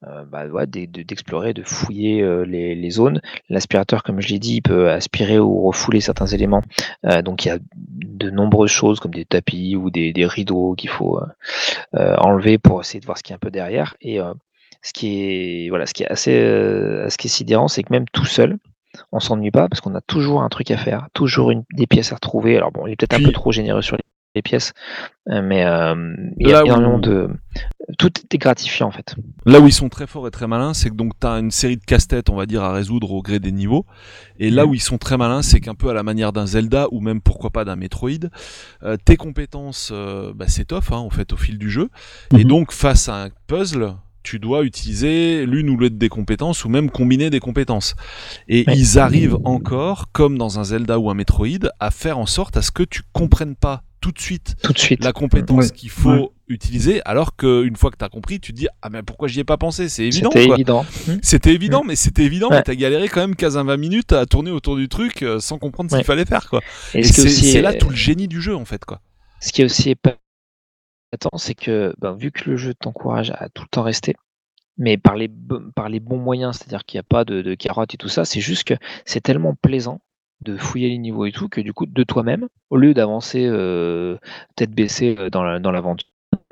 [0.02, 3.20] bah, ouais, de- de- d'explorer, de fouiller euh, les, les zones.
[3.48, 6.62] L'aspirateur, comme je l'ai dit, il peut aspirer ou refouler certains éléments.
[7.06, 10.74] Euh, donc il y a de nombreuses choses comme des tapis ou des, des rideaux
[10.74, 11.26] qu'il faut euh,
[11.96, 13.96] euh, enlever pour essayer de voir ce qu'il y a un peu derrière.
[14.00, 14.32] Et euh,
[14.82, 17.92] ce qui est voilà, ce qui est assez, euh, ce qui est sidérant, c'est que
[17.92, 18.58] même tout seul,
[19.12, 22.12] on s'ennuie pas parce qu'on a toujours un truc à faire, toujours une, des pièces
[22.12, 22.56] à retrouver.
[22.56, 24.04] Alors bon, il est peut-être un peu trop généreux sur les,
[24.36, 24.72] les pièces,
[25.30, 27.28] euh, mais euh, il y Là a où- énormément de
[27.98, 29.16] tout est gratifiant en fait.
[29.46, 31.76] Là où ils sont très forts et très malins, c'est que donc t'as une série
[31.76, 33.86] de casse-têtes, on va dire, à résoudre au gré des niveaux.
[34.38, 34.70] Et là Mhm.
[34.70, 37.20] où ils sont très malins, c'est qu'un peu à la manière d'un Zelda ou même
[37.20, 38.28] pourquoi pas d'un Metroid,
[38.82, 41.88] euh, tes compétences euh, bah, s'étoffent hein, en fait au fil du jeu.
[42.32, 42.48] Et Mhm.
[42.48, 43.94] donc face à un puzzle,
[44.26, 47.94] tu dois utiliser l'une ou l'autre des compétences ou même combiner des compétences.
[48.48, 48.76] Et Ouais.
[48.76, 52.62] ils arrivent encore, comme dans un Zelda ou un Metroid, à faire en sorte à
[52.62, 55.04] ce que tu comprennes pas tout de suite Tout de suite.
[55.04, 55.70] la compétence Ouais.
[55.70, 56.28] qu'il faut Ouais.
[56.48, 59.38] utiliser, alors qu'une fois que tu as compris, tu te dis ah mais pourquoi j'y
[59.40, 59.88] ai pas pensé?
[59.88, 60.30] C'est évident.
[60.32, 60.56] C'était quoi.
[60.56, 60.86] évident.
[61.22, 62.56] C'était évident, mais c'était évident, Ouais.
[62.56, 65.90] mais t'as galéré quand même 15-20 minutes à tourner autour du truc euh, sans comprendre
[65.90, 66.62] ce qu'il fallait faire, quoi.
[66.94, 69.00] Et c'est aussi c'est là tout le génie du jeu, en fait, quoi.
[69.40, 69.94] Ce qui est aussi
[71.12, 74.14] épatant, c'est que ben, vu que le jeu t'encourage à tout le temps rester,
[74.78, 77.54] mais par les, bo- par les bons moyens, c'est-à-dire qu'il n'y a pas de, de
[77.54, 80.00] carottes et tout ça, c'est juste que c'est tellement plaisant
[80.42, 84.18] de fouiller les niveaux et tout que du coup, de toi-même, au lieu d'avancer euh,
[84.54, 85.72] tête baissée euh, dans la- dans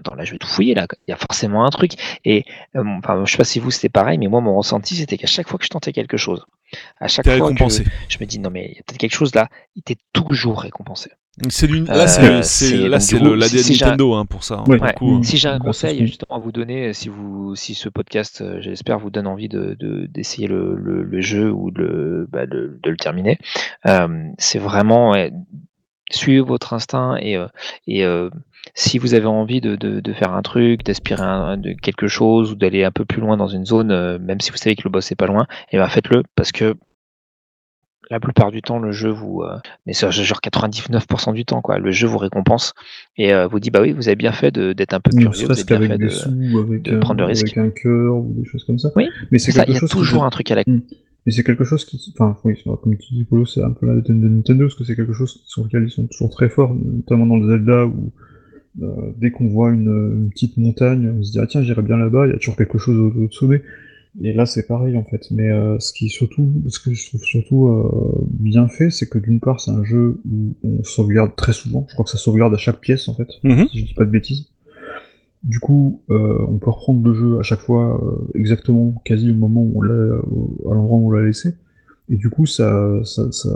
[0.05, 1.93] dans là, je vais tout fouiller là, il y a forcément un truc.
[2.25, 2.45] Et
[2.77, 5.27] euh, enfin, je sais pas si vous c'était pareil, mais moi mon ressenti c'était qu'à
[5.27, 6.45] chaque fois que je tentais quelque chose,
[6.99, 7.85] à chaque fois récompensé.
[7.85, 9.97] que je me dis non mais il y a peut-être quelque chose là, il était
[10.13, 11.11] toujours récompensé.
[11.49, 12.07] C'est Euh, là,
[13.01, 14.55] c'est l'ADN Nintendo hein, pour ça.
[14.59, 14.77] hein, Ouais.
[14.79, 14.95] pour le Ouais.
[14.95, 15.23] coup, hein.
[15.25, 18.99] Si j'ai un conseil justement à vous donner, si vous, si ce podcast, euh, j'espère,
[19.01, 22.79] vous donne envie de de- d'essayer le, le, le jeu ou de le, bah, de,
[22.81, 23.39] de le terminer,
[23.87, 25.33] euh, c'est vraiment ouais,
[26.11, 27.49] suivez votre instinct et, euh,
[27.89, 28.31] et euh,
[28.75, 32.55] si vous avez envie de, de, de faire un truc, d'aspirer de quelque chose ou
[32.55, 34.91] d'aller un peu plus loin dans une zone, euh, même si vous savez que le
[34.91, 36.75] boss est pas loin, et ben faites-le parce que
[38.11, 41.79] la plupart du temps, le jeu vous, euh, mais c'est genre 99% du temps, quoi.
[41.79, 42.73] Le jeu vous récompense
[43.17, 45.53] et euh, vous dit bah oui, vous avez bien fait d'être un peu curieux, vous
[45.53, 46.09] avez bien fait de.
[46.09, 47.57] sous, avec, de un, prendre le risque.
[47.57, 48.91] avec un cœur ou des choses comme ça.
[48.97, 50.57] Oui, Mais c'est C'est ça, il quelque y a chose qui toujours un truc à
[50.57, 50.63] la.
[51.27, 54.03] Et c'est quelque chose qui, enfin, oui, comme tu dis, Polo, c'est un peu la
[54.03, 56.75] thème de Nintendo, parce que c'est quelque chose sur lequel ils sont toujours très forts,
[56.75, 58.13] notamment dans le Zelda, où
[58.83, 61.97] euh, dès qu'on voit une, une petite montagne, on se dit, ah tiens, j'irai bien
[61.97, 63.63] là-bas, il y a toujours quelque chose au, au sommet.
[64.23, 65.29] Et là, c'est pareil, en fait.
[65.33, 69.19] Mais euh, ce qui surtout, ce que je trouve surtout euh, bien fait, c'est que
[69.19, 71.85] d'une part, c'est un jeu où on sauvegarde très souvent.
[71.89, 73.67] Je crois que ça sauvegarde à chaque pièce, en fait, Mhm.
[73.71, 74.47] si je dis pas de bêtises.
[75.43, 79.35] Du coup, euh, on peut reprendre le jeu à chaque fois euh, exactement, quasi au
[79.35, 79.93] moment où on l'a,
[80.71, 81.55] à l'endroit où on l'a laissé.
[82.09, 83.51] Et du coup, ça, ça, ça,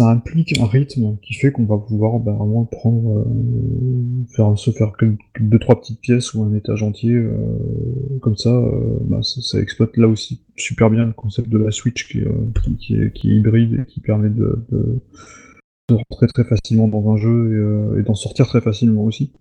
[0.00, 4.70] ça implique un rythme qui fait qu'on va pouvoir bah, vraiment prendre, euh, faire, se
[4.70, 7.34] faire que, deux trois petites pièces ou un étage entier euh,
[8.22, 8.48] comme ça.
[8.48, 9.42] euh, bah, ça.
[9.42, 12.28] ça exploite là aussi super bien le concept de la Switch qui, est,
[12.62, 15.00] qui, qui est, qui est hybride et qui permet de, de,
[15.90, 19.32] de rentrer très facilement dans un jeu et, et d'en sortir très facilement aussi.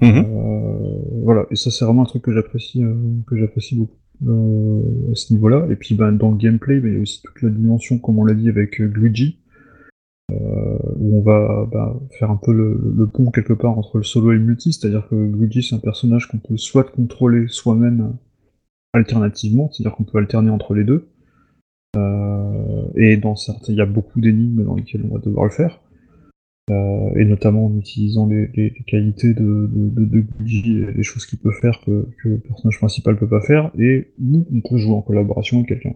[0.00, 0.24] Mhm.
[1.22, 2.82] Voilà, et ça c'est vraiment un truc que j'apprécie,
[3.26, 3.98] que j'apprécie beaucoup
[5.12, 5.66] à ce niveau-là.
[5.70, 8.24] Et puis ben, dans le gameplay, il y a aussi toute la dimension, comme on
[8.24, 9.38] l'a dit avec Luigi,
[10.98, 14.34] où on va bah, faire un peu le, pont quelque part entre le solo et
[14.34, 18.16] le multi, c'est-à-dire que Luigi c'est un personnage qu'on peut soit contrôler soi-même
[18.92, 21.08] alternativement, c'est-à-dire qu'on peut alterner entre les deux.
[21.96, 25.50] Euh, et dans certains, il y a beaucoup d'énigmes dans lesquelles on va devoir le
[25.50, 25.80] faire.
[26.70, 29.70] Euh, et notamment en utilisant les, qualités de,
[30.46, 34.46] et les choses qu'il peut faire que, le personnage principal peut pas faire, et nous,
[34.54, 35.94] on peut jouer en collaboration avec quelqu'un.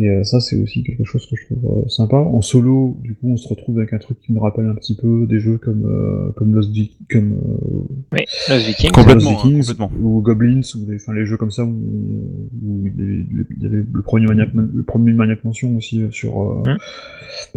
[0.00, 2.16] Et euh, ça, c'est aussi quelque chose que je trouve euh, sympa.
[2.16, 4.96] En solo, du coup, on se retrouve avec un truc qui me rappelle un petit
[4.96, 7.82] peu des jeux comme, euh, comme Lost Vic- comme euh,
[8.12, 8.90] Oui, Lost Vikings.
[8.90, 9.90] Complètement, Lost Vikings, hein, complètement.
[10.02, 13.24] ou Goblins, ou les, enfin, les jeux comme ça où, où il y avait-
[13.56, 16.76] il y avait le premier Maniac, le premier Maniac Mansion aussi euh, sur, euh, Hum.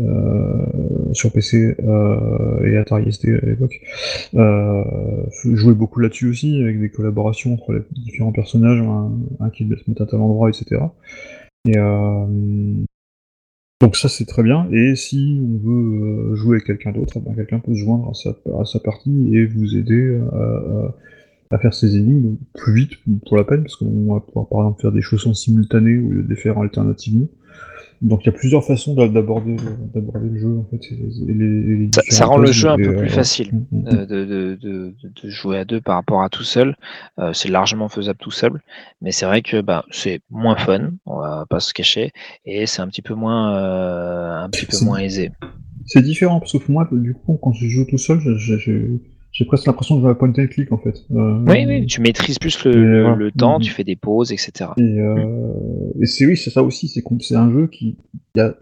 [0.05, 3.81] euh, sur PC euh, et Atari ST à l'époque.
[4.35, 4.83] Euh,
[5.55, 9.81] jouer beaucoup là-dessus aussi, avec des collaborations entre les différents personnages, un, un qui devait
[9.83, 10.81] se mettre à tel endroit, etc.
[11.65, 12.25] Et euh,
[13.81, 14.67] donc ça c'est très bien.
[14.71, 18.65] Et si on veut euh, jouer avec quelqu'un d'autre, ben, quelqu'un peut se joindre à
[18.65, 20.95] sa, partie et vous aider à, à-
[21.51, 22.91] à faire ces énigmes plus vite
[23.25, 26.25] pour la peine, parce qu'on va pouvoir par exemple faire des choses en simultané de
[26.27, 27.27] les faire alternativement.
[28.01, 29.55] Donc il y a plusieurs façons d'a- d'aborder
[29.95, 30.77] d'aborder le jeu en fait.
[30.91, 33.49] et les- et les- et les Ça, rend le jeu un peu euh, plus facile
[33.53, 34.93] mm, mm, euh, de, de, de,
[35.23, 36.75] de jouer à deux par rapport à tout seul.
[37.17, 38.61] Euh, c'est largement faisable tout seul,
[39.01, 42.11] mais c'est vrai que bah, c'est moins fun, on va pas se cacher,
[42.45, 45.31] et c'est un petit peu moins, un petit peu moins aisé.
[45.85, 48.87] C'est différent parce que pour moi, du coup, quand je joue tout seul, j'ai- j'ai
[49.38, 51.05] j'ai presque l'impression de jouer à point and click en fait.
[51.11, 54.71] Euh, Oui, oui, tu maîtrises plus le, Et le- temps, tu fais des pauses, etc.
[54.77, 57.97] Et, euh, et c'est oui, c'est ça aussi, c'est c'est un jeu qui,
[58.35, 58.55] y a,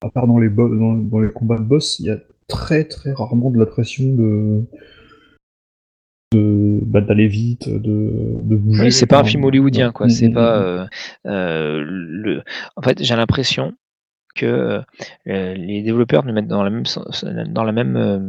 [0.00, 3.12] à part dans les, dans, dans les combats de boss, il y a très très
[3.12, 4.64] rarement de la pression de
[6.32, 7.78] de bah, d'aller vite, de,
[8.42, 8.82] de bouger.
[8.82, 10.06] Oui, c'est pas un film hollywoodien, quoi.
[10.06, 10.58] mm, C'est mm, pas.
[10.58, 10.64] mm.
[10.64, 10.86] euh,
[11.26, 12.42] euh, le...
[12.74, 13.72] En fait, j'ai l'impression
[14.34, 14.82] que
[15.28, 16.82] euh, les développeurs nous mettent dans la même,
[17.52, 18.20] dans la même euh, euh,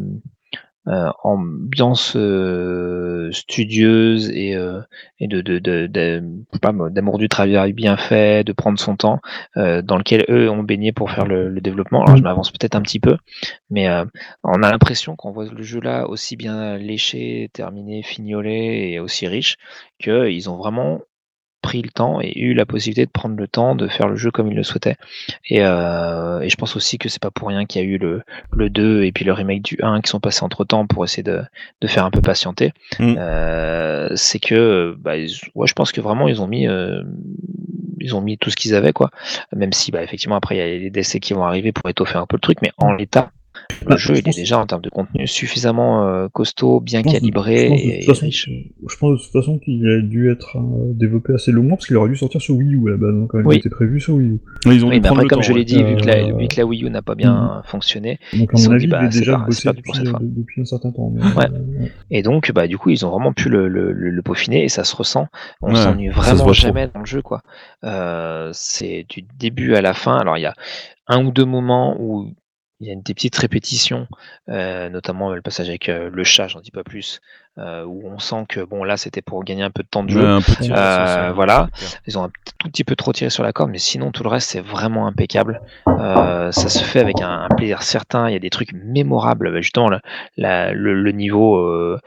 [1.24, 4.82] ambiance euh, studieuse et, euh,
[5.20, 8.54] et de, de, de, de- je sais pas moi, d'amour du travail bien fait, de
[8.54, 9.20] prendre son temps,
[9.58, 12.04] euh, dans lequel eux ont baigné pour faire le, le développement.
[12.04, 13.18] Alors je m'avance peut-être un petit peu,
[13.70, 14.06] mais euh,
[14.44, 19.28] on a l'impression qu'on voit le jeu là aussi bien léché, terminé, fignolé et aussi
[19.28, 19.58] riche
[20.00, 21.00] qu'ils ont vraiment
[21.62, 24.32] pris le temps et eu la possibilité de prendre le temps de faire le jeu
[24.32, 24.96] comme ils le souhaitaient.
[25.50, 27.98] Et, euh, et je pense aussi que c'est pas pour rien qu'il y a eu
[27.98, 31.04] le, le 2 et puis le remake du 1 qui sont passés entre temps pour
[31.04, 31.42] essayer de,
[31.82, 32.72] de faire un peu patienter.
[33.00, 33.16] Mm.
[33.18, 37.04] Euh, c'est que bah, ils- ouais, je pense que vraiment ils ont mis euh,
[38.00, 39.10] ils ont mis tout ce qu'ils avaient quoi.
[39.56, 42.18] Même si bah, effectivement après il y a les décès qui vont arriver pour étoffer
[42.18, 43.32] un peu le truc, mais en l'état
[43.82, 47.02] le Bah, jeu je il est déjà en termes de contenu suffisamment euh, costaud, bien
[47.06, 48.50] Je calibré je pense de et, façon- riche.
[48.90, 51.96] Je pense de toute façon qu'il a dû être euh, développé assez longuement parce qu'il
[51.98, 53.48] aurait dû sortir sur Wii U à la base, hein, quand même.
[53.48, 53.56] Oui.
[53.56, 54.40] Il était prévu sur Wii U.
[54.66, 56.36] Ils ont Oui, mais après, le comme temps, je l'ai dit, vu que, la, Euh,
[56.38, 58.88] vu que la Wii U n'a pas bien fonctionné, Donc à Ils sont avis, dit,
[58.88, 60.20] bah, c'est déjà c'est bossé perdu pour depuis, cette fois.
[60.22, 61.12] depuis un certain temps.
[61.16, 61.46] mais, Ouais.
[61.46, 61.92] euh, ouais.
[62.12, 64.70] Et donc, bah, du coup, ils ont vraiment pu le, le, le, le peaufiner et
[64.70, 65.28] ça se ressent.
[65.62, 67.42] On s'ennuie vraiment jamais dans le jeu, quoi.
[68.54, 70.18] C'est du début à la fin.
[70.18, 70.54] Alors, il y a
[71.08, 72.34] un ou deux moments où
[72.80, 74.08] il y a des petites répétitions,
[74.50, 77.20] euh, notamment le passage avec euh, le chat, j'en dis pas plus,
[77.60, 80.10] euh, où on sent que bon là c'était pour gagner un peu de temps de
[80.10, 80.22] jeu.
[80.22, 81.70] Ouais, un peu tiré Euh, voilà.
[82.08, 84.30] Ils ont un tout petit peu trop tiré sur la corde, mais sinon tout le
[84.30, 85.62] reste c'est vraiment impeccable.
[85.88, 88.30] Euh, ça se fait avec un, un plaisir certain.
[88.30, 90.02] Il y a des trucs mémorables, bah, justement la-
[90.38, 91.98] la- le, le niveau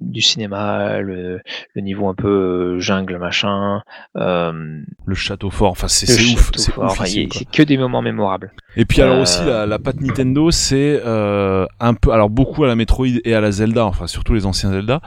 [0.00, 1.40] du cinéma, le,
[1.74, 3.82] le niveau un peu jungle machin.
[4.14, 7.04] Le château fort, enfin c'est ouf, c'est enfin,
[7.52, 8.52] que des moments mémorables.
[8.76, 12.76] Et puis alors aussi la, la patte Nintendo, c'est un peu, alors beaucoup à la
[12.76, 15.00] Metroid et à la Zelda, enfin surtout les anciens Zelda,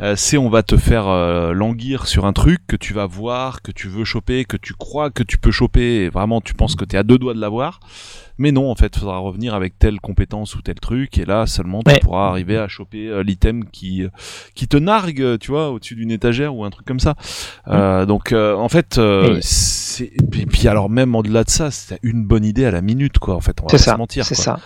[0.00, 3.62] euh, c'est on va te faire euh, languir sur un truc que tu vas voir,
[3.62, 6.76] que tu veux choper, que tu crois que tu peux choper, et vraiment tu penses
[6.76, 7.80] que tu es à deux doigts de l'avoir,
[8.38, 11.82] mais non en fait, faudra revenir avec telle compétence ou tel truc, et là seulement
[11.82, 11.98] tu Ouais.
[12.00, 14.04] pourras arriver à choper euh, l'item qui
[14.54, 17.14] qui te nargue, tu vois, au-dessus d'une étagère ou un truc comme ça.
[18.06, 19.00] Donc en fait,
[19.40, 23.18] c'est et puis alors même au-delà de ça, c'est une bonne idée à la minute
[23.18, 23.34] quoi.
[23.34, 24.24] En fait, on va pas ça, se mentir.
[24.24, 24.58] c'est ça.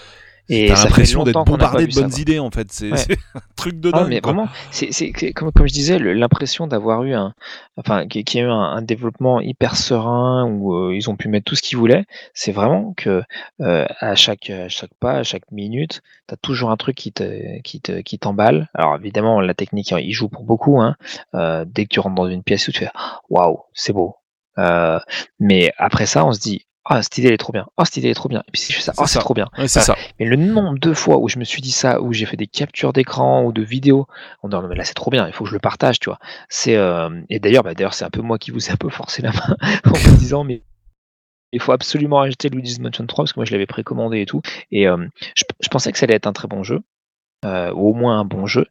[0.49, 2.20] Et T'as ça fait l'impression d'être bombardé de ça, bonnes quoi.
[2.20, 2.70] idées en fait.
[2.70, 2.99] C'est Ouais.
[3.34, 4.09] un truc de Ah, dingue.
[4.11, 4.32] mais quoi.
[4.32, 7.34] vraiment, c'est comme, comme je disais, l'impression d'avoir eu un,
[7.76, 11.28] enfin, qu'il y a eu un, un développement hyper serein où euh, ils ont pu
[11.28, 12.05] mettre tout ce qu'ils voulaient.
[12.34, 13.22] C'est vraiment que
[13.62, 17.61] euh, à chaque à chaque pas, à chaque minute, t'as toujours un truc qui te
[17.62, 18.68] qui te qui t'emballe.
[18.74, 20.80] Alors évidemment, la technique, il joue pour beaucoup.
[20.80, 20.97] Hein.
[21.34, 22.90] Euh, dès que tu rentres dans une pièce où tu fais,
[23.30, 24.16] waouh, c'est beau.
[25.40, 26.66] Mais après ça, on se dit.
[26.85, 27.66] Ah, cette idée elle est trop bien.
[27.76, 28.41] Ah, cette idée elle est trop bien.
[28.41, 29.49] Et puis si je fais ça, ah, c'est trop bien.
[29.57, 29.97] Ouais, c'est ça.
[30.20, 32.47] Mais le nombre de fois où je me suis dit ça, où j'ai fait des
[32.47, 34.07] captures d'écran ou de vidéos,
[34.43, 36.11] en disant non mais là c'est trop bien, il faut que je le partage, tu
[36.11, 36.18] vois.
[36.49, 38.91] C'est euh, et d'ailleurs, bah, d'ailleurs c'est un peu moi qui vous ai un peu
[38.91, 39.57] forcé la main
[39.87, 40.62] en me disant mais
[41.53, 44.43] il faut absolument acheter Luigi's Mansion 3 parce que moi je l'avais précommandé et tout.
[44.70, 45.07] Et euh,
[45.37, 46.80] je, je pensais que ça allait être un très bon jeu.
[47.45, 48.66] Euh, ou au moins un bon jeu.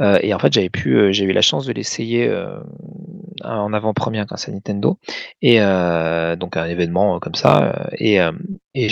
[0.00, 2.58] Euh, et en fait, j'avais pu, euh, j'ai eu la chance de l'essayer euh,
[3.44, 4.98] en avant-première grâce à Nintendo,
[5.42, 7.88] et euh, donc un événement comme ça.
[7.98, 8.18] et
[8.74, 8.88] et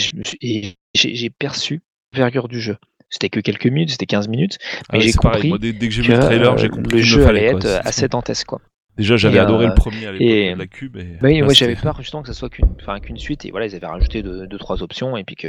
[0.95, 1.83] j'ai perçu
[2.13, 2.77] l'envergure du jeu.
[3.09, 5.87] C'était que quelques minutes, c'était 15 minutes, Ah mais ouais, j'ai compris Moi, dès, dès
[5.89, 7.41] que j'ai vu le trailer, j'ai compris le jeu fallait.
[7.41, 7.61] allait quoi.
[7.61, 8.47] être C'est- assez dantesque.
[8.49, 8.61] Quoi.
[8.97, 10.97] Déjà, j'avais adoré euh, le premier à l'époque et- de la cube.
[10.97, 13.77] Et Oui, c'était- j'avais peur justement que ça soit qu'une qu'une suite et voilà, ils
[13.77, 15.49] avaient rajouté deux, deux trois options et puis que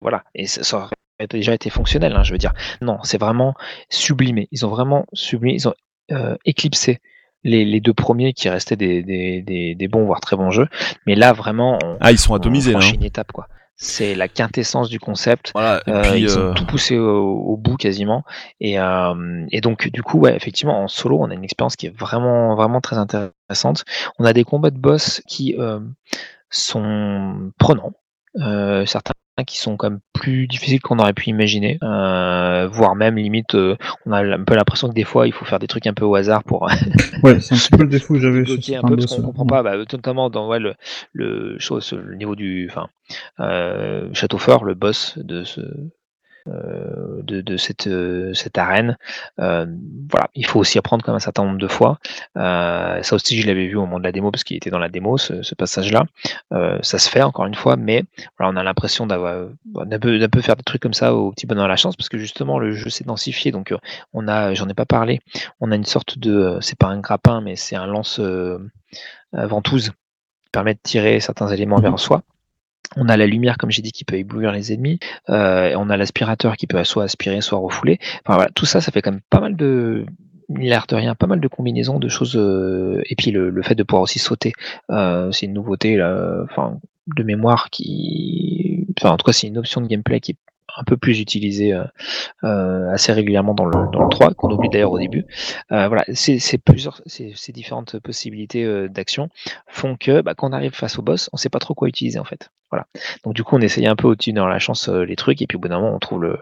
[0.00, 0.86] voilà, et ça, ça aurait
[1.26, 2.52] déjà été fonctionnel, hein, je veux dire.
[2.80, 3.54] Non, c'est vraiment
[3.90, 4.48] sublimé.
[4.52, 5.74] Ils ont vraiment sublimé, ils ont
[6.10, 7.00] euh, éclipsé
[7.44, 10.68] les, les deux premiers qui restaient des, des, des, des bons voire très bons jeux,
[11.06, 12.78] mais là vraiment on, Ah, ils sont on atomisés là.
[12.80, 12.92] hein.
[12.94, 13.48] une étape quoi.
[13.74, 15.50] C'est la quintessence du concept.
[15.54, 15.82] Voilà.
[15.88, 18.22] Et Euh, ils euh, ont tout poussé au, au bout quasiment.
[18.60, 21.86] Et, euh, et donc, du coup, ouais, effectivement, en solo, on a une expérience qui
[21.86, 23.84] est vraiment, vraiment très intéressante.
[24.20, 25.80] On a des combats de boss qui euh,
[26.50, 27.94] sont prenants.
[28.40, 29.14] Euh, certains
[29.46, 33.76] qui sont quand même plus difficiles qu'on aurait pu imaginer, euh, voire même limite, euh,
[34.06, 36.04] on a un peu l'impression que des fois il faut faire des trucs un peu
[36.04, 36.68] au hasard pour
[37.22, 39.26] Ouais, c'est un petit peu le défaut que j'avais bloquer un peu parce qu'on ouais.
[39.26, 40.74] comprend pas, bah, notamment dans ouais, le,
[41.12, 42.88] le chose, le niveau du, enfin,
[43.40, 45.92] euh, château fort, le boss de ce, euh,
[46.46, 48.96] de, de cette, euh, cette arène.
[49.38, 49.66] Euh,
[50.10, 51.98] voilà, il faut aussi apprendre comme un certain nombre de fois.
[52.36, 54.78] Euh, ça aussi, je l'avais vu au moment de la démo parce qu'il était dans
[54.78, 56.04] la démo, ce, ce passage-là.
[56.52, 58.04] Euh, ça se fait encore une fois, mais
[58.38, 61.32] voilà, on a l'impression d'avoir d'un peu, d'un peu faire des trucs comme ça au
[61.32, 63.52] petit bonheur à la chance parce que justement le jeu s'est densifié.
[63.52, 63.78] Donc euh,
[64.12, 65.20] on a, j'en ai pas parlé,
[65.60, 68.58] on a une sorte de, euh, c'est pas un grappin, mais c'est un lance euh,
[69.34, 72.22] euh, ventouse qui permet de tirer certains éléments vers soi.
[72.96, 74.98] On a la lumière, comme j'ai dit, qui peut éblouir les ennemis.
[75.30, 77.98] Euh, on a l'aspirateur qui peut soit aspirer, soit refouler.
[78.24, 80.04] Enfin voilà, tout ça, ça fait quand même pas mal de,
[80.48, 82.36] l'air de rien, pas mal de combinaisons de choses.
[82.36, 84.52] euh, et puis le, fait de pouvoir aussi sauter,
[84.90, 86.78] euh, c'est une nouveauté là, enfin
[87.08, 90.36] de mémoire qui, enfin en tout cas c'est une option de gameplay qui
[90.76, 91.78] un peu plus utilisé
[92.42, 95.26] assez régulièrement dans le, dans le 3, qu'on oublie d'ailleurs au début.
[95.70, 99.28] voilà, c'est plusieurs, ces, différentes possibilités d'action
[99.66, 102.18] font que bah, quand on arrive face au boss, on sait pas trop quoi utiliser
[102.18, 102.50] en fait.
[102.70, 102.86] Voilà.
[103.24, 105.56] Donc du coup, on essaye un peu au-dessus dans la chance les trucs, et puis
[105.56, 106.38] au bout d'un moment, on trouve le,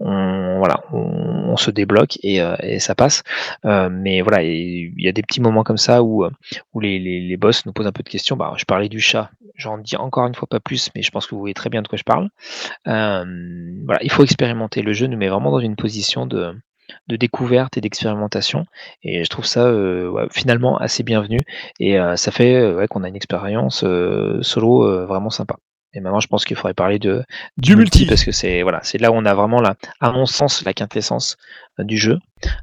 [0.00, 3.22] on, voilà, on, se débloque et, euh, ça passe.
[3.64, 6.24] Euh, mais voilà, il y a des petits moments comme ça où,
[6.72, 8.36] où les, les, les, boss nous posent un peu de questions.
[8.36, 11.26] Bah, je parlais du chat, j'en dis encore une fois pas plus, mais je pense
[11.26, 12.28] que vous voyez très bien de quoi je parle.
[12.86, 13.24] Euh,
[13.84, 14.82] voilà, il faut expérimenter.
[14.82, 16.54] Le jeu nous met vraiment dans une position de,
[17.08, 18.66] de découverte et d'expérimentation.
[19.02, 21.40] Et je trouve ça euh, ouais, finalement assez bienvenu.
[21.80, 23.84] Et euh, ça fait euh, ouais, qu'on a une expérience
[24.42, 25.56] solo vraiment sympa.
[25.94, 27.24] Et maintenant, je pense qu'il faudrait parler de
[27.56, 30.26] du, multi, parce que c'est voilà, c'est là où on a vraiment la, à mon
[30.26, 31.36] sens, la quintessence
[31.78, 32.18] euh, du jeu.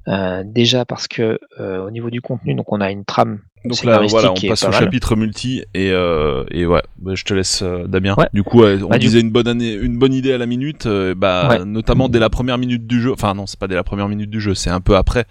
[0.07, 3.39] Euh, déjà parce que euh, au niveau du contenu, donc on a une trame.
[3.64, 7.34] Donc là, voilà, on passe au chapitre multi et euh, et ouais, bah, je te
[7.34, 8.16] laisse Damien.
[8.34, 11.59] Du coup, on bah, disait une bonne année, une bonne idée à la minute, bah
[11.66, 13.12] notamment dès la première minute du jeu.
[13.12, 15.26] Enfin non, c'est pas dès la première minute du jeu, c'est un peu après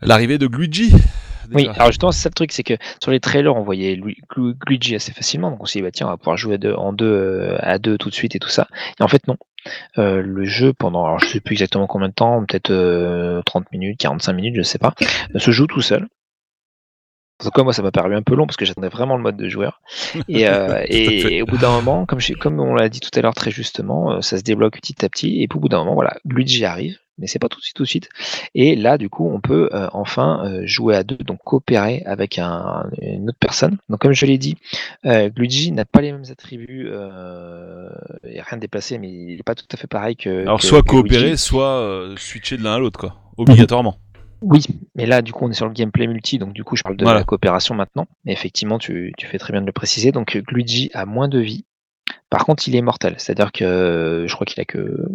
[0.00, 0.92] l'arrivée de Luigi
[1.52, 3.98] oui, alors justement, c'est ça le truc, c'est que sur les trailers, on voyait
[4.66, 5.50] Luigi assez facilement.
[5.50, 7.98] Donc on s'est dit, bah, tiens, on va pouvoir jouer en deux, euh, à deux
[7.98, 8.68] tout de suite et tout ça.
[9.00, 9.36] Et en fait, non.
[9.98, 12.70] Euh, le jeu, pendant, alors je sais plus exactement combien de temps, peut-être
[13.44, 14.94] 30 euh, minutes, 45 minutes, je sais pas,
[15.36, 16.06] se joue tout seul.
[17.40, 19.22] En tout cas, moi, ça m'a paru un peu long parce que j'attendais vraiment le
[19.22, 19.80] mode de joueur.
[20.28, 20.42] Et,
[20.88, 24.20] et, au bout d'un moment, comme, comme on l'a dit tout à l'heure très justement,
[24.22, 25.42] ça se débloque petit à petit.
[25.42, 27.76] Et puis, au bout d'un moment, voilà, Luigi arrive mais c'est pas tout de suite
[27.76, 28.08] tout de suite.
[28.54, 32.38] Et là, du coup, on peut euh, enfin euh, jouer à deux, donc coopérer avec
[32.38, 33.78] un, une autre personne.
[33.88, 34.56] Donc, comme je l'ai dit,
[35.04, 37.88] euh, Luigi n'a pas les mêmes attributs, euh,
[38.24, 40.42] il n'y a rien de déplacé, mais il n'est pas tout à fait pareil que.
[40.42, 43.98] Alors, soit coopérer, soit switcher de l'un à l'autre, quoi, obligatoirement.
[44.40, 44.62] Oui,
[44.94, 46.96] mais là, du coup, on est sur le gameplay multi, donc du coup, je parle
[46.96, 48.06] de la coopération maintenant.
[48.24, 50.12] Mais effectivement, tu, tu, fais très bien de le préciser.
[50.12, 51.64] Donc, Luigi a moins de vie.
[52.30, 55.06] Par contre, il est mortel, c'est-à-dire que je crois qu'il a que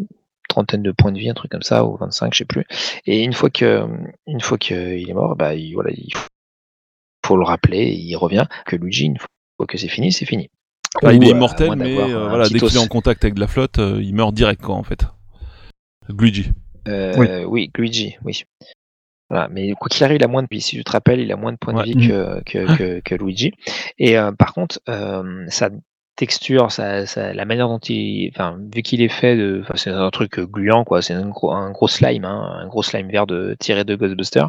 [0.47, 2.65] trentaine de points de vie, un truc comme ça, ou 25, je sais plus.
[3.05, 3.85] Et une fois que,
[4.27, 6.11] une fois qu'il est mort, bah, il, voilà, il
[7.25, 10.49] faut le rappeler, il revient, que Luigi, une fois que c'est fini, c'est fini.
[11.03, 14.01] il est immortel, mais euh, voilà, dès qu'il est en contact avec la flotte, euh,
[14.01, 15.05] il meurt direct, quoi, en fait.
[16.09, 16.51] Luigi.
[16.87, 17.27] Euh, oui.
[17.45, 18.43] oui, Luigi, oui.
[19.33, 20.61] Voilà, mais quoi qu'il arrive, il a moins de vie.
[20.61, 23.51] Si tu te rappelles, il a moins de points de vie que, que, que, Luigi.
[23.97, 24.79] Et par contre,
[25.47, 25.69] ça
[26.15, 30.09] texture, ça, ça, la manière dont il, enfin, vu qu'il est fait de, c'est un
[30.11, 33.55] truc gluant quoi, c'est un gros, un gros slime, hein, un gros slime vert de
[33.59, 34.45] tiré de Ghostbuster.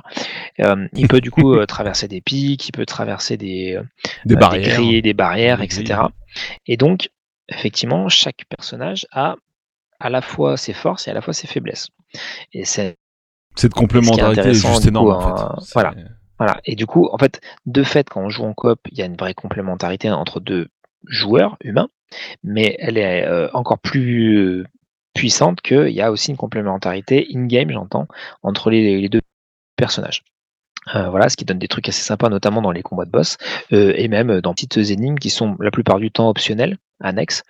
[0.61, 3.80] Euh, il peut du coup euh, traverser des pics, il peut traverser des,
[4.26, 6.01] des euh, barrières, des, grilles, des barrières, etc.
[6.66, 7.11] Et donc,
[7.49, 9.37] effectivement, chaque personnage a
[10.01, 11.89] à la fois ses forces et à la fois ses faiblesses.
[12.53, 12.97] Et c'est
[13.55, 15.11] cette complémentarité est, juste énorme.
[15.11, 15.73] en fait.
[15.75, 15.95] Voilà.
[16.39, 16.61] Voilà.
[16.65, 19.07] Et du coup, en fait, de fait, quand on joue en coop, il y a
[19.07, 20.69] une vraie complémentarité entre deux
[21.07, 21.89] joueur humain,
[22.43, 24.65] mais elle est euh, encore plus euh,
[25.15, 28.09] puissante qu'il y a aussi une complémentarité in-game, j'entends,
[28.43, 29.21] entre les, deux
[29.77, 30.25] personnages.
[30.95, 33.37] Euh, voilà, ce qui donne des trucs assez sympas, notamment dans les combats de boss,
[33.71, 37.43] et même dans petites énigmes qui sont la plupart du temps optionnelles, annexes,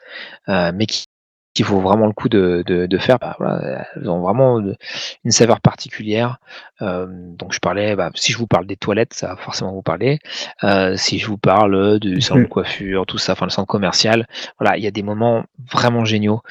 [0.46, 1.06] mais qui,
[1.54, 3.18] qu'il faut vraiment le coup de, de, de faire.
[3.18, 6.38] Bah, voilà, elles ont vraiment une saveur particulière.
[6.82, 9.82] Euh, donc je parlais, bah, si je vous parle des toilettes, ça va forcément vous
[9.82, 10.18] parler.
[10.64, 14.26] Euh, si je vous parle du centre de coiffure, tout ça, enfin le centre commercial,
[14.58, 16.42] voilà, il y a des moments vraiment géniaux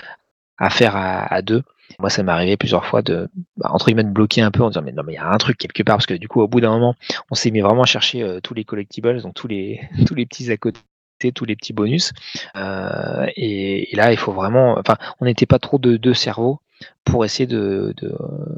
[0.58, 1.64] à faire à, à deux.
[2.00, 4.70] Moi, ça m'est arrivé plusieurs fois de, bah, entre guillemets, de bloquer un peu en
[4.70, 6.42] disant, mais non, mais il y a un truc quelque part, parce que du coup,
[6.42, 6.96] au bout d'un moment,
[7.30, 10.26] on s'est mis vraiment à chercher euh, tous les collectibles, donc tous les, tous les
[10.26, 10.80] petits à côté
[11.32, 12.14] tous les petits bonus.
[12.56, 14.78] Euh, et, là, il faut vraiment.
[14.80, 16.60] Enfin, on n'était pas trop de deux cerveaux
[17.06, 18.14] pour essayer de, de,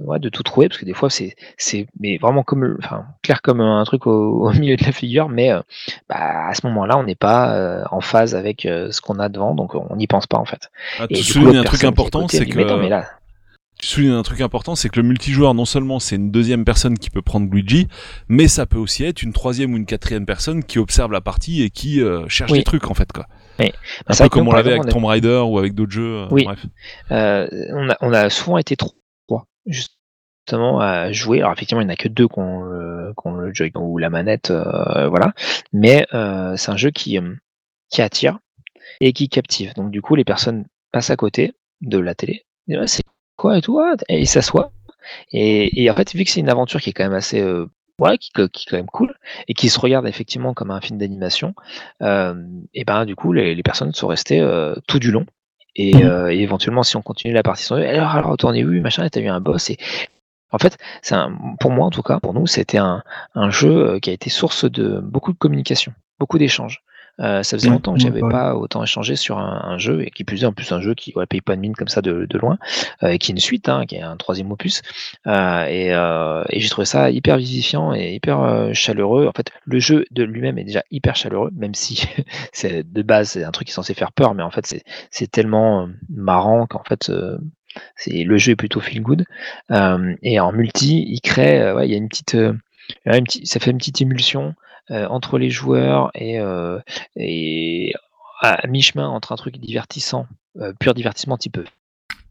[0.06, 3.42] ouais, de, tout trouver, parce que des fois, c'est, c'est mais vraiment comme, enfin, clair
[3.42, 5.62] comme un truc au, milieu de la figure, mais euh,
[6.10, 9.54] bah, à ce moment-là, on n'est pas euh, en phase avec ce qu'on a devant,
[9.54, 10.72] donc on n'y pense pas en fait.
[11.00, 12.58] Ah, tu soulignes un truc important, c'est que.
[12.58, 13.06] Mais là,
[13.78, 16.98] tu soulignes un truc important, c'est que le multijoueur, non seulement c'est une deuxième personne
[16.98, 17.88] qui peut prendre Luigi,
[18.30, 21.62] mais ça peut aussi être une troisième ou une quatrième personne qui observe la partie
[21.62, 23.28] et qui euh, cherche des trucs en fait quoi.
[23.60, 23.72] Oui.
[24.08, 26.24] Un peu comme on l'avait avec Tomb Raider ou avec d'autres jeux.
[26.24, 26.44] Euh, oui.
[26.46, 26.66] Bref.
[27.12, 28.94] Euh, on, a, on, a, souvent été trois
[29.66, 31.40] justement à jouer.
[31.40, 34.52] Alors effectivement, il n'y en a que deux qui ont, le joy ou la manette,
[34.52, 35.34] voilà.
[35.74, 37.20] Mais c'est un jeu qui,
[37.90, 38.40] qui attire
[39.02, 39.74] et qui captive.
[39.76, 42.46] Donc du coup, les personnes passent à côté de la télé.
[42.86, 43.04] C'est
[43.36, 44.72] quoi et tout, et il s'assoit.
[45.32, 47.68] Et, et, en fait, vu que c'est une aventure qui est quand même assez, euh,
[48.00, 49.16] ouais, qui, qui, est quand même cool,
[49.48, 51.54] et qui se regarde effectivement comme un film d'animation,
[52.02, 52.36] euh,
[52.74, 55.26] et ben du coup, les, les personnes sont restées euh, tout du long.
[55.76, 56.04] Et, mmh.
[56.04, 59.28] euh, et, éventuellement, si on continue la partie, alors, alors, retournez où, machin, t'as eu
[59.28, 59.78] un boss, et
[60.52, 61.16] en fait, c'est
[61.60, 64.64] pour moi en tout cas, pour nous, c'était un, un jeu qui a été source
[64.66, 66.85] de beaucoup de communication, beaucoup d'échanges.
[67.22, 68.32] Euh, ça faisait Ouais, longtemps que ouais, j'avais pareil.
[68.34, 70.94] pas autant échangé sur un, un jeu et qui plus est en plus un jeu
[70.96, 72.58] qui ouais, paye pas de mine comme ça de, de loin,
[73.04, 74.82] euh, et qui est une suite, hein, qui est un troisième opus.
[75.28, 75.92] Euh, et
[76.56, 79.28] et j'ai trouvé ça hyper vivifiant et hyper chaleureux.
[79.28, 82.06] En fait, le jeu de lui-même est déjà hyper chaleureux, même si
[82.54, 84.66] c'est de base c'est un truc qui est censé faire peur, mais en fait
[85.12, 87.12] c'est tellement marrant qu'en fait
[87.96, 89.26] c'est le jeu est plutôt feel good.
[90.22, 92.36] Et en multi, il crée, ouais, il y a une petite,
[93.06, 94.54] ouais, une petite- ça fait une petite émulsion
[94.90, 96.80] entre les joueurs et, euh,
[97.16, 97.94] et
[98.42, 100.28] à mi-chemin entre un truc divertissant,
[100.60, 101.60] euh, pur divertissement type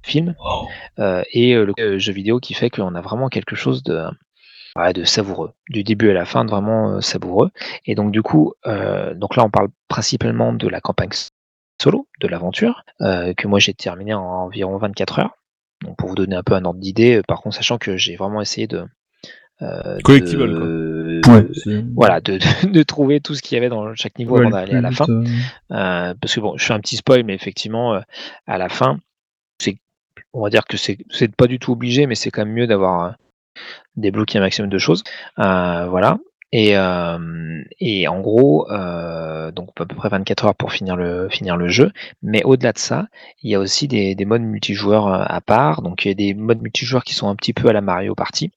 [0.02, 0.34] film,
[0.98, 4.04] euh, et euh, le euh, jeu vidéo qui fait qu'on a vraiment quelque chose de,
[5.04, 7.50] savoureux, du début à la fin, de vraiment euh, savoureux.
[7.86, 11.10] Et donc du coup, euh, donc là on parle principalement de la campagne
[11.80, 15.36] solo, de l'aventure, euh, que moi j'ai terminé en environ 24 heures.
[15.82, 18.16] Donc pour vous donner un peu un ordre d'idée, euh, par contre sachant que j'ai
[18.16, 18.84] vraiment essayé de
[19.62, 21.46] euh, Collectible, de- Ouais,
[21.94, 24.50] voilà, de, de, de trouver tout ce qu'il y avait dans chaque niveau ouais, avant
[24.50, 25.06] le d'aller à la fin.
[25.08, 25.24] euh,
[25.72, 28.00] Euh, parce que bon, je fais un petit spoil, mais effectivement, euh,
[28.46, 28.98] à la fin,
[29.60, 29.76] c'est,
[30.32, 30.98] on va dire que c'est,
[31.36, 33.10] pas du tout obligé, mais c'est quand même mieux d'avoir euh,
[33.96, 35.02] débloqué un maximum de choses.
[35.38, 36.18] Euh, voilà.
[36.52, 41.28] Et, euh, et en gros, euh, donc à peu près 24 heures pour finir le,
[41.28, 41.90] finir le jeu.
[42.22, 43.06] Mais au-delà de ça,
[43.42, 45.82] il y a aussi des, des modes multijoueurs à part.
[45.82, 48.14] Donc il y a des modes multijoueurs qui sont un petit peu à la Mario
[48.14, 48.52] Party.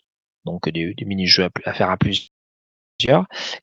[0.47, 2.31] Donc des, des mini-jeux à, faire à plusieurs.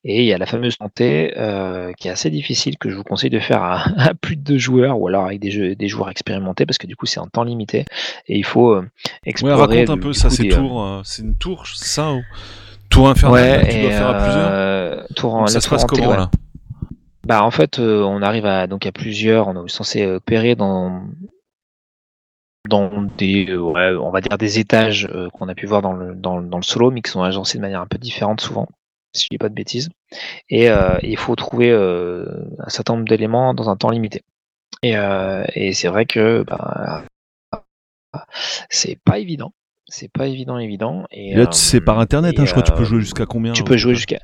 [0.04, 3.02] Et il y a la fameuse montée euh, qui est assez difficile que je vous
[3.02, 5.88] conseille de faire à, à plus de deux joueurs ou alors avec des, jeux, des
[5.88, 7.84] joueurs expérimentés parce que du coup c'est en temps limité
[8.28, 8.88] et il faut euh, Ouais,
[9.26, 9.60] explorer.
[9.80, 12.22] raconte un du- peu ça, c'est euh, tour, euh, c'est une tour, ça ou
[12.90, 14.50] tour infernale Ouais, tu dois faire à plusieurs.
[14.52, 16.16] euh, tour en, ça se passe comment ouais.
[16.16, 16.30] là?
[17.26, 20.54] Bah en fait, euh, on arrive à donc à plusieurs, on est censé euh, opérer
[20.54, 21.02] dans
[22.68, 25.92] dans des euh, ouais, on va dire des étages euh, qu'on a pu voir dans
[25.92, 28.40] le, dans, le- dans le solo, mais qui sont agencés de manière un peu différente
[28.40, 28.68] souvent,
[29.12, 29.90] si je dis pas de bêtises.
[30.48, 34.22] Et euh, il faut trouver un certain nombre d'éléments dans un temps limité.
[34.82, 34.94] Et,
[35.54, 37.04] et c'est vrai que bah,
[38.70, 39.52] c'est pas évident.
[39.86, 41.04] C'est pas évident, évident.
[41.10, 43.52] Et, là, c'est par internet, et, hein, je crois que tu peux jouer jusqu'à combien
[43.52, 44.18] tu peux jouer jusqu'à.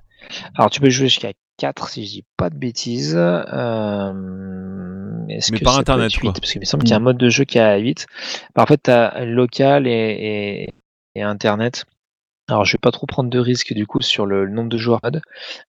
[0.55, 3.15] Alors, tu peux jouer jusqu'à 4 si je dis pas de bêtises.
[3.17, 5.00] Euh...
[5.37, 6.33] est-ce Mais que par ça peut Internet, être 8 quoi.
[6.33, 8.07] Parce qu'il me semble qu'il y a un mode de jeu qui est à 8.
[8.55, 10.75] Bah, en fait, tu as local et, et,
[11.15, 11.85] et Internet.
[12.49, 14.77] Alors, je vais pas trop prendre de risques du coup sur le, le nombre de
[14.79, 15.23] joueurs mode,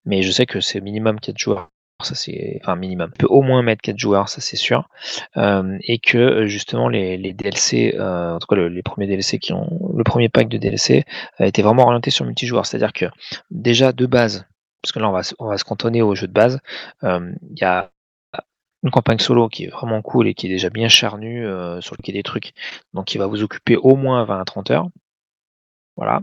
[0.05, 1.69] mais je sais que c'est minimum 4 joueurs.
[2.03, 3.11] Ça c'est enfin minimum.
[3.13, 4.89] On peut au moins mettre 4 joueurs, ça c'est sûr.
[5.37, 9.05] Euh, et que euh, justement les, les DLC, euh, en tout cas le- les premiers
[9.05, 11.05] DLC qui ont le premier pack de DLC
[11.37, 12.65] a été vraiment orienté sur le multijoueur.
[12.65, 13.05] C'est-à-dire que
[13.51, 14.47] déjà de base,
[14.81, 16.59] parce que là on va, se- on va se cantonner au jeu de base,
[17.03, 17.91] euh, il y a
[18.83, 21.95] une campagne solo qui est vraiment cool et qui est déjà bien charnue, euh, sur
[21.95, 22.53] lequel il y a des trucs,
[22.93, 24.89] donc qui va vous occuper au moins 20 à 30 heures.
[25.97, 26.21] Voilà.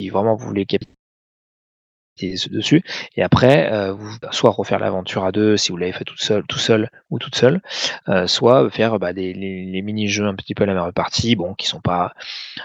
[0.00, 0.95] Si vraiment vous voulez capitaliser
[2.16, 2.82] dessus.
[3.16, 6.44] Et après, euh, vous soit refaire l'aventure à deux si vous l'avez fait tout seul,
[6.46, 7.60] tout seul ou toute seule,
[8.08, 11.54] euh, soit faire bah, des, les, mini-jeux un petit peu à la Mario Party, bon,
[11.54, 12.12] qui sont pas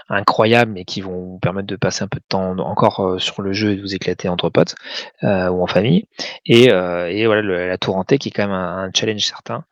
[0.08, 3.42] incroyables, mais qui vont vous permettre de passer un peu de temps encore euh, sur
[3.42, 4.74] le jeu et de vous éclater entre potes
[5.22, 5.26] ou
[5.62, 6.06] en famille.
[6.46, 9.64] Et, et voilà, la tour hantée qui est quand même un, challenge certain,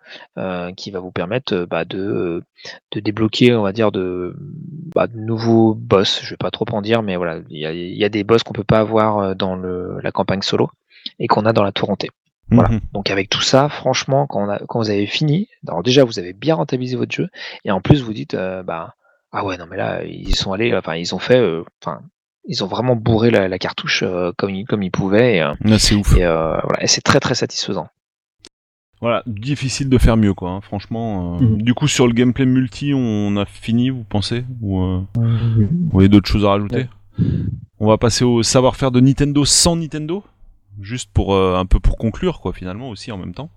[0.77, 2.43] qui va vous permettre bah, de,
[2.93, 4.37] de débloquer, on va dire, de,
[4.95, 6.21] bah, nouveaux boss.
[6.23, 8.65] Je vais pas trop en dire, mais voilà, il y a, des boss qu'on peut
[8.65, 9.70] pas avoir dans le,
[10.03, 10.71] la campagne solo
[11.19, 12.11] et qu'on a dans la tour hantée.
[12.51, 12.71] Voilà.
[12.71, 12.81] mhm.
[12.93, 16.19] Donc avec tout ça, franchement, quand, on a, quand vous avez fini, alors déjà vous
[16.19, 17.29] avez bien rentabilisé votre jeu,
[17.65, 18.95] et en plus vous dites, euh, bah
[19.33, 22.01] ah ouais non mais là ils sont allés, enfin ils ont fait, euh, enfin
[22.47, 25.55] ils ont vraiment bourré la, la cartouche euh, comme ils comme ils pouvaient, et, euh,
[25.79, 26.17] c'est ouf.
[26.17, 27.87] et, euh, voilà, et c'est très très satisfaisant.
[29.01, 30.51] Voilà, difficile de faire mieux, quoi.
[30.51, 31.37] hein, franchement.
[31.37, 31.41] euh.
[31.43, 31.63] Mhm.
[31.63, 36.01] Du coup, sur le gameplay multi, on a fini, vous pensez Ou euh, euh, vous
[36.01, 36.87] avez d'autres choses à rajouter?
[37.83, 40.23] On va passer au savoir-faire de Nintendo sans Nintendo,
[40.83, 43.51] juste pour euh, un peu pour conclure, quoi, finalement aussi en même temps.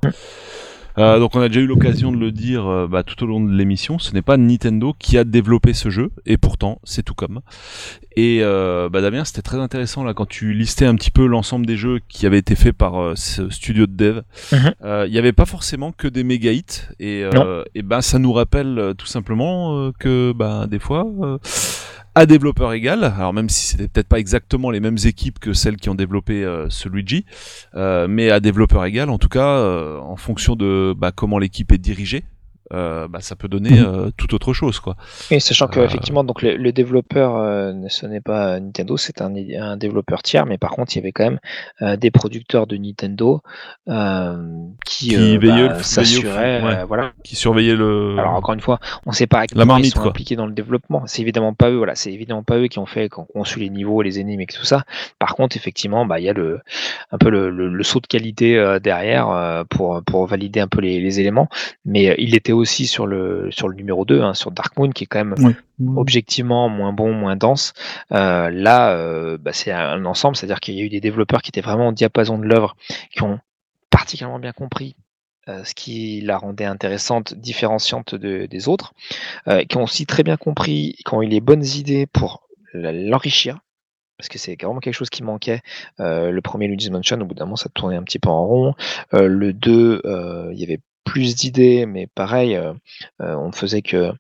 [1.00, 3.42] Euh, donc on a déjà eu l'occasion de le dire euh, bah, tout au long
[3.42, 7.16] de l'émission, ce n'est pas Nintendo qui a développé ce jeu, et pourtant c'est tout
[7.16, 7.42] comme.
[8.16, 11.66] Et euh, bah, Damien, c'était très intéressant là quand tu listais un petit peu l'ensemble
[11.66, 14.22] des jeux qui avaient été faits par euh, ce studio de dev.
[14.84, 18.20] Euh, Il n'y avait pas forcément que des méga hits, et, euh, et ben ça
[18.20, 21.06] nous rappelle euh, tout simplement euh, que bah, des fois.
[22.16, 25.78] À développeur égal, alors même si c'était peut-être pas exactement les mêmes équipes que celles
[25.78, 27.26] qui ont développé euh, ce Luigi,
[27.76, 31.72] euh, mais à développeur égal, en tout cas, euh, en fonction de bah, comment l'équipe
[31.72, 32.24] est dirigée,
[32.72, 33.86] euh, bah, ça peut donner Mhm.
[33.86, 34.96] euh, tout autre chose, quoi.
[35.32, 39.22] Et sachant que Euh, effectivement, donc le, le développeur, euh, ce n'est pas Nintendo, c'est
[39.22, 41.40] un, un développeur tiers, mais par contre, il y avait quand même
[41.82, 43.42] euh, des producteurs de Nintendo
[43.90, 44.38] euh,
[44.86, 46.76] qui, Qui euh, veillaient bah, s'assuraient, ouais.
[46.80, 47.12] euh, voilà.
[47.24, 48.16] Qui surveillait le.
[48.18, 50.00] Alors encore une fois, on ne sait pas à quel La point marmite, ils sont
[50.00, 50.10] quoi.
[50.10, 51.04] impliqués dans le développement.
[51.06, 53.60] C'est évidemment pas eux, voilà, c'est évidemment pas eux qui ont fait, qui ont conçu
[53.60, 54.84] les niveaux, les énigmes et tout ça.
[55.20, 56.60] Par contre, effectivement, bah il y a le
[57.12, 60.68] un peu le, le- le saut de qualité euh, derrière euh, pour pour valider un
[60.68, 61.50] peu les, les éléments.
[61.86, 64.90] Mais euh, il était aussi sur le sur le numéro 2, hein, sur Dark Moon,
[64.92, 65.54] qui est quand même Oui.
[65.98, 67.74] objectivement moins bon, moins dense.
[68.12, 71.50] Euh, là, euh, bah, c'est un ensemble, c'est-à-dire qu'il y a eu des développeurs qui
[71.50, 72.76] étaient vraiment au diapason de l'œuvre,
[73.12, 73.40] qui ont
[73.90, 74.96] particulièrement bien compris
[75.50, 78.94] euh, ce qui la rendait intéressante, différenciante de- des autres,
[79.50, 83.60] euh, qui ont aussi très bien compris, qui ont eu les bonnes idées pour l'enrichir.
[84.18, 85.60] Parce que c'est vraiment quelque chose qui manquait.
[86.00, 88.46] Euh, le premier Luigi's Mansion, au bout d'un moment, ça tournait un petit peu en
[88.46, 88.74] rond.
[89.14, 92.74] Euh, le 2, euh, il y avait plus d'idées, mais pareil, euh,
[93.22, 94.14] euh, on ne faisait que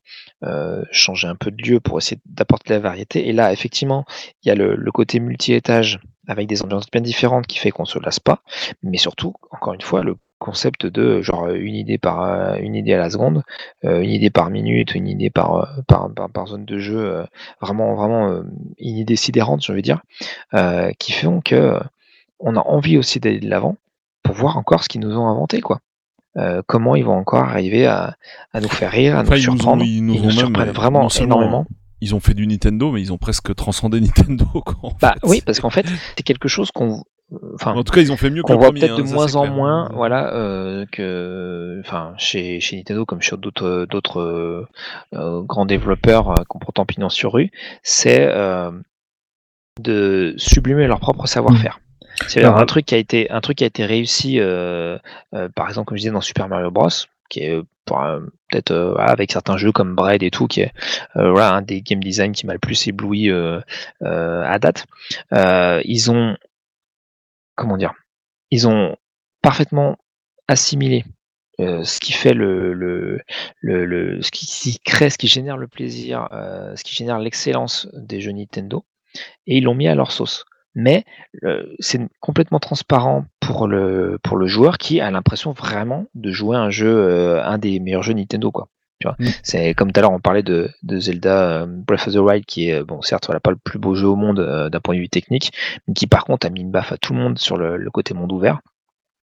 [0.43, 3.27] euh, changer un peu de lieu pour essayer d'apporter la variété.
[3.27, 4.05] Et là, effectivement,
[4.43, 7.99] il y a le, côté multi-étage avec des ambiances bien différentes qui fait qu'on se
[7.99, 8.41] lasse pas.
[8.83, 12.97] Mais surtout, encore une fois, le concept de genre une idée par une idée à
[12.97, 13.43] la seconde,
[13.83, 17.23] une idée par minute, une idée par par, zone de jeu,
[17.61, 18.43] vraiment vraiment
[18.77, 20.01] une idée sidérante, je veux dire,
[20.99, 21.79] qui font que
[22.39, 23.77] on a envie aussi d'aller de l'avant
[24.21, 25.79] pour voir encore ce qu'ils nous ont inventé quoi.
[26.37, 28.15] Euh, comment ils vont encore arriver à,
[28.53, 29.83] à nous faire rire, à Enfin, nous ils nous ont- surprendre.
[29.85, 31.65] ils nous même- surprennent vraiment énormément.
[32.01, 34.91] Ils ont fait du Nintendo, mais ils ont presque transcendé Nintendo, quoi.
[35.01, 35.27] Bah fait.
[35.29, 35.85] oui, parce qu'en fait,
[36.17, 37.03] c'est quelque chose qu'on,
[37.53, 39.43] enfin, En tout cas, ils ont fait mieux qu'on voit peut-être de hein, moins en
[39.43, 39.53] clair.
[39.53, 44.67] moins, voilà, euh, que, enfin, chez, chez Nintendo comme sur d'autres d'autres euh,
[45.13, 47.51] euh, grands développeurs euh, qui ont pourtant pignon sur rue,
[47.83, 48.71] c'est euh,
[49.81, 51.79] de sublimer leur propre savoir-faire.
[52.15, 54.97] C'est Alors, un truc qui a été un truc qui a été réussi, euh,
[55.33, 56.89] euh, par exemple, comme je disais dans Super Mario Bros,
[57.29, 57.63] qui est euh,
[58.49, 60.71] peut-être euh, avec certains jeux comme Braid et tout, qui est
[61.15, 63.29] voilà un des game design qui m'a le plus ébloui
[64.01, 64.85] à date.
[65.31, 66.35] Ils ont
[67.55, 67.93] comment dire,
[68.51, 68.95] ils ont
[69.41, 69.97] parfaitement
[70.47, 71.05] assimilé
[71.59, 73.21] euh, ce qui fait le, le,
[73.61, 77.19] le, le- ce qui, qui crée, ce qui génère le plaisir, euh, ce qui génère
[77.19, 78.85] l'excellence des jeux Nintendo,
[79.47, 80.45] et ils l'ont mis à leur sauce.
[80.75, 81.05] Mais
[81.43, 86.57] euh, c'est complètement transparent pour le pour le joueur qui a l'impression vraiment de jouer
[86.57, 88.69] un jeu, euh, un des meilleurs jeux Nintendo quoi.
[88.99, 89.27] Tu vois, Mm.
[89.43, 92.45] c'est comme tout à l'heure on parlait de, de Zelda euh, Breath of the Wild
[92.45, 94.95] qui est bon certes voilà pas le plus beau jeu au monde euh, d'un point
[94.95, 95.51] de vue technique,
[95.87, 97.91] mais qui par contre a mis une baffe à tout le monde sur le, le
[97.91, 98.59] côté monde ouvert.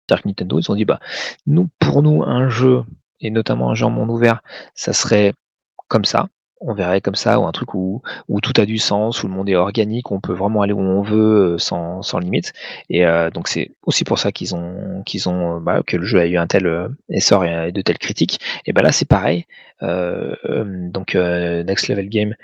[0.08, 1.00] C'est-à-dire que Nintendo, ils ont dit, bah,
[1.46, 2.82] nous, pour nous, un jeu,
[3.20, 4.40] et notamment un jeu en monde ouvert,
[4.74, 5.34] ça serait
[5.88, 6.28] comme ça.
[6.60, 9.34] On verrait comme ça, ou un truc où, où tout a du sens, où le
[9.34, 12.52] monde est organique, où on peut vraiment aller où on veut euh, sans, sans limite.
[12.90, 16.04] Et euh, donc c'est aussi pour ça qu'ils ont, qu'ils ont, euh, bah, que le
[16.04, 18.40] jeu a eu un tel euh, essor et, de telles critiques.
[18.66, 19.46] Et ben là, c'est pareil.
[19.82, 20.34] Euh,
[20.90, 22.34] donc euh, Next Level Game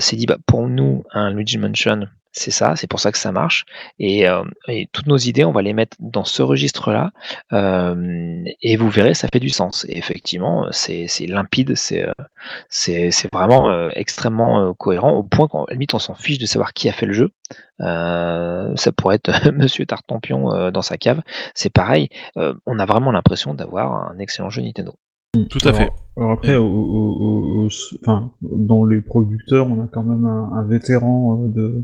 [0.00, 2.08] s'est dit, bah, pour nous, un Luigi Mansion,
[2.38, 3.64] c'est ça, c'est pour ça que ça marche.
[3.98, 7.10] Et, euh, et toutes nos idées, on va les mettre dans ce registre-là,
[7.52, 9.86] euh, et vous verrez, ça fait du sens.
[9.88, 12.12] Et effectivement, c'est c'est limpide, c'est euh,
[12.68, 16.46] c'est c'est vraiment euh, extrêmement euh, cohérent, au point qu'à limite, on s'en fiche de
[16.46, 17.30] savoir qui a fait le jeu.
[17.80, 21.22] Euh, ça pourrait être Monsieur Tartampion euh, dans sa cave.
[21.54, 24.94] C'est pareil, euh, on a vraiment l'impression d'avoir un excellent jeu Nintendo.
[25.50, 25.82] Tout à fait.
[25.82, 27.68] Alors, alors après, au- au- au- au-
[28.02, 31.82] enfin, dans les producteurs, on a quand même un, un vétéran euh, de,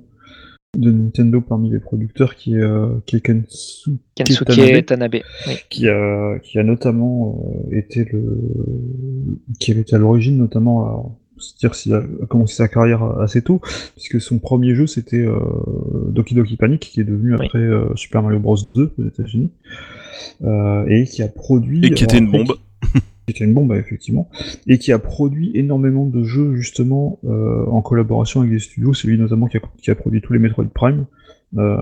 [0.79, 5.15] de Nintendo parmi les producteurs qui est, euh, qui est Kensuke Kensuke Tanabe, Tanabe.
[5.47, 5.55] Oui.
[5.69, 8.39] qui a, qui a notamment euh, été le,
[9.59, 13.43] qui avait été à l'origine notamment, alors, se dire s'il a commencé sa carrière assez
[13.43, 13.61] tôt,
[13.97, 15.39] puisque son premier jeu c'était euh,
[16.09, 17.45] Doki Doki Panic, qui est devenu Oui.
[17.47, 19.51] après euh, Super Mario Bros 2 aux États-Unis,
[20.43, 22.47] euh, et qui a produit Et qui était une bombe.
[22.47, 22.99] qui
[23.29, 24.29] était une bombe effectivement,
[24.67, 29.07] et qui a produit énormément de jeux justement euh, en collaboration avec des studios, c'est
[29.09, 31.07] lui notamment qui a, qui a produit tous les Metroid Prime,
[31.57, 31.77] euh,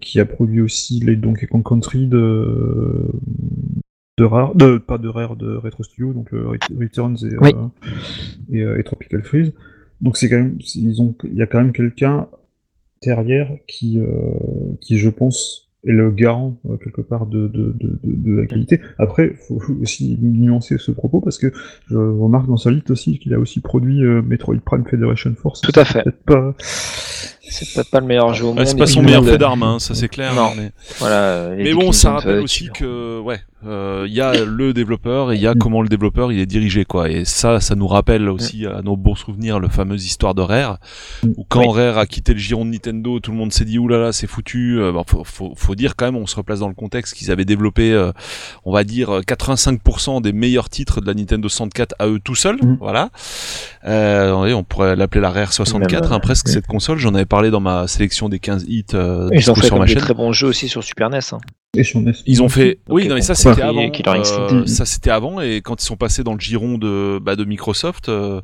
[0.00, 3.06] qui a produit aussi les Donkey Kong Country de
[4.18, 7.50] de Rare, de, pas de Rare, de Retro Studio, donc euh, Ret- Returns et, Oui.
[8.52, 9.52] et, et Tropical Freeze.
[10.02, 12.28] Donc c'est quand même, ils ont, il y a quand même quelqu'un
[13.02, 13.98] derrière qui,
[14.82, 18.46] qui je pense est le garant euh, quelque part de, de, de, de, de la
[18.46, 18.80] qualité.
[18.98, 21.52] Après, faut faut aussi nuancer ce propos parce que
[21.88, 25.60] je remarque dans sa liste aussi qu'il a aussi produit euh, Metroid Prime Federation Force.
[25.60, 26.02] Tout à fait.
[26.02, 26.54] Peut-être pas.
[27.50, 28.66] C'est peut-être pas le meilleur jeu au monde.
[28.66, 30.34] c'est pas son meilleur fait d'armes, hein, ça c'est clair.
[30.34, 30.52] Non.
[30.56, 30.70] mais...
[30.98, 31.50] Voilà.
[31.56, 35.42] Mais bon, ça rappelle aussi que ouais, euh, il y a le développeur et il
[35.42, 37.10] y a comment le développeur il est dirigé quoi.
[37.10, 40.78] Et ça, ça nous rappelle aussi à nos bons souvenirs le fameuse histoire de Rare,
[41.36, 41.80] où quand Oui.
[41.80, 44.80] Rare a quitté le giron de Nintendo, tout le monde s'est dit oulala c'est foutu.
[44.80, 47.30] Euh, bon, faut, faut, faut dire quand même, on se replace dans le contexte qu'ils
[47.30, 48.12] avaient développé, euh,
[48.64, 52.34] on va dire euh, 85% des meilleurs titres de la Nintendo 64 à eux tout
[52.34, 52.58] seuls.
[52.62, 52.78] Mhm.
[52.80, 53.10] Voilà.
[53.84, 56.98] Euh, on pourrait l'appeler la Rare 64, Même, hein, presque cette console.
[56.98, 59.86] J'en avais parlé dans ma sélection des 15 hits euh, Ils ont fait sur ma
[59.86, 61.20] des très bons jeux aussi sur Super NES.
[61.32, 61.38] hein.
[61.76, 62.12] Et sur NES.
[62.26, 62.80] Ils ont fait.
[62.88, 63.88] Oui, non, mais ça c'était avant.
[63.88, 67.44] euh, ça c'était avant et quand ils sont passés dans le giron de bah, de
[67.44, 68.08] Microsoft.
[68.08, 68.40] Euh,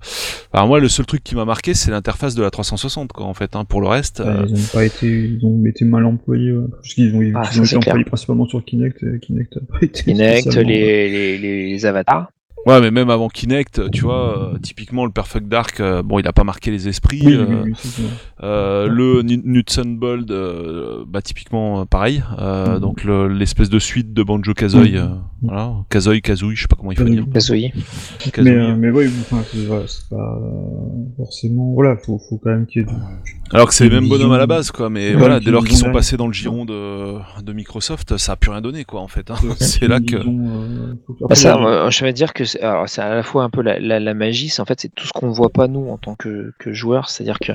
[0.53, 3.27] alors moi, le seul truc qui m'a marqué, c'est l'interface de la 360 quoi.
[3.27, 4.21] En fait, hein, pour le reste.
[4.21, 6.67] Ouais, euh, ils ont pas été, ils ont été mal employés, ouais.
[6.71, 9.79] parce qu'ils ont, ils Ah, ont été employés principalement sur Kinect, et Kinect a pas
[9.85, 11.39] été Kinect, les, les,
[11.73, 12.29] les avatars.
[12.67, 16.27] Ouais, mais même avant Kinect, tu vois, euh, typiquement le Perfect Dark, euh, bon, il
[16.27, 17.23] a pas marqué les esprits.
[17.25, 17.73] Oui, euh, oui,
[18.43, 19.23] euh, le
[20.31, 22.25] euh, bah typiquement pareil.
[22.41, 22.81] Euh, Mhm.
[22.81, 24.97] Donc le- l'espèce de suite de Banjo Kazooie, Mhm.
[24.97, 25.07] euh,
[25.43, 27.25] voilà, Kazooie, Kazooie, je sais pas comment il faut dire.
[27.33, 27.73] Kazooie.
[28.33, 28.51] Kazooie.
[28.51, 30.41] Mais, euh, mais oui, enfin, c'est pas
[31.17, 32.95] forcément, voilà, faut, faut quand même qu'il y ait du,
[33.53, 34.91] Alors que c'est les mêmes bonhommes à la base, quoi.
[34.91, 37.53] Mais Ouais, voilà, dès lors ils qu'ils ont sont passés dans le giron de, de
[37.53, 39.31] Microsoft, ça a plus rien donné, quoi, en fait.
[39.31, 39.37] hein.
[39.61, 40.17] c'est là que.
[40.17, 40.95] euh,
[41.29, 43.63] Bah, ça, moi, je vais dire que c'est alors, c'est à la fois un peu
[43.63, 45.97] la, la, la magie, c'est en fait c'est tout ce qu'on voit pas nous en
[45.99, 47.53] tant que, que joueurs, c'est-à-dire que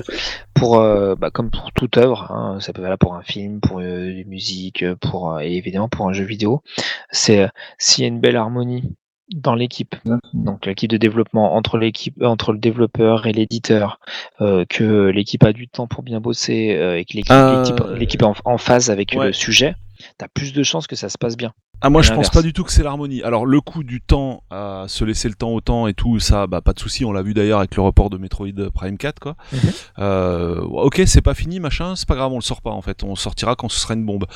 [0.54, 3.60] pour euh, bah, comme pour toute œuvre, hein, ça peut être là pour un film,
[3.60, 6.62] pour euh, une musique, pour euh, et évidemment pour un jeu vidéo,
[7.10, 8.94] c'est euh, s'il y a une belle harmonie
[9.34, 9.94] dans l'équipe,
[10.34, 13.98] donc l'équipe de développement entre l'équipe entre le développeur et l'éditeur,
[14.40, 17.84] euh, que l'équipe a du temps pour bien bosser euh, et que l'équipe Euh, l'équipe-
[17.98, 19.26] l'équipe est en, en phase avec ouais.
[19.26, 19.74] le sujet,
[20.18, 21.52] t'as plus de chances que ça se passe bien.
[21.82, 23.22] Ah, moi, je pense pas du tout que c'est l'harmonie.
[23.22, 26.46] Alors, le coup du temps, à se laisser le temps au temps et tout, ça,
[26.46, 27.04] bah, pas de souci.
[27.04, 29.36] On l'a vu d'ailleurs avec le report de Metroid Prime 4, quoi.
[29.52, 29.60] Mhm.
[29.98, 33.02] Euh, ok, c'est pas fini, machin, c'est pas grave, on le sort pas, en fait.
[33.02, 34.26] On sortira quand ce sera une bombe.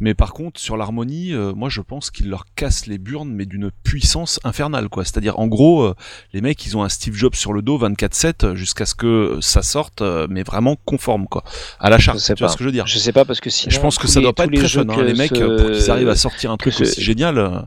[0.00, 3.46] Mais par contre, sur l'harmonie, euh, moi, je pense qu'il leur casse les burnes, mais
[3.46, 5.04] d'une puissance infernale, quoi.
[5.04, 5.94] C'est-à-dire, en gros, euh,
[6.32, 9.38] les mecs, ils ont un Steve Jobs sur le dos 24-7 euh, jusqu'à ce que
[9.40, 11.44] ça sorte, euh, mais vraiment conforme, quoi.
[11.80, 12.18] À la charte.
[12.18, 12.48] Tu vois pas.
[12.48, 12.86] ce que je veux dire?
[12.86, 14.86] Je sais pas parce que sinon je pense que ça doit pas être très fun,
[14.88, 17.38] hein, les mecs, pour qu'ils arrivent à sortir un truc ce- aussi génial.
[17.38, 17.60] euh,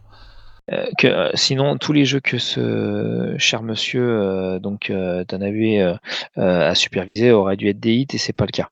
[0.69, 5.23] Euh, sinon tous les jeux que ce cher monsieur euh, donc euh,
[6.69, 8.69] a supervisé auraient dû être des hits et c'est pas le cas.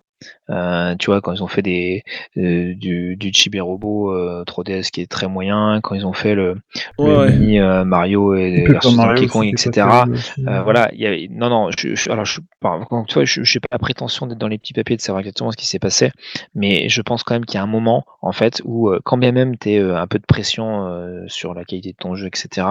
[0.49, 2.03] Euh, tu vois quand ils ont fait des
[2.37, 6.35] euh, du, du Chibi Robo euh, 3DS qui est très moyen, quand ils ont fait
[6.35, 6.57] le,
[7.01, 7.31] le Ouais, ouais.
[7.31, 10.07] mini euh, Mario et versus Donkey Kong, etc.
[10.47, 13.57] Euh, voilà, il y avait, non, non, je, je- alors je, une fois, je, je
[13.57, 15.79] n'ai pas la prétention d'être dans les petits papiers de savoir exactement ce qui s'est
[15.79, 16.11] passé,
[16.53, 19.31] mais je pense quand même qu'il y a un moment, en fait, où quand bien
[19.31, 22.67] même tu es un peu de pression euh, sur la qualité de ton jeu, etc.,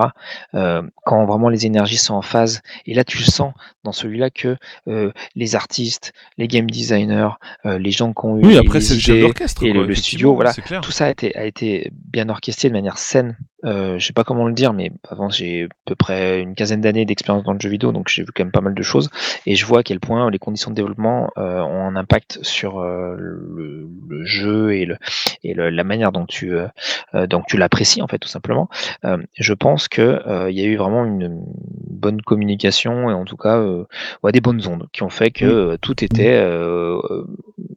[0.55, 3.53] euh, quand vraiment les énergies sont en phase, et là tu le sens
[3.85, 4.57] dans celui-là que
[4.89, 7.29] euh, les artistes, les game designers,
[7.67, 9.65] euh, les gens qui ont eu Oui, les après, le chef idées, d'orchestre.
[9.65, 10.53] et quoi, le- le studio, voilà.
[10.83, 13.37] Tout ça a été, a été bien orchestré de manière saine.
[13.65, 16.81] Euh, je sais pas comment le dire, mais avant j'ai à peu près une quinzaine
[16.81, 19.11] d'années d'expérience dans le jeu vidéo, donc j'ai vu quand même pas mal de choses,
[19.47, 22.79] et je vois à quel point les conditions de développement euh, ont un impact sur
[22.81, 24.97] euh, le, le jeu et, le,
[25.45, 26.67] et le- la manière dont tu, euh,
[27.15, 28.69] euh, dont tu l'apprécies en fait tout simplement.
[29.05, 31.43] Euh, je pense que euh, il y a eu vraiment une
[31.89, 33.85] bonne communication et en tout cas euh,
[34.23, 36.99] ouais, des bonnes ondes qui ont fait que tout était euh,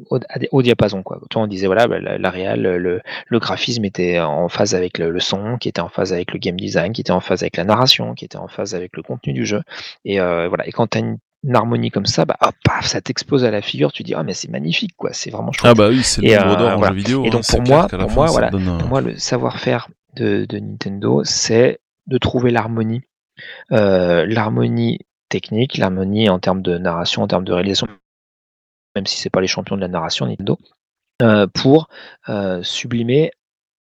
[0.09, 1.19] au, diapason quoi.
[1.29, 4.97] Toi on disait voilà bah, la, la réal, le, le graphisme était en phase avec
[4.97, 7.43] le, le son, qui était en phase avec le game design, qui était en phase
[7.43, 9.61] avec la narration, qui était en phase avec le contenu du jeu.
[10.05, 10.67] Et euh, voilà.
[10.67, 13.61] Et quand tu as une, une harmonie comme ça, bah paf, ça t'explose à la
[13.61, 13.91] figure.
[13.91, 15.71] Tu dis ah mais c'est magnifique quoi, c'est vraiment chouette.
[15.71, 16.87] Ah bah oui, c'est le euh, d'or en voilà.
[16.93, 17.23] jeu vidéo.
[17.23, 18.77] Et hein, donc, c'est pour moi- qu'à la pour fin, moi, ça voilà, donne un-
[18.77, 23.01] Pour moi, le savoir-faire de, de Nintendo, c'est de trouver l'harmonie,
[23.71, 24.99] euh, l'harmonie
[25.29, 27.87] technique, l'harmonie en termes de narration, en termes de réalisation,
[28.97, 30.57] même si c'est pas les champions de la narration Nintendo,
[31.21, 31.87] euh, pour
[32.29, 33.31] euh, sublimer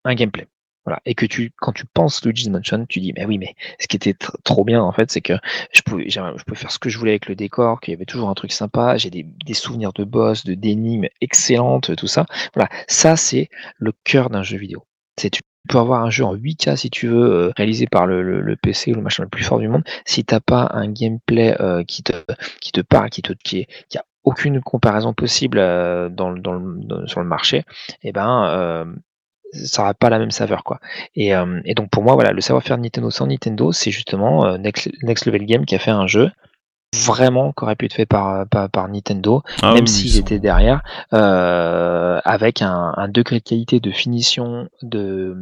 [0.05, 0.47] un gameplay.
[0.85, 1.01] Voilà.
[1.05, 3.97] Et que tu, quand tu penses Luigi's Mansion, tu dis, mais oui, mais ce qui
[3.97, 5.33] était tr- trop bien, en fait, c'est que
[5.73, 6.19] je pouvais, je
[6.55, 8.97] faire ce que je voulais avec le décor, qu'il y avait toujours un truc sympa,
[8.97, 12.25] j'ai des, souvenirs de boss, de d'énigmes excellentes, tout ça.
[12.53, 12.69] Voilà.
[12.87, 14.85] Ça, c'est le cœur d'un jeu vidéo.
[15.19, 18.55] C'est tu peux avoir un jeu en 8K si tu veux, euh, réalisé par le,
[18.55, 19.83] PC ou le machin le plus fort du monde.
[20.05, 21.55] Si t'as pas un gameplay
[21.87, 22.13] qui te
[22.61, 23.67] qui te parle, qui te qui,
[24.27, 26.09] aucune comparaison possible euh,
[27.05, 27.63] sur le marché,
[28.03, 28.85] et ben euh,
[29.53, 30.79] ça n'aura pas la même saveur quoi.
[31.15, 34.89] Et, euh, et donc pour moi voilà, le savoir-faire Nintendo sans Nintendo, c'est justement Next,
[35.01, 36.29] Next Level Game qui a fait un jeu
[36.95, 40.19] vraiment qui aurait pu être fait par, par, par Nintendo, Ah même oui, s'ils sont-
[40.21, 40.81] étaient derrière,
[41.13, 45.35] euh, avec un, un degré de qualité, de finition, de,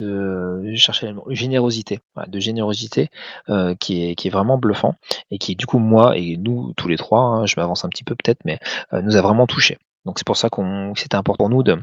[0.00, 0.72] de
[1.12, 3.10] mot, générosité, de générosité
[3.48, 4.94] euh, qui, est, qui est vraiment bluffant
[5.30, 8.04] et qui du coup moi et nous tous les trois, hein, je m'avance un petit
[8.04, 8.58] peu peut-être, mais
[8.92, 9.78] euh, nous a vraiment touché.
[10.04, 11.76] Donc c'est pour ça qu'on c'était important pour nous de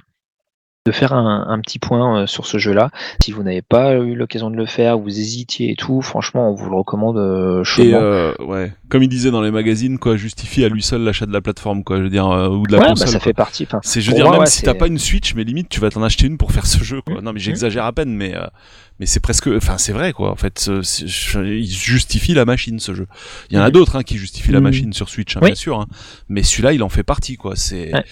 [0.86, 2.92] de faire un, un petit point euh, sur ce jeu-là.
[3.24, 6.54] Si vous n'avez pas eu l'occasion de le faire, vous hésitiez et tout, franchement, on
[6.54, 7.98] vous le recommande euh, Et chaudement.
[8.00, 11.34] euh, ouais, comme il disait dans les magazines, quoi, justifie à lui seul l'achat de
[11.34, 13.08] la plateforme, quoi, je veux dire, euh, ou de la ouais, bah, console.
[13.08, 13.24] ça quoi.
[13.24, 13.68] fait partie.
[13.82, 15.80] C'est, je veux dire, moi, même ouais, si t'as pas une Switch, mais limite, tu
[15.80, 17.16] vas t'en acheter une pour faire ce jeu, quoi.
[17.20, 17.24] Mmh.
[17.24, 18.46] Non, mais j'exagère à peine, mais euh,
[19.00, 20.30] mais c'est presque, enfin, c'est vrai, quoi.
[20.32, 23.08] En fait, il justifie la machine, ce jeu.
[23.50, 23.72] Il y en a Mhm.
[23.72, 24.64] d'autres hein, qui justifient la Mhm.
[24.64, 25.48] machine sur Switch, hein, Oui.
[25.50, 25.80] bien sûr.
[25.80, 25.88] hein.
[26.30, 27.56] Mais celui-là, il en fait partie, quoi.
[27.56, 28.04] C'est, Ouais.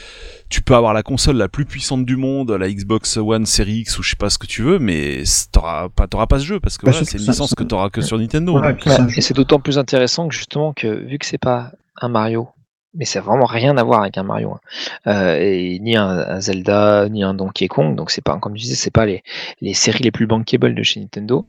[0.54, 3.97] Tu peux avoir la console la plus puissante du monde, la Xbox One Series X
[3.97, 6.60] ou je sais pas ce que tu veux, mais t'auras pas, t'auras pas ce jeu
[6.60, 8.56] parce que Bah, voilà, c'est une ça- licence ça- que t'auras que sur Nintendo.
[8.60, 8.78] Et Ouais,
[9.20, 12.49] c'est et d'autant plus intéressant que justement que vu que c'est pas un Mario,
[12.93, 14.60] mais c'est vraiment rien à voir avec un Mario, hein,
[15.08, 18.62] euh, et ni un, un Zelda, ni un Donkey Kong, donc c'est pas, comme tu
[18.62, 19.24] disais, c'est pas les,
[19.60, 21.47] les séries les plus bankable de chez Nintendo.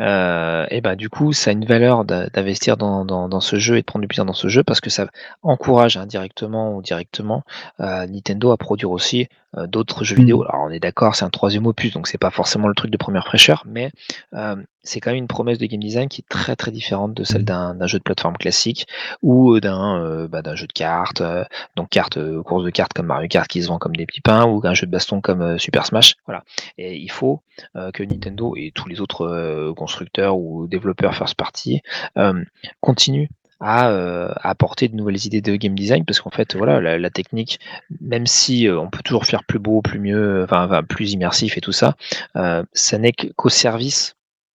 [0.00, 3.86] Euh, et bah du coup, ça a une valeur d'investir dans ce jeu et de
[3.86, 5.08] prendre du plaisir dans ce jeu parce que ça
[5.42, 7.42] encourage indirectement ou directement
[7.80, 10.20] euh, Nintendo à produire aussi euh, d'autres jeux Mm.
[10.20, 10.42] vidéo.
[10.48, 12.96] Alors on est d'accord, c'est un troisième opus, donc c'est pas forcément le truc de
[12.96, 13.90] première fraîcheur, mais
[14.34, 17.24] euh, c'est quand même une promesse de game design qui est très très différente de
[17.24, 18.86] celle d'un d'un jeu de plateforme classique
[19.22, 21.44] ou d'un euh, bah, d'un jeu de cartes, euh,
[21.76, 24.20] donc cartes, euh, course de cartes comme Mario Kart qui se vend comme des petits
[24.20, 26.14] pains ou un jeu de baston comme euh, Super Smash.
[26.26, 26.44] Voilà.
[26.78, 27.42] Et il faut
[27.76, 31.82] euh, que Nintendo et tous les autres euh, constructeurs ou développeurs first party
[32.16, 32.44] euh,
[32.80, 33.28] continuent
[33.60, 37.58] à, euh, apporter de nouvelles idées de game design parce qu'en fait voilà la, technique
[38.00, 41.60] même si euh, on peut toujours faire plus beau plus mieux enfin, plus immersif et
[41.60, 41.96] tout ça
[42.36, 44.14] euh, ça n'est qu'au service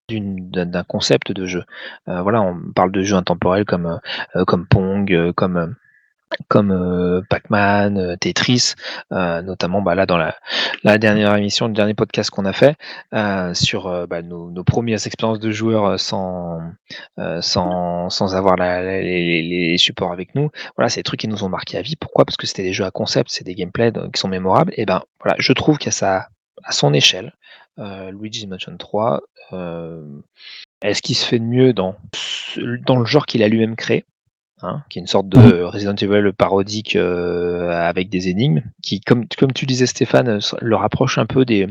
[0.09, 1.63] d'un concept de jeu.
[2.05, 4.01] Voilà on parle de jeux intemporels comme
[4.45, 5.75] comme Pong comme
[6.47, 8.73] comme euh, Pac-Man, euh, Tetris,
[9.11, 12.75] euh, notamment bah, là dans la, dernière émission, le dernier podcast qu'on a fait
[13.53, 16.59] sur bah, nos, premières expériences de joueurs sans,
[17.41, 20.49] sans, sans avoir les, supports avec nous.
[20.75, 21.95] Voilà, c'est des trucs qui nous ont marqué à vie.
[21.95, 22.25] Pourquoi?
[22.25, 24.73] Parce que c'était des jeux à concept, c'est des gameplays qui sont mémorables.
[24.77, 25.91] Et ben voilà, je trouve qu'à
[26.63, 27.33] à son échelle,
[27.77, 29.21] Luigi's Mansion 3,
[29.53, 30.21] euh,
[30.81, 31.95] est-ce qu'il se fait de mieux dans,
[32.85, 34.05] dans le genre qu'il a lui-même créé?
[34.63, 35.63] Hein, qui est une sorte de Mhm.
[35.65, 40.75] Resident Evil parodique euh, avec des énigmes, qui, comme, comme tu disais Stéphane, euh, le
[40.75, 41.67] rapproche un peu des,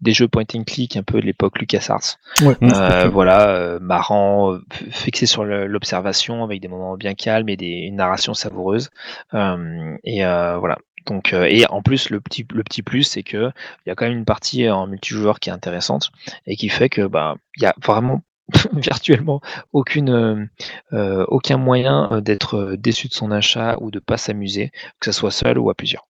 [0.00, 2.16] des jeux point and click, un peu de l'époque LucasArts.
[2.42, 2.72] Ouais, Mm.
[2.74, 4.58] Euh, voilà, euh, marrant,
[4.90, 8.90] fixé sur l'observation, avec des moments bien calmes et des, une narration savoureuse.
[9.34, 10.78] Euh, et euh, voilà.
[11.06, 13.50] Donc, euh, et en plus, le petit, le petit plus, c'est que
[13.84, 16.10] il y a quand même une partie en multijoueur qui est intéressante
[16.46, 18.22] et qui fait que bah, il y a vraiment
[18.74, 19.40] virtuellement
[19.72, 20.44] aucune, euh,
[20.92, 24.70] euh, aucun moyen euh, d'être déçu de son achat ou de pas s'amuser,
[25.00, 26.06] que ce soit seul ou à plusieurs.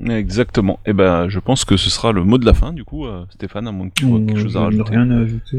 [0.00, 0.80] Exactement.
[0.86, 3.24] Et ben, je pense que ce sera le mot de la fin, du coup, euh,
[3.30, 4.90] Stéphane, à moins que tu aies quelque chose à rajouter.
[4.90, 5.58] Rien à ajouter.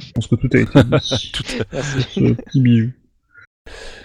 [0.00, 1.30] Je pense que tout a été dit.
[1.32, 2.10] Tout Merci.
[2.10, 2.90] Ce petit bijou.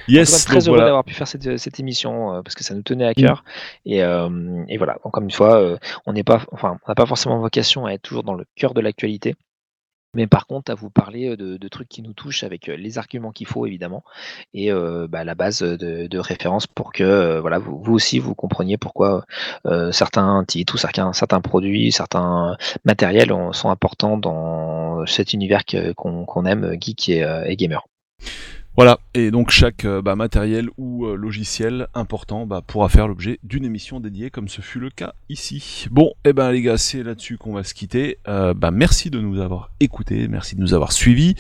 [0.08, 0.86] Yes, donc très heureux voilà.
[0.86, 3.44] d'avoir pu faire cette, cette émission euh, parce que ça nous tenait à cœur.
[3.86, 7.06] Et, euh, et voilà, encore une fois, euh, on n'est pas, enfin, on n'a pas
[7.06, 9.36] forcément vocation à être toujours dans le cœur de l'actualité.
[10.18, 13.48] Mais par contre, à vous parler de, trucs qui nous touchent avec les arguments qu'il
[13.48, 14.04] faut évidemment
[14.54, 14.72] et
[15.10, 19.26] bah, la base de, référence pour que voilà vous, aussi vous compreniez pourquoi
[19.92, 25.64] certains titres certains, produits, certains matériels ont- sont importants dans cet univers
[25.96, 27.86] qu'on aime, geek et, et gamer.
[28.78, 33.40] Voilà, et donc chaque euh, bah, matériel ou euh, logiciel important bah, pourra faire l'objet
[33.42, 35.88] d'une émission dédiée, comme ce fut le cas ici.
[35.90, 38.20] Bon, et ben les gars, c'est là-dessus qu'on va se quitter.
[38.28, 41.34] Euh, bah, merci de nous avoir écoutés, merci de nous avoir suivis.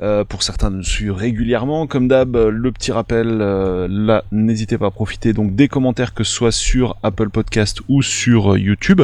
[0.00, 4.76] Euh, pour certains de nous suivre régulièrement, comme d'hab, le petit rappel, euh, là, n'hésitez
[4.76, 9.02] pas à profiter donc des commentaires que ce soit sur Apple Podcast ou sur YouTube,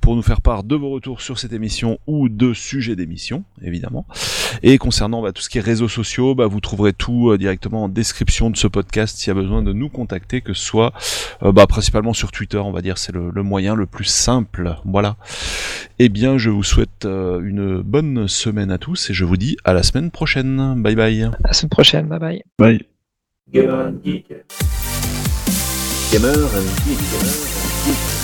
[0.00, 4.06] pour nous faire part de vos retours sur cette émission ou de sujets d'émission, évidemment.
[4.62, 7.84] Et concernant bah, tout ce qui est réseaux sociaux, bah, vous trouverez tout euh, directement
[7.84, 10.92] en description de ce podcast s'il y a besoin de nous contacter, que ce soit
[11.42, 14.76] euh, bah, principalement sur Twitter, on va dire, c'est le, le moyen le plus simple.
[14.84, 15.16] Voilà.
[15.98, 19.56] Eh bien, je vous souhaite euh, une bonne semaine à tous et je vous dis
[19.64, 20.80] à la semaine prochaine.
[20.82, 21.22] Bye bye.
[21.24, 22.42] À la semaine prochaine, bye bye.
[22.58, 22.86] Bye.
[23.52, 24.28] Gamer and Geek.
[26.12, 26.98] Gamer and Geek.
[27.10, 28.17] Gamer and Geek.